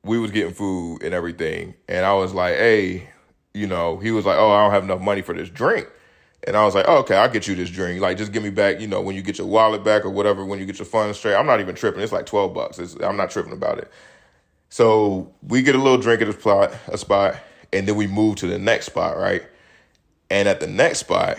we 0.04 0.20
was 0.20 0.32
getting 0.32 0.54
food 0.54 1.04
and 1.04 1.14
everything. 1.14 1.76
And 1.88 2.06
I 2.06 2.14
was 2.14 2.34
like, 2.34 2.56
hey, 2.56 3.10
you 3.54 3.68
know, 3.68 3.98
he 3.98 4.12
was 4.12 4.26
like, 4.26 4.38
oh, 4.38 4.52
I 4.52 4.64
don't 4.64 4.72
have 4.72 4.84
enough 4.84 5.02
money 5.02 5.22
for 5.22 5.34
this 5.34 5.50
drink. 5.50 5.88
And 6.46 6.58
I 6.58 6.66
was 6.66 6.76
like, 6.76 6.86
oh, 6.90 6.98
okay, 6.98 7.16
I'll 7.16 7.30
get 7.30 7.48
you 7.48 7.56
this 7.56 7.70
drink. 7.70 8.02
Like, 8.02 8.18
just 8.18 8.34
give 8.34 8.44
me 8.44 8.50
back, 8.50 8.82
you 8.82 8.88
know, 8.88 9.00
when 9.00 9.16
you 9.16 9.22
get 9.22 9.38
your 9.38 9.48
wallet 9.48 9.84
back 9.84 10.04
or 10.04 10.10
whatever, 10.10 10.44
when 10.44 10.60
you 10.60 10.66
get 10.66 10.78
your 10.78 10.86
funds 10.86 11.18
straight. 11.18 11.36
I'm 11.36 11.46
not 11.46 11.62
even 11.62 11.74
tripping. 11.74 12.02
It's 12.02 12.12
like 12.12 12.26
12 12.26 12.54
bucks. 12.54 12.80
It's, 12.80 12.96
I'm 12.96 13.16
not 13.16 13.32
tripping 13.32 13.54
about 13.54 13.78
it. 13.78 13.90
So 14.70 15.32
we 15.42 15.62
get 15.62 15.76
a 15.76 15.78
little 15.78 16.00
drink 16.00 16.22
at 16.22 16.28
a 16.28 16.34
spot, 16.34 16.74
a 16.88 16.98
spot, 16.98 17.38
and 17.72 17.88
then 17.88 17.96
we 17.96 18.08
move 18.08 18.38
to 18.38 18.48
the 18.48 18.60
next 18.60 18.88
spot, 18.88 19.18
right? 19.18 19.44
And 20.30 20.50
at 20.50 20.60
the 20.60 20.68
next 20.68 21.00
spot, 21.00 21.38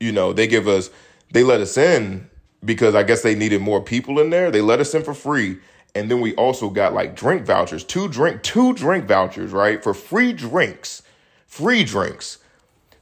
you 0.00 0.12
know, 0.12 0.32
they 0.32 0.46
give 0.46 0.66
us, 0.66 0.88
they 1.32 1.42
let 1.42 1.60
us 1.60 1.76
in 1.76 2.30
because 2.64 2.94
I 2.94 3.02
guess 3.02 3.22
they 3.22 3.34
needed 3.34 3.60
more 3.60 3.82
people 3.82 4.20
in 4.20 4.30
there. 4.30 4.50
They 4.50 4.62
let 4.62 4.80
us 4.80 4.94
in 4.94 5.02
for 5.02 5.12
free. 5.12 5.58
And 5.96 6.10
then 6.10 6.20
we 6.20 6.34
also 6.34 6.68
got 6.68 6.92
like 6.92 7.16
drink 7.16 7.46
vouchers, 7.46 7.82
two 7.82 8.06
drink, 8.06 8.42
two 8.42 8.74
drink 8.74 9.06
vouchers, 9.06 9.50
right? 9.50 9.82
For 9.82 9.94
free 9.94 10.34
drinks, 10.34 11.02
free 11.46 11.84
drinks. 11.84 12.36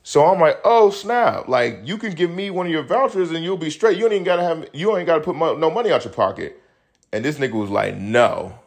So 0.04 0.24
I'm 0.26 0.38
like, 0.38 0.60
oh 0.64 0.90
snap! 0.90 1.48
Like 1.48 1.80
you 1.82 1.98
can 1.98 2.12
give 2.12 2.30
me 2.30 2.50
one 2.50 2.66
of 2.66 2.72
your 2.72 2.84
vouchers 2.84 3.32
and 3.32 3.42
you'll 3.42 3.56
be 3.56 3.70
straight. 3.70 3.98
You 3.98 4.04
ain't 4.04 4.12
even 4.12 4.24
gotta 4.24 4.42
have, 4.42 4.68
you 4.72 4.96
ain't 4.96 5.08
gotta 5.08 5.22
put 5.22 5.34
no 5.34 5.70
money 5.72 5.90
out 5.90 6.04
your 6.04 6.12
pocket. 6.12 6.62
And 7.12 7.24
this 7.24 7.36
nigga 7.36 7.54
was 7.54 7.68
like, 7.68 7.96
no. 7.96 8.60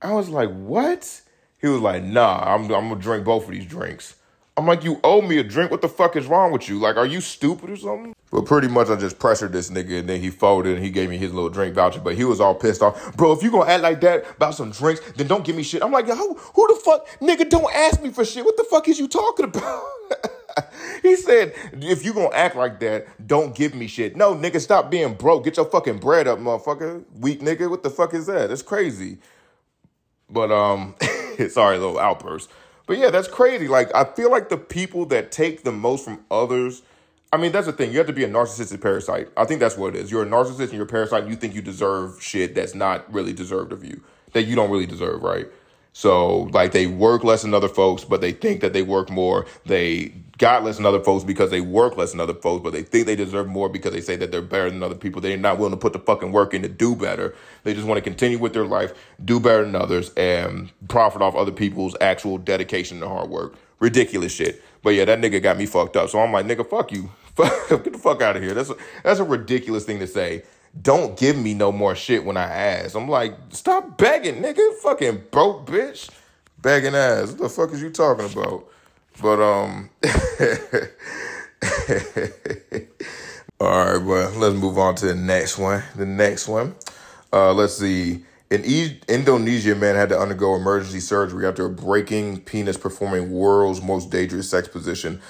I 0.00 0.12
was 0.12 0.28
like, 0.28 0.50
what? 0.50 1.22
He 1.60 1.66
was 1.66 1.80
like, 1.80 2.04
nah, 2.04 2.54
I'm, 2.54 2.70
I'm 2.70 2.88
gonna 2.90 2.94
drink 2.94 3.24
both 3.24 3.46
of 3.46 3.50
these 3.50 3.66
drinks. 3.66 4.14
I'm 4.58 4.66
like, 4.66 4.84
you 4.84 4.98
owe 5.04 5.20
me 5.20 5.36
a 5.38 5.44
drink. 5.44 5.70
What 5.70 5.82
the 5.82 5.88
fuck 5.88 6.16
is 6.16 6.26
wrong 6.26 6.50
with 6.50 6.66
you? 6.66 6.78
Like, 6.78 6.96
are 6.96 7.04
you 7.04 7.20
stupid 7.20 7.68
or 7.68 7.76
something? 7.76 8.14
But 8.30 8.46
pretty 8.46 8.68
much, 8.68 8.88
I 8.88 8.96
just 8.96 9.18
pressured 9.18 9.52
this 9.52 9.70
nigga, 9.70 10.00
and 10.00 10.08
then 10.08 10.20
he 10.20 10.30
folded, 10.30 10.76
and 10.76 10.84
he 10.84 10.90
gave 10.90 11.10
me 11.10 11.18
his 11.18 11.32
little 11.34 11.50
drink 11.50 11.74
voucher. 11.74 12.00
But 12.00 12.14
he 12.16 12.24
was 12.24 12.40
all 12.40 12.54
pissed 12.54 12.80
off, 12.80 13.14
bro. 13.16 13.32
If 13.32 13.42
you 13.42 13.50
gonna 13.50 13.70
act 13.70 13.82
like 13.82 14.00
that 14.00 14.24
about 14.36 14.54
some 14.54 14.70
drinks, 14.70 15.00
then 15.12 15.26
don't 15.26 15.44
give 15.44 15.56
me 15.56 15.62
shit. 15.62 15.82
I'm 15.82 15.92
like, 15.92 16.06
yo, 16.06 16.16
who, 16.16 16.34
who 16.34 16.66
the 16.68 16.80
fuck, 16.80 17.06
nigga? 17.20 17.48
Don't 17.48 17.72
ask 17.74 18.02
me 18.02 18.10
for 18.10 18.24
shit. 18.24 18.44
What 18.44 18.56
the 18.56 18.64
fuck 18.64 18.88
is 18.88 18.98
you 18.98 19.08
talking 19.08 19.44
about? 19.44 19.82
he 21.02 21.16
said, 21.16 21.52
if 21.72 22.02
you 22.02 22.14
gonna 22.14 22.34
act 22.34 22.56
like 22.56 22.80
that, 22.80 23.26
don't 23.26 23.54
give 23.54 23.74
me 23.74 23.86
shit. 23.86 24.16
No, 24.16 24.34
nigga, 24.34 24.60
stop 24.60 24.90
being 24.90 25.14
broke. 25.14 25.44
Get 25.44 25.58
your 25.58 25.66
fucking 25.66 25.98
bread 25.98 26.26
up, 26.26 26.38
motherfucker. 26.38 27.04
Weak 27.18 27.40
nigga. 27.42 27.68
What 27.68 27.82
the 27.82 27.90
fuck 27.90 28.14
is 28.14 28.24
that? 28.26 28.48
That's 28.48 28.62
crazy. 28.62 29.18
But 30.30 30.50
um, 30.50 30.94
sorry, 31.50 31.76
little 31.76 31.98
outburst. 31.98 32.50
But 32.86 32.98
yeah, 32.98 33.10
that's 33.10 33.28
crazy. 33.28 33.68
Like 33.68 33.94
I 33.94 34.04
feel 34.04 34.30
like 34.30 34.48
the 34.48 34.56
people 34.56 35.06
that 35.06 35.32
take 35.32 35.64
the 35.64 35.72
most 35.72 36.04
from 36.04 36.24
others. 36.30 36.82
I 37.32 37.38
mean, 37.38 37.52
that's 37.52 37.66
the 37.66 37.72
thing. 37.72 37.90
You 37.90 37.98
have 37.98 38.06
to 38.06 38.12
be 38.12 38.24
a 38.24 38.28
narcissistic 38.28 38.80
parasite. 38.80 39.28
I 39.36 39.44
think 39.44 39.60
that's 39.60 39.76
what 39.76 39.94
it 39.94 40.00
is. 40.00 40.10
You're 40.10 40.22
a 40.22 40.26
narcissist 40.26 40.60
and 40.60 40.74
you're 40.74 40.84
a 40.84 40.86
parasite. 40.86 41.22
And 41.22 41.30
you 41.30 41.36
think 41.36 41.54
you 41.54 41.62
deserve 41.62 42.22
shit 42.22 42.54
that's 42.54 42.74
not 42.74 43.12
really 43.12 43.32
deserved 43.32 43.72
of 43.72 43.84
you, 43.84 44.00
that 44.32 44.44
you 44.44 44.54
don't 44.54 44.70
really 44.70 44.86
deserve, 44.86 45.22
right? 45.22 45.46
So 45.96 46.50
like 46.52 46.72
they 46.72 46.86
work 46.86 47.24
less 47.24 47.40
than 47.40 47.54
other 47.54 47.70
folks, 47.70 48.04
but 48.04 48.20
they 48.20 48.32
think 48.32 48.60
that 48.60 48.74
they 48.74 48.82
work 48.82 49.08
more. 49.08 49.46
They 49.64 50.12
got 50.36 50.62
less 50.62 50.76
than 50.76 50.84
other 50.84 51.02
folks 51.02 51.24
because 51.24 51.50
they 51.50 51.62
work 51.62 51.96
less 51.96 52.10
than 52.10 52.20
other 52.20 52.34
folks, 52.34 52.62
but 52.62 52.74
they 52.74 52.82
think 52.82 53.06
they 53.06 53.16
deserve 53.16 53.46
more 53.46 53.70
because 53.70 53.94
they 53.94 54.02
say 54.02 54.14
that 54.16 54.30
they're 54.30 54.42
better 54.42 54.68
than 54.68 54.82
other 54.82 54.94
people. 54.94 55.22
They're 55.22 55.38
not 55.38 55.56
willing 55.56 55.72
to 55.72 55.78
put 55.78 55.94
the 55.94 55.98
fucking 55.98 56.32
work 56.32 56.52
in 56.52 56.60
to 56.60 56.68
do 56.68 56.94
better. 56.94 57.34
They 57.64 57.72
just 57.72 57.86
want 57.86 57.96
to 57.96 58.02
continue 58.02 58.36
with 58.36 58.52
their 58.52 58.66
life, 58.66 58.92
do 59.24 59.40
better 59.40 59.64
than 59.64 59.74
others, 59.74 60.12
and 60.18 60.70
profit 60.88 61.22
off 61.22 61.34
other 61.34 61.50
people's 61.50 61.96
actual 62.02 62.36
dedication 62.36 63.02
and 63.02 63.10
hard 63.10 63.30
work. 63.30 63.54
Ridiculous 63.78 64.32
shit. 64.32 64.62
But 64.82 64.90
yeah, 64.90 65.06
that 65.06 65.22
nigga 65.22 65.42
got 65.42 65.56
me 65.56 65.64
fucked 65.64 65.96
up. 65.96 66.10
So 66.10 66.20
I'm 66.20 66.30
like, 66.30 66.44
nigga, 66.44 66.68
fuck 66.68 66.92
you. 66.92 67.08
Get 67.38 67.90
the 67.90 67.98
fuck 67.98 68.20
out 68.20 68.36
of 68.36 68.42
here. 68.42 68.52
That's 68.52 68.68
a, 68.68 68.76
that's 69.02 69.20
a 69.20 69.24
ridiculous 69.24 69.86
thing 69.86 70.00
to 70.00 70.06
say 70.06 70.42
don't 70.82 71.16
give 71.18 71.36
me 71.36 71.54
no 71.54 71.72
more 71.72 71.94
shit 71.94 72.24
when 72.24 72.36
I 72.36 72.44
ask. 72.44 72.94
I'm 72.94 73.08
like, 73.08 73.34
stop 73.50 73.96
begging, 73.96 74.42
nigga. 74.42 74.74
Fucking 74.82 75.24
broke 75.30 75.66
bitch. 75.66 76.10
Begging 76.60 76.94
ass. 76.94 77.30
What 77.30 77.38
the 77.38 77.48
fuck 77.48 77.72
is 77.72 77.82
you 77.82 77.90
talking 77.90 78.30
about? 78.30 78.66
But 79.20 79.40
um 79.40 79.90
All 83.58 83.68
right, 83.70 84.04
well, 84.04 84.30
let's 84.32 84.54
move 84.54 84.76
on 84.78 84.94
to 84.96 85.06
the 85.06 85.14
next 85.14 85.56
one. 85.58 85.82
The 85.94 86.06
next 86.06 86.48
one. 86.48 86.74
Uh 87.32 87.52
let's 87.52 87.76
see. 87.78 88.24
An 88.50 88.62
e- 88.64 89.00
Indonesia 89.08 89.74
man 89.74 89.96
had 89.96 90.10
to 90.10 90.18
undergo 90.18 90.54
emergency 90.54 91.00
surgery 91.00 91.46
after 91.46 91.68
breaking 91.68 92.42
penis 92.42 92.76
performing 92.76 93.32
world's 93.32 93.82
most 93.82 94.10
dangerous 94.10 94.48
sex 94.48 94.68
position. 94.68 95.20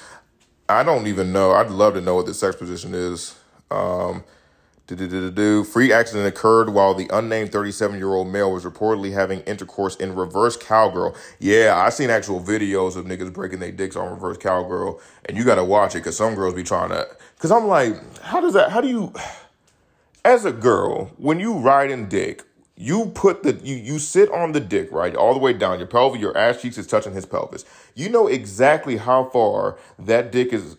I 0.68 0.82
don't 0.82 1.06
even 1.06 1.32
know. 1.32 1.52
I'd 1.52 1.70
love 1.70 1.94
to 1.94 2.00
know 2.00 2.16
what 2.16 2.26
the 2.26 2.34
sex 2.34 2.56
position 2.56 2.94
is. 2.94 3.38
Um, 3.70 4.24
Free 4.88 5.92
accident 5.92 6.28
occurred 6.28 6.70
while 6.70 6.94
the 6.94 7.08
unnamed 7.12 7.50
37 7.50 7.98
year 7.98 8.14
old 8.14 8.28
male 8.28 8.52
was 8.52 8.64
reportedly 8.64 9.12
having 9.12 9.40
intercourse 9.40 9.96
in 9.96 10.14
reverse 10.14 10.56
cowgirl. 10.56 11.16
Yeah, 11.40 11.74
I 11.76 11.90
seen 11.90 12.08
actual 12.08 12.40
videos 12.40 12.94
of 12.94 13.04
niggas 13.04 13.32
breaking 13.32 13.58
their 13.58 13.72
dicks 13.72 13.96
on 13.96 14.12
reverse 14.12 14.36
cowgirl, 14.36 15.00
and 15.24 15.36
you 15.36 15.44
gotta 15.44 15.64
watch 15.64 15.96
it 15.96 15.98
because 15.98 16.16
some 16.16 16.36
girls 16.36 16.54
be 16.54 16.62
trying 16.62 16.90
to. 16.90 17.08
Because 17.34 17.50
I'm 17.50 17.66
like, 17.66 17.96
how 18.20 18.40
does 18.40 18.54
that? 18.54 18.70
How 18.70 18.80
do 18.80 18.86
you, 18.88 19.12
as 20.24 20.44
a 20.44 20.52
girl, 20.52 21.06
when 21.16 21.40
you 21.40 21.54
ride 21.54 21.90
in 21.90 22.08
dick, 22.08 22.44
you 22.76 23.06
put 23.06 23.42
the 23.42 23.54
you 23.54 23.74
you 23.74 23.98
sit 23.98 24.30
on 24.30 24.52
the 24.52 24.60
dick 24.60 24.92
right 24.92 25.16
all 25.16 25.32
the 25.32 25.40
way 25.40 25.52
down 25.52 25.78
your 25.78 25.88
pelvis, 25.88 26.20
your 26.20 26.36
ass 26.36 26.62
cheeks 26.62 26.78
is 26.78 26.86
touching 26.86 27.12
his 27.12 27.26
pelvis. 27.26 27.64
You 27.94 28.08
know 28.08 28.28
exactly 28.28 28.98
how 28.98 29.24
far 29.24 29.78
that 29.98 30.30
dick 30.30 30.52
is 30.52 30.76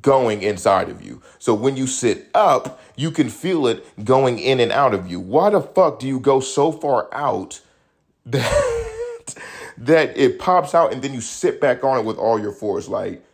going 0.00 0.42
inside 0.42 0.88
of 0.88 1.02
you. 1.02 1.22
So 1.38 1.54
when 1.54 1.76
you 1.76 1.86
sit 1.86 2.28
up, 2.34 2.80
you 2.96 3.10
can 3.10 3.28
feel 3.28 3.66
it 3.66 3.84
going 4.04 4.38
in 4.38 4.60
and 4.60 4.72
out 4.72 4.94
of 4.94 5.10
you. 5.10 5.20
Why 5.20 5.50
the 5.50 5.60
fuck 5.60 5.98
do 5.98 6.06
you 6.06 6.20
go 6.20 6.40
so 6.40 6.72
far 6.72 7.08
out 7.12 7.60
that 8.26 9.34
that 9.78 10.16
it 10.16 10.38
pops 10.38 10.74
out 10.74 10.92
and 10.92 11.02
then 11.02 11.14
you 11.14 11.20
sit 11.20 11.60
back 11.60 11.84
on 11.84 11.98
it 11.98 12.04
with 12.04 12.16
all 12.16 12.40
your 12.40 12.52
force? 12.52 12.88
Like, 12.88 13.24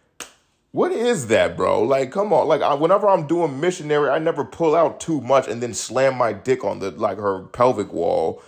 what 0.73 0.91
is 0.91 1.29
that, 1.29 1.57
bro? 1.57 1.83
Like, 1.83 2.11
come 2.11 2.33
on. 2.33 2.49
Like, 2.49 2.61
I, 2.61 2.75
whenever 2.75 3.09
I'm 3.09 3.29
doing 3.29 3.61
missionary, 3.61 4.11
I 4.11 4.19
never 4.19 4.45
pull 4.45 4.75
out 4.75 4.99
too 4.99 5.21
much 5.21 5.47
and 5.47 5.63
then 5.63 5.73
slam 5.73 6.17
my 6.17 6.33
dick 6.33 6.65
on 6.65 6.81
the 6.81 6.91
like 6.91 7.19
her 7.19 7.45
pelvic 7.45 7.93
wall. 7.93 8.43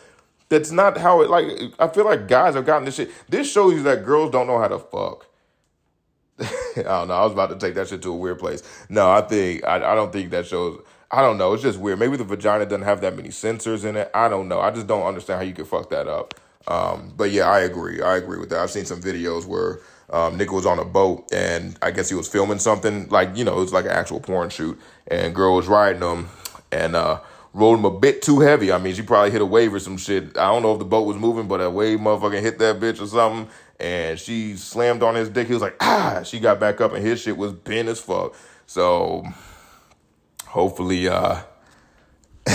That's 0.49 0.71
not 0.73 0.99
how 0.99 1.23
it. 1.23 1.31
Like, 1.31 1.73
I 1.79 1.89
feel 1.89 2.05
like 2.05 2.27
guys 2.27 2.55
have 2.55 2.67
gotten 2.67 2.85
this 2.85 2.97
shit. 2.97 3.11
This 3.29 3.51
shows 3.51 3.75
you 3.75 3.83
that 3.85 4.05
girls 4.05 4.33
don't 4.33 4.49
know 4.49 4.59
how 4.59 4.69
to 4.69 4.79
fuck. 4.79 5.27
I 6.77 6.83
don't 6.83 7.09
know. 7.09 7.15
I 7.15 7.25
was 7.25 7.33
about 7.33 7.51
to 7.51 7.57
take 7.57 7.75
that 7.75 7.89
shit 7.89 8.03
to 8.03 8.13
a 8.13 8.17
weird 8.17 8.39
place. 8.39 8.63
No, 8.89 9.11
I 9.11 9.23
think 9.23 9.65
I, 9.65 9.77
I 9.77 9.95
don't 9.95 10.13
think 10.13 10.31
that 10.31 10.47
shows. 10.47 10.83
I 11.11 11.23
don't 11.23 11.39
know. 11.39 11.55
It's 11.55 11.63
just 11.63 11.79
weird. 11.79 11.99
Maybe 11.99 12.17
the 12.17 12.25
vagina 12.25 12.65
doesn't 12.65 12.83
have 12.83 13.01
that 13.01 13.17
many 13.17 13.29
sensors 13.29 13.85
in 13.85 13.97
it. 13.97 14.11
I 14.13 14.29
don't 14.29 14.49
know. 14.49 14.61
I 14.61 14.71
just 14.71 14.87
don't 14.87 15.07
understand 15.07 15.39
how 15.39 15.47
you 15.47 15.55
could 15.55 15.69
fuck 15.69 15.91
that 15.91 16.09
up. 16.09 16.35
Um, 16.69 17.13
but 17.17 17.31
yeah, 17.31 17.49
I 17.49 17.61
agree. 17.61 18.03
I 18.03 18.17
agree 18.17 18.39
with 18.39 18.51
that. 18.51 18.59
I've 18.59 18.71
seen 18.71 18.85
some 18.85 19.01
videos 19.01 19.47
where 19.47 19.79
um, 20.11 20.37
Nick 20.37 20.53
was 20.53 20.67
on 20.67 20.79
a 20.79 20.85
boat 20.85 21.29
and 21.33 21.79
I 21.81 21.91
guess 21.91 22.09
he 22.09 22.15
was 22.15 22.29
filming 22.29 22.59
something 22.59 23.09
like 23.09 23.37
you 23.37 23.45
know 23.45 23.57
it 23.57 23.61
was 23.61 23.73
like 23.73 23.85
an 23.85 23.93
actual 23.93 24.21
porn 24.21 24.51
shoot 24.51 24.79
and 25.09 25.35
girl 25.35 25.57
was 25.57 25.67
riding 25.69 26.03
him 26.03 26.29
and 26.71 26.97
uh, 26.97 27.21
rolled 27.53 27.79
him 27.79 27.85
a 27.85 27.99
bit 27.99 28.23
too 28.23 28.41
heavy. 28.41 28.73
I 28.73 28.79
mean, 28.79 28.95
she 28.95 29.03
probably 29.03 29.31
hit 29.31 29.41
a 29.41 29.47
wave 29.47 29.73
or 29.73 29.81
some 29.81 29.97
shit. 29.97 30.37
I 30.37 30.53
don't 30.53 30.63
know 30.63 30.73
if 30.73 30.79
the 30.79 30.85
boat 30.85 31.07
was 31.07 31.17
moving, 31.17 31.49
but 31.49 31.61
a 31.61 31.71
wave 31.71 31.99
motherfucking 31.99 32.43
hit 32.43 32.59
that 32.59 32.81
bitch 32.81 33.01
or 33.01 33.07
something 33.07 33.49
and 33.81 34.19
she 34.19 34.57
slammed 34.57 35.03
on 35.03 35.15
his 35.15 35.29
dick. 35.29 35.47
He 35.47 35.53
was 35.53 35.63
like, 35.63 35.77
ah, 35.81 36.23
she 36.25 36.41
got 36.41 36.61
back 36.61 36.81
up 36.81 36.93
and 36.93 37.05
his 37.05 37.21
shit 37.21 37.37
was 37.37 37.53
bent 37.53 37.89
as 37.89 38.01
fuck. 38.01 38.35
So 38.67 39.25
hopefully, 40.47 41.09
uh, 41.09 41.43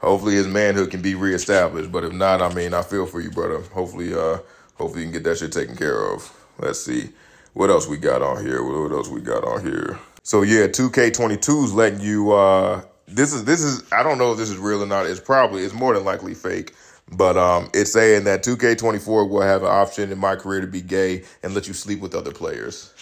hopefully 0.00 0.34
his 0.34 0.46
manhood 0.46 0.90
can 0.90 1.02
be 1.02 1.14
reestablished. 1.14 1.90
But 1.90 2.04
if 2.04 2.12
not, 2.12 2.42
I 2.42 2.52
mean, 2.54 2.74
I 2.74 2.82
feel 2.82 3.06
for 3.06 3.20
you, 3.20 3.30
brother. 3.30 3.60
Hopefully, 3.72 4.14
uh, 4.14 4.38
hopefully 4.74 5.04
you 5.04 5.06
can 5.06 5.12
get 5.12 5.24
that 5.24 5.38
shit 5.38 5.52
taken 5.52 5.76
care 5.76 6.12
of. 6.12 6.32
Let's 6.58 6.84
see. 6.84 7.10
What 7.54 7.70
else 7.70 7.86
we 7.86 7.98
got 7.98 8.22
on 8.22 8.44
here? 8.44 8.62
What 8.62 8.92
else 8.92 9.08
we 9.08 9.20
got 9.20 9.44
on 9.44 9.64
here? 9.64 9.98
So 10.22 10.42
yeah, 10.42 10.68
2K22 10.68 11.64
is 11.64 11.74
letting 11.74 12.00
you 12.00 12.32
uh 12.32 12.82
this 13.08 13.32
is 13.32 13.44
this 13.44 13.60
is 13.60 13.82
I 13.92 14.02
don't 14.02 14.18
know 14.18 14.32
if 14.32 14.38
this 14.38 14.50
is 14.50 14.56
real 14.56 14.82
or 14.82 14.86
not. 14.86 15.06
It's 15.06 15.20
probably 15.20 15.64
it's 15.64 15.74
more 15.74 15.94
than 15.94 16.04
likely 16.04 16.34
fake. 16.34 16.74
But 17.12 17.36
um, 17.36 17.70
it's 17.74 17.92
saying 17.92 18.24
that 18.24 18.42
2K24 18.42 19.28
will 19.28 19.42
have 19.42 19.62
an 19.62 19.68
option 19.68 20.10
in 20.10 20.18
my 20.18 20.34
career 20.34 20.62
to 20.62 20.66
be 20.66 20.80
gay 20.80 21.24
and 21.42 21.54
let 21.54 21.68
you 21.68 21.74
sleep 21.74 22.00
with 22.00 22.14
other 22.14 22.32
players. 22.32 22.92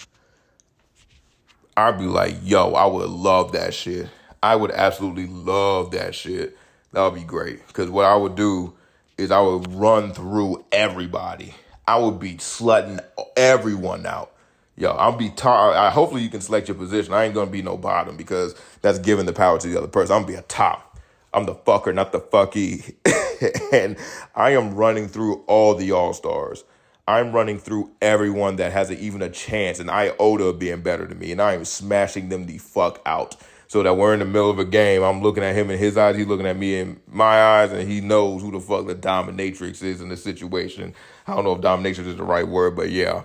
I'd 1.77 1.99
be 1.99 2.07
like, 2.07 2.37
yo, 2.42 2.73
I 2.73 2.87
would 2.87 3.09
love 3.09 3.53
that 3.53 3.73
shit. 3.73 4.09
I 4.42 4.57
would 4.57 4.73
absolutely 4.73 5.27
love 5.27 5.92
that 5.92 6.14
shit. 6.14 6.57
That 6.92 7.05
would 7.05 7.14
be 7.14 7.25
great. 7.25 7.66
Because 7.68 7.88
what 7.88 8.05
I 8.05 8.16
would 8.16 8.35
do 8.35 8.75
is 9.16 9.31
I 9.31 9.40
would 9.40 9.73
run 9.73 10.12
through 10.12 10.64
everybody. 10.73 11.55
I 11.87 11.99
would 11.99 12.18
be 12.18 12.35
slutting 12.35 13.01
everyone 13.37 14.07
out. 14.07 14.33
Yo, 14.77 14.90
I'll 14.92 15.16
be 15.16 15.31
top. 15.31 15.77
I, 15.77 15.90
hopefully 15.90 16.23
you 16.23 16.31
can 16.31 16.40
select 16.40 16.66
your 16.66 16.75
position. 16.75 17.12
I 17.12 17.25
ain't 17.25 17.35
gonna 17.35 17.51
be 17.51 17.62
no 17.62 17.77
bottom 17.77 18.16
because 18.16 18.55
that's 18.81 18.99
giving 18.99 19.27
the 19.27 19.33
power 19.33 19.59
to 19.59 19.68
the 19.68 19.77
other 19.77 19.88
person. 19.88 20.16
I'm 20.16 20.23
gonna 20.23 20.33
be 20.33 20.38
a 20.38 20.42
top. 20.42 20.99
I'm 21.35 21.44
the 21.44 21.55
fucker, 21.55 21.94
not 21.94 22.12
the 22.12 22.20
fucky. 22.20 22.94
and 23.72 23.96
I 24.35 24.50
am 24.50 24.74
running 24.74 25.09
through 25.09 25.44
all 25.46 25.74
the 25.74 25.92
All 25.92 26.12
Stars. 26.12 26.64
I'm 27.09 27.33
running 27.33 27.59
through 27.59 27.90
everyone 28.00 28.57
that 28.57 28.72
has 28.72 28.90
a, 28.90 28.98
even 28.98 29.20
a 29.22 29.31
chance, 29.31 29.81
an 29.81 29.90
iota 29.90 30.44
of 30.44 30.59
being 30.59 30.83
better 30.83 31.07
than 31.07 31.18
me, 31.18 31.33
and 31.33 31.42
I 31.42 31.55
am 31.55 31.64
smashing 31.64 32.29
them 32.29 32.46
the 32.46 32.59
fuck 32.59 33.00
out. 33.05 33.37
So 33.66 33.85
that 33.85 33.96
we're 33.96 34.14
in 34.14 34.18
the 34.18 34.24
middle 34.24 34.50
of 34.50 34.59
a 34.59 34.64
game, 34.64 35.05
I'm 35.05 35.22
looking 35.22 35.44
at 35.44 35.55
him 35.55 35.70
in 35.70 35.79
his 35.79 35.96
eyes, 35.96 36.16
he's 36.16 36.26
looking 36.26 36.46
at 36.46 36.57
me 36.57 36.81
in 36.81 37.00
my 37.07 37.40
eyes, 37.40 37.70
and 37.70 37.88
he 37.88 38.00
knows 38.00 38.42
who 38.42 38.50
the 38.50 38.59
fuck 38.59 38.88
the 38.88 38.96
dominatrix 38.96 39.81
is 39.83 40.00
in 40.00 40.09
the 40.09 40.16
situation. 40.16 40.92
I 41.29 41.37
don't 41.37 41.44
know 41.44 41.53
if 41.55 41.61
dominatrix 41.61 42.07
is 42.07 42.16
the 42.16 42.24
right 42.24 42.46
word, 42.46 42.74
but 42.74 42.90
yeah, 42.90 43.22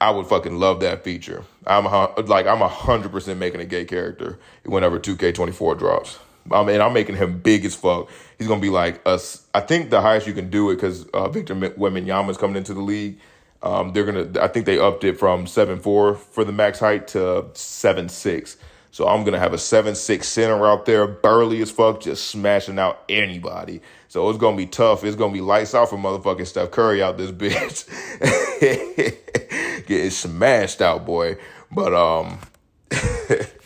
I 0.00 0.12
would 0.12 0.28
fucking 0.28 0.56
love 0.56 0.78
that 0.80 1.02
feature. 1.02 1.44
I'm 1.66 1.86
a, 1.86 2.14
like 2.20 2.46
I'm 2.46 2.60
hundred 2.60 3.10
percent 3.10 3.40
making 3.40 3.60
a 3.60 3.64
gay 3.64 3.84
character 3.84 4.38
whenever 4.64 5.00
2K24 5.00 5.76
drops. 5.76 6.20
I 6.52 6.64
mean, 6.64 6.80
I'm 6.80 6.92
making 6.92 7.16
him 7.16 7.38
big 7.38 7.64
as 7.64 7.74
fuck. 7.74 8.08
He's 8.38 8.48
gonna 8.48 8.60
be 8.60 8.70
like 8.70 9.00
us. 9.06 9.46
I 9.54 9.60
think 9.60 9.90
the 9.90 10.00
highest 10.00 10.26
you 10.26 10.32
can 10.32 10.50
do 10.50 10.70
it 10.70 10.76
because 10.76 11.04
uh, 11.08 11.28
Victor 11.28 11.54
Wembanyama 11.54 12.30
is 12.30 12.36
coming 12.36 12.56
into 12.56 12.74
the 12.74 12.80
league. 12.80 13.18
Um, 13.62 13.92
they're 13.92 14.04
gonna. 14.04 14.30
I 14.40 14.48
think 14.48 14.66
they 14.66 14.78
upped 14.78 15.04
it 15.04 15.18
from 15.18 15.46
seven 15.46 15.80
four 15.80 16.14
for 16.14 16.44
the 16.44 16.52
max 16.52 16.78
height 16.78 17.08
to 17.08 17.46
seven 17.54 18.08
six. 18.08 18.56
So 18.90 19.06
I'm 19.06 19.24
gonna 19.24 19.38
have 19.38 19.52
a 19.52 19.58
seven 19.58 19.94
six 19.94 20.28
center 20.28 20.66
out 20.66 20.86
there, 20.86 21.06
burly 21.06 21.60
as 21.60 21.70
fuck, 21.70 22.00
just 22.00 22.28
smashing 22.28 22.78
out 22.78 23.02
anybody. 23.08 23.80
So 24.08 24.28
it's 24.30 24.38
gonna 24.38 24.56
be 24.56 24.66
tough. 24.66 25.04
It's 25.04 25.16
gonna 25.16 25.32
be 25.32 25.40
lights 25.40 25.74
out 25.74 25.90
for 25.90 25.96
motherfucking 25.96 26.46
Steph 26.46 26.70
Curry 26.70 27.02
out 27.02 27.18
this 27.18 27.32
bitch, 27.32 27.86
getting 29.86 30.10
smashed 30.10 30.80
out, 30.80 31.04
boy. 31.04 31.36
But 31.70 31.94
um. 31.94 32.38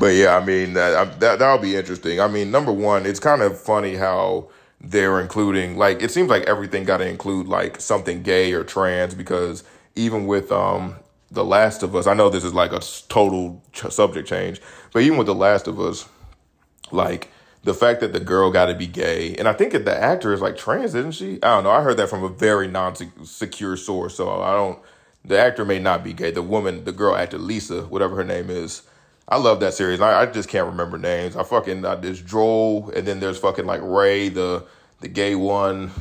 but 0.00 0.14
yeah, 0.14 0.36
I 0.36 0.44
mean 0.44 0.72
that 0.74 1.20
that 1.20 1.38
that'll 1.40 1.58
be 1.58 1.76
interesting. 1.76 2.20
I 2.20 2.28
mean, 2.28 2.50
number 2.50 2.72
one, 2.72 3.06
it's 3.06 3.20
kind 3.20 3.42
of 3.42 3.60
funny 3.60 3.96
how 3.96 4.48
they're 4.80 5.20
including 5.20 5.76
like 5.76 6.02
it 6.02 6.10
seems 6.10 6.30
like 6.30 6.44
everything 6.44 6.84
got 6.84 6.98
to 6.98 7.06
include 7.08 7.46
like 7.48 7.80
something 7.80 8.22
gay 8.22 8.54
or 8.54 8.64
trans 8.64 9.14
because 9.14 9.62
even 9.96 10.26
with 10.26 10.50
um 10.50 10.96
The 11.30 11.44
Last 11.44 11.82
of 11.82 11.94
Us. 11.94 12.06
I 12.06 12.14
know 12.14 12.30
this 12.30 12.44
is 12.44 12.54
like 12.54 12.72
a 12.72 12.80
total 13.08 13.62
ch- 13.72 13.92
subject 13.92 14.26
change, 14.28 14.60
but 14.92 15.02
even 15.02 15.18
with 15.18 15.26
The 15.26 15.34
Last 15.34 15.68
of 15.68 15.78
Us, 15.78 16.08
like 16.90 17.30
the 17.62 17.74
fact 17.74 18.00
that 18.00 18.14
the 18.14 18.20
girl 18.20 18.50
got 18.50 18.66
to 18.66 18.74
be 18.74 18.86
gay, 18.86 19.34
and 19.36 19.46
I 19.46 19.52
think 19.52 19.72
that 19.72 19.84
the 19.84 19.96
actor 19.96 20.32
is 20.32 20.40
like 20.40 20.56
trans, 20.56 20.94
isn't 20.94 21.12
she? 21.12 21.34
I 21.42 21.56
don't 21.56 21.64
know. 21.64 21.70
I 21.70 21.82
heard 21.82 21.98
that 21.98 22.08
from 22.08 22.24
a 22.24 22.30
very 22.30 22.68
non-secure 22.68 23.76
source, 23.76 24.16
so 24.16 24.40
I 24.40 24.52
don't. 24.54 24.78
The 25.26 25.38
actor 25.38 25.66
may 25.66 25.78
not 25.78 26.02
be 26.02 26.14
gay. 26.14 26.30
The 26.30 26.42
woman, 26.42 26.84
the 26.84 26.92
girl 26.92 27.14
actor 27.14 27.36
Lisa, 27.38 27.82
whatever 27.82 28.16
her 28.16 28.24
name 28.24 28.48
is. 28.48 28.82
I 29.30 29.36
love 29.38 29.60
that 29.60 29.74
series. 29.74 30.00
I, 30.00 30.22
I 30.22 30.26
just 30.26 30.48
can't 30.48 30.66
remember 30.66 30.98
names. 30.98 31.36
I 31.36 31.44
fucking 31.44 31.84
uh, 31.84 31.96
there's 31.96 32.20
Joel, 32.20 32.90
and 32.90 33.06
then 33.06 33.20
there's 33.20 33.38
fucking 33.38 33.66
like 33.66 33.80
Ray, 33.82 34.28
the 34.28 34.64
the 35.00 35.08
gay 35.08 35.34
one. 35.34 35.92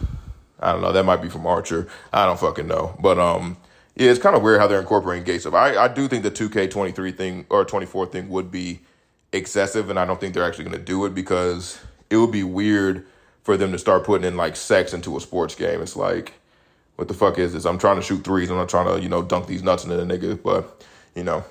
I 0.60 0.72
don't 0.74 0.82
know. 0.82 0.92
That 0.92 1.06
might 1.06 1.22
be 1.22 1.30
from 1.30 1.46
Archer. 1.46 1.88
I 2.12 2.26
don't 2.26 2.40
fucking 2.40 2.68
know. 2.68 2.98
But 3.00 3.20
um, 3.20 3.58
yeah, 3.96 4.10
it's 4.10 4.20
kind 4.20 4.36
of 4.36 4.42
weird 4.42 4.60
how 4.60 4.68
they're 4.68 4.80
incorporating 4.80 5.24
gay 5.26 5.38
stuff. 5.38 5.54
I 5.54 5.76
I 5.76 5.88
do 5.88 6.08
think 6.08 6.24
the 6.24 6.32
2K23 6.32 7.16
thing 7.16 7.46
or 7.50 7.64
24 7.64 8.08
thing 8.08 8.30
would 8.30 8.52
be 8.52 8.80
excessive, 9.32 9.90
and 9.90 10.00
I 10.00 10.06
don't 10.06 10.20
think 10.20 10.34
they're 10.34 10.46
actually 10.46 10.66
going 10.66 10.78
to 10.78 10.84
do 10.84 11.06
it 11.06 11.14
because 11.14 11.80
it 12.10 12.18
would 12.18 12.32
be 12.32 12.44
weird 12.44 13.06
for 13.44 13.58
them 13.58 13.72
to 13.72 13.78
start 13.78 14.04
putting 14.04 14.28
in 14.28 14.38
like 14.38 14.56
sex 14.56 14.94
into 14.94 15.16
a 15.16 15.22
sports 15.22 15.56
game. 15.56 15.82
It's 15.82 15.96
like, 15.96 16.34
what 16.96 17.08
the 17.08 17.14
fuck 17.14 17.38
is 17.38 17.54
this? 17.54 17.66
I'm 17.66 17.78
trying 17.78 17.98
to 17.98 18.02
shoot 18.02 18.24
threes. 18.24 18.50
I'm 18.50 18.58
not 18.58 18.70
trying 18.70 18.88
to 18.88 19.02
you 19.02 19.10
know 19.10 19.22
dunk 19.22 19.46
these 19.46 19.62
nuts 19.62 19.84
into 19.84 19.98
the 19.98 20.04
nigga, 20.04 20.42
but 20.42 20.84
you 21.16 21.24
know, 21.24 21.44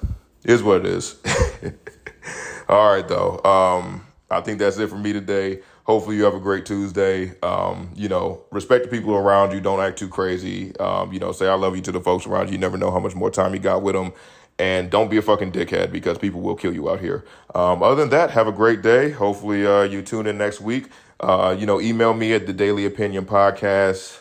is 0.49 0.63
what 0.63 0.85
it 0.85 0.87
is. 0.87 1.17
All 2.69 2.93
right, 2.93 3.07
though. 3.07 3.41
Um, 3.45 4.07
I 4.31 4.41
think 4.41 4.59
that's 4.59 4.79
it 4.79 4.89
for 4.89 4.97
me 4.97 5.13
today. 5.13 5.61
Hopefully, 5.85 6.17
you 6.17 6.25
have 6.25 6.35
a 6.35 6.41
great 6.41 6.67
Tuesday. 6.67 7.39
Um, 7.41 7.93
you 7.95 8.09
know, 8.09 8.43
respect 8.51 8.85
the 8.85 8.91
people 8.91 9.15
around 9.15 9.53
you. 9.53 9.61
Don't 9.61 9.81
act 9.81 9.99
too 9.99 10.09
crazy. 10.09 10.77
Um, 10.79 11.13
you 11.13 11.21
know, 11.21 11.33
say 11.33 11.47
I 11.47 11.55
love 11.55 11.77
you 11.77 11.83
to 11.83 11.93
the 11.93 12.01
folks 12.01 12.27
around 12.27 12.49
you. 12.49 12.53
You 12.55 12.59
never 12.59 12.77
know 12.77 12.91
how 12.91 12.99
much 12.99 13.15
more 13.15 13.31
time 13.31 13.55
you 13.55 13.61
got 13.61 13.83
with 13.83 13.95
them. 13.95 14.13
And 14.59 14.91
don't 14.91 15.09
be 15.09 15.19
a 15.19 15.23
fucking 15.23 15.53
dickhead 15.53 15.93
because 15.93 16.19
people 16.19 16.41
will 16.41 16.57
kill 16.57 16.75
you 16.75 16.91
out 16.91 17.01
here. 17.01 17.25
Um, 17.55 17.83
other 17.83 17.95
than 17.95 18.11
that, 18.11 18.31
have 18.33 18.49
a 18.49 18.53
great 18.53 18.83
day. 18.83 19.11
Hopefully, 19.11 19.67
uh, 19.67 19.83
you 19.83 20.03
tune 20.03 20.27
in 20.27 20.37
next 20.37 20.61
week. 20.61 20.89
Uh, 21.21 21.55
you 21.59 21.65
know, 21.65 21.81
email 21.81 22.13
me 22.13 22.33
at 22.33 22.47
the 22.47 22.53
Daily 22.53 22.85
Opinion 22.85 23.25
Podcast, 23.25 24.21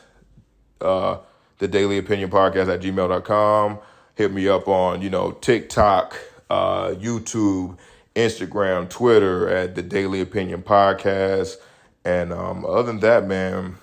uh, 0.81 1.17
the 1.57 1.67
Daily 1.67 1.97
Opinion 1.97 2.29
Podcast 2.29 2.73
at 2.73 2.81
gmail.com. 2.81 3.79
Hit 4.17 4.33
me 4.33 4.47
up 4.47 4.67
on, 4.67 5.03
you 5.03 5.11
know, 5.11 5.31
TikTok, 5.31 6.17
uh, 6.49 6.87
YouTube, 6.89 7.77
Instagram, 8.15 8.89
Twitter 8.89 9.47
at 9.47 9.75
the 9.75 9.83
Daily 9.83 10.21
Opinion 10.21 10.63
Podcast. 10.63 11.57
And 12.03 12.33
um, 12.33 12.65
other 12.65 12.81
than 12.83 12.99
that, 13.01 13.27
man, 13.27 13.75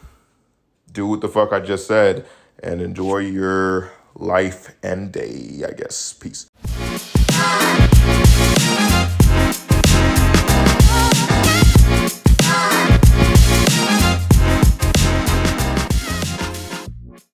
do 0.91 1.07
what 1.07 1.21
the 1.21 1.29
fuck 1.29 1.53
I 1.53 1.61
just 1.61 1.87
said 1.87 2.27
and 2.61 2.83
enjoy 2.83 3.19
your 3.19 3.93
life 4.17 4.75
and 4.83 5.13
day, 5.13 5.63
I 5.69 5.71
guess. 5.73 6.13
Peace. 6.15 6.51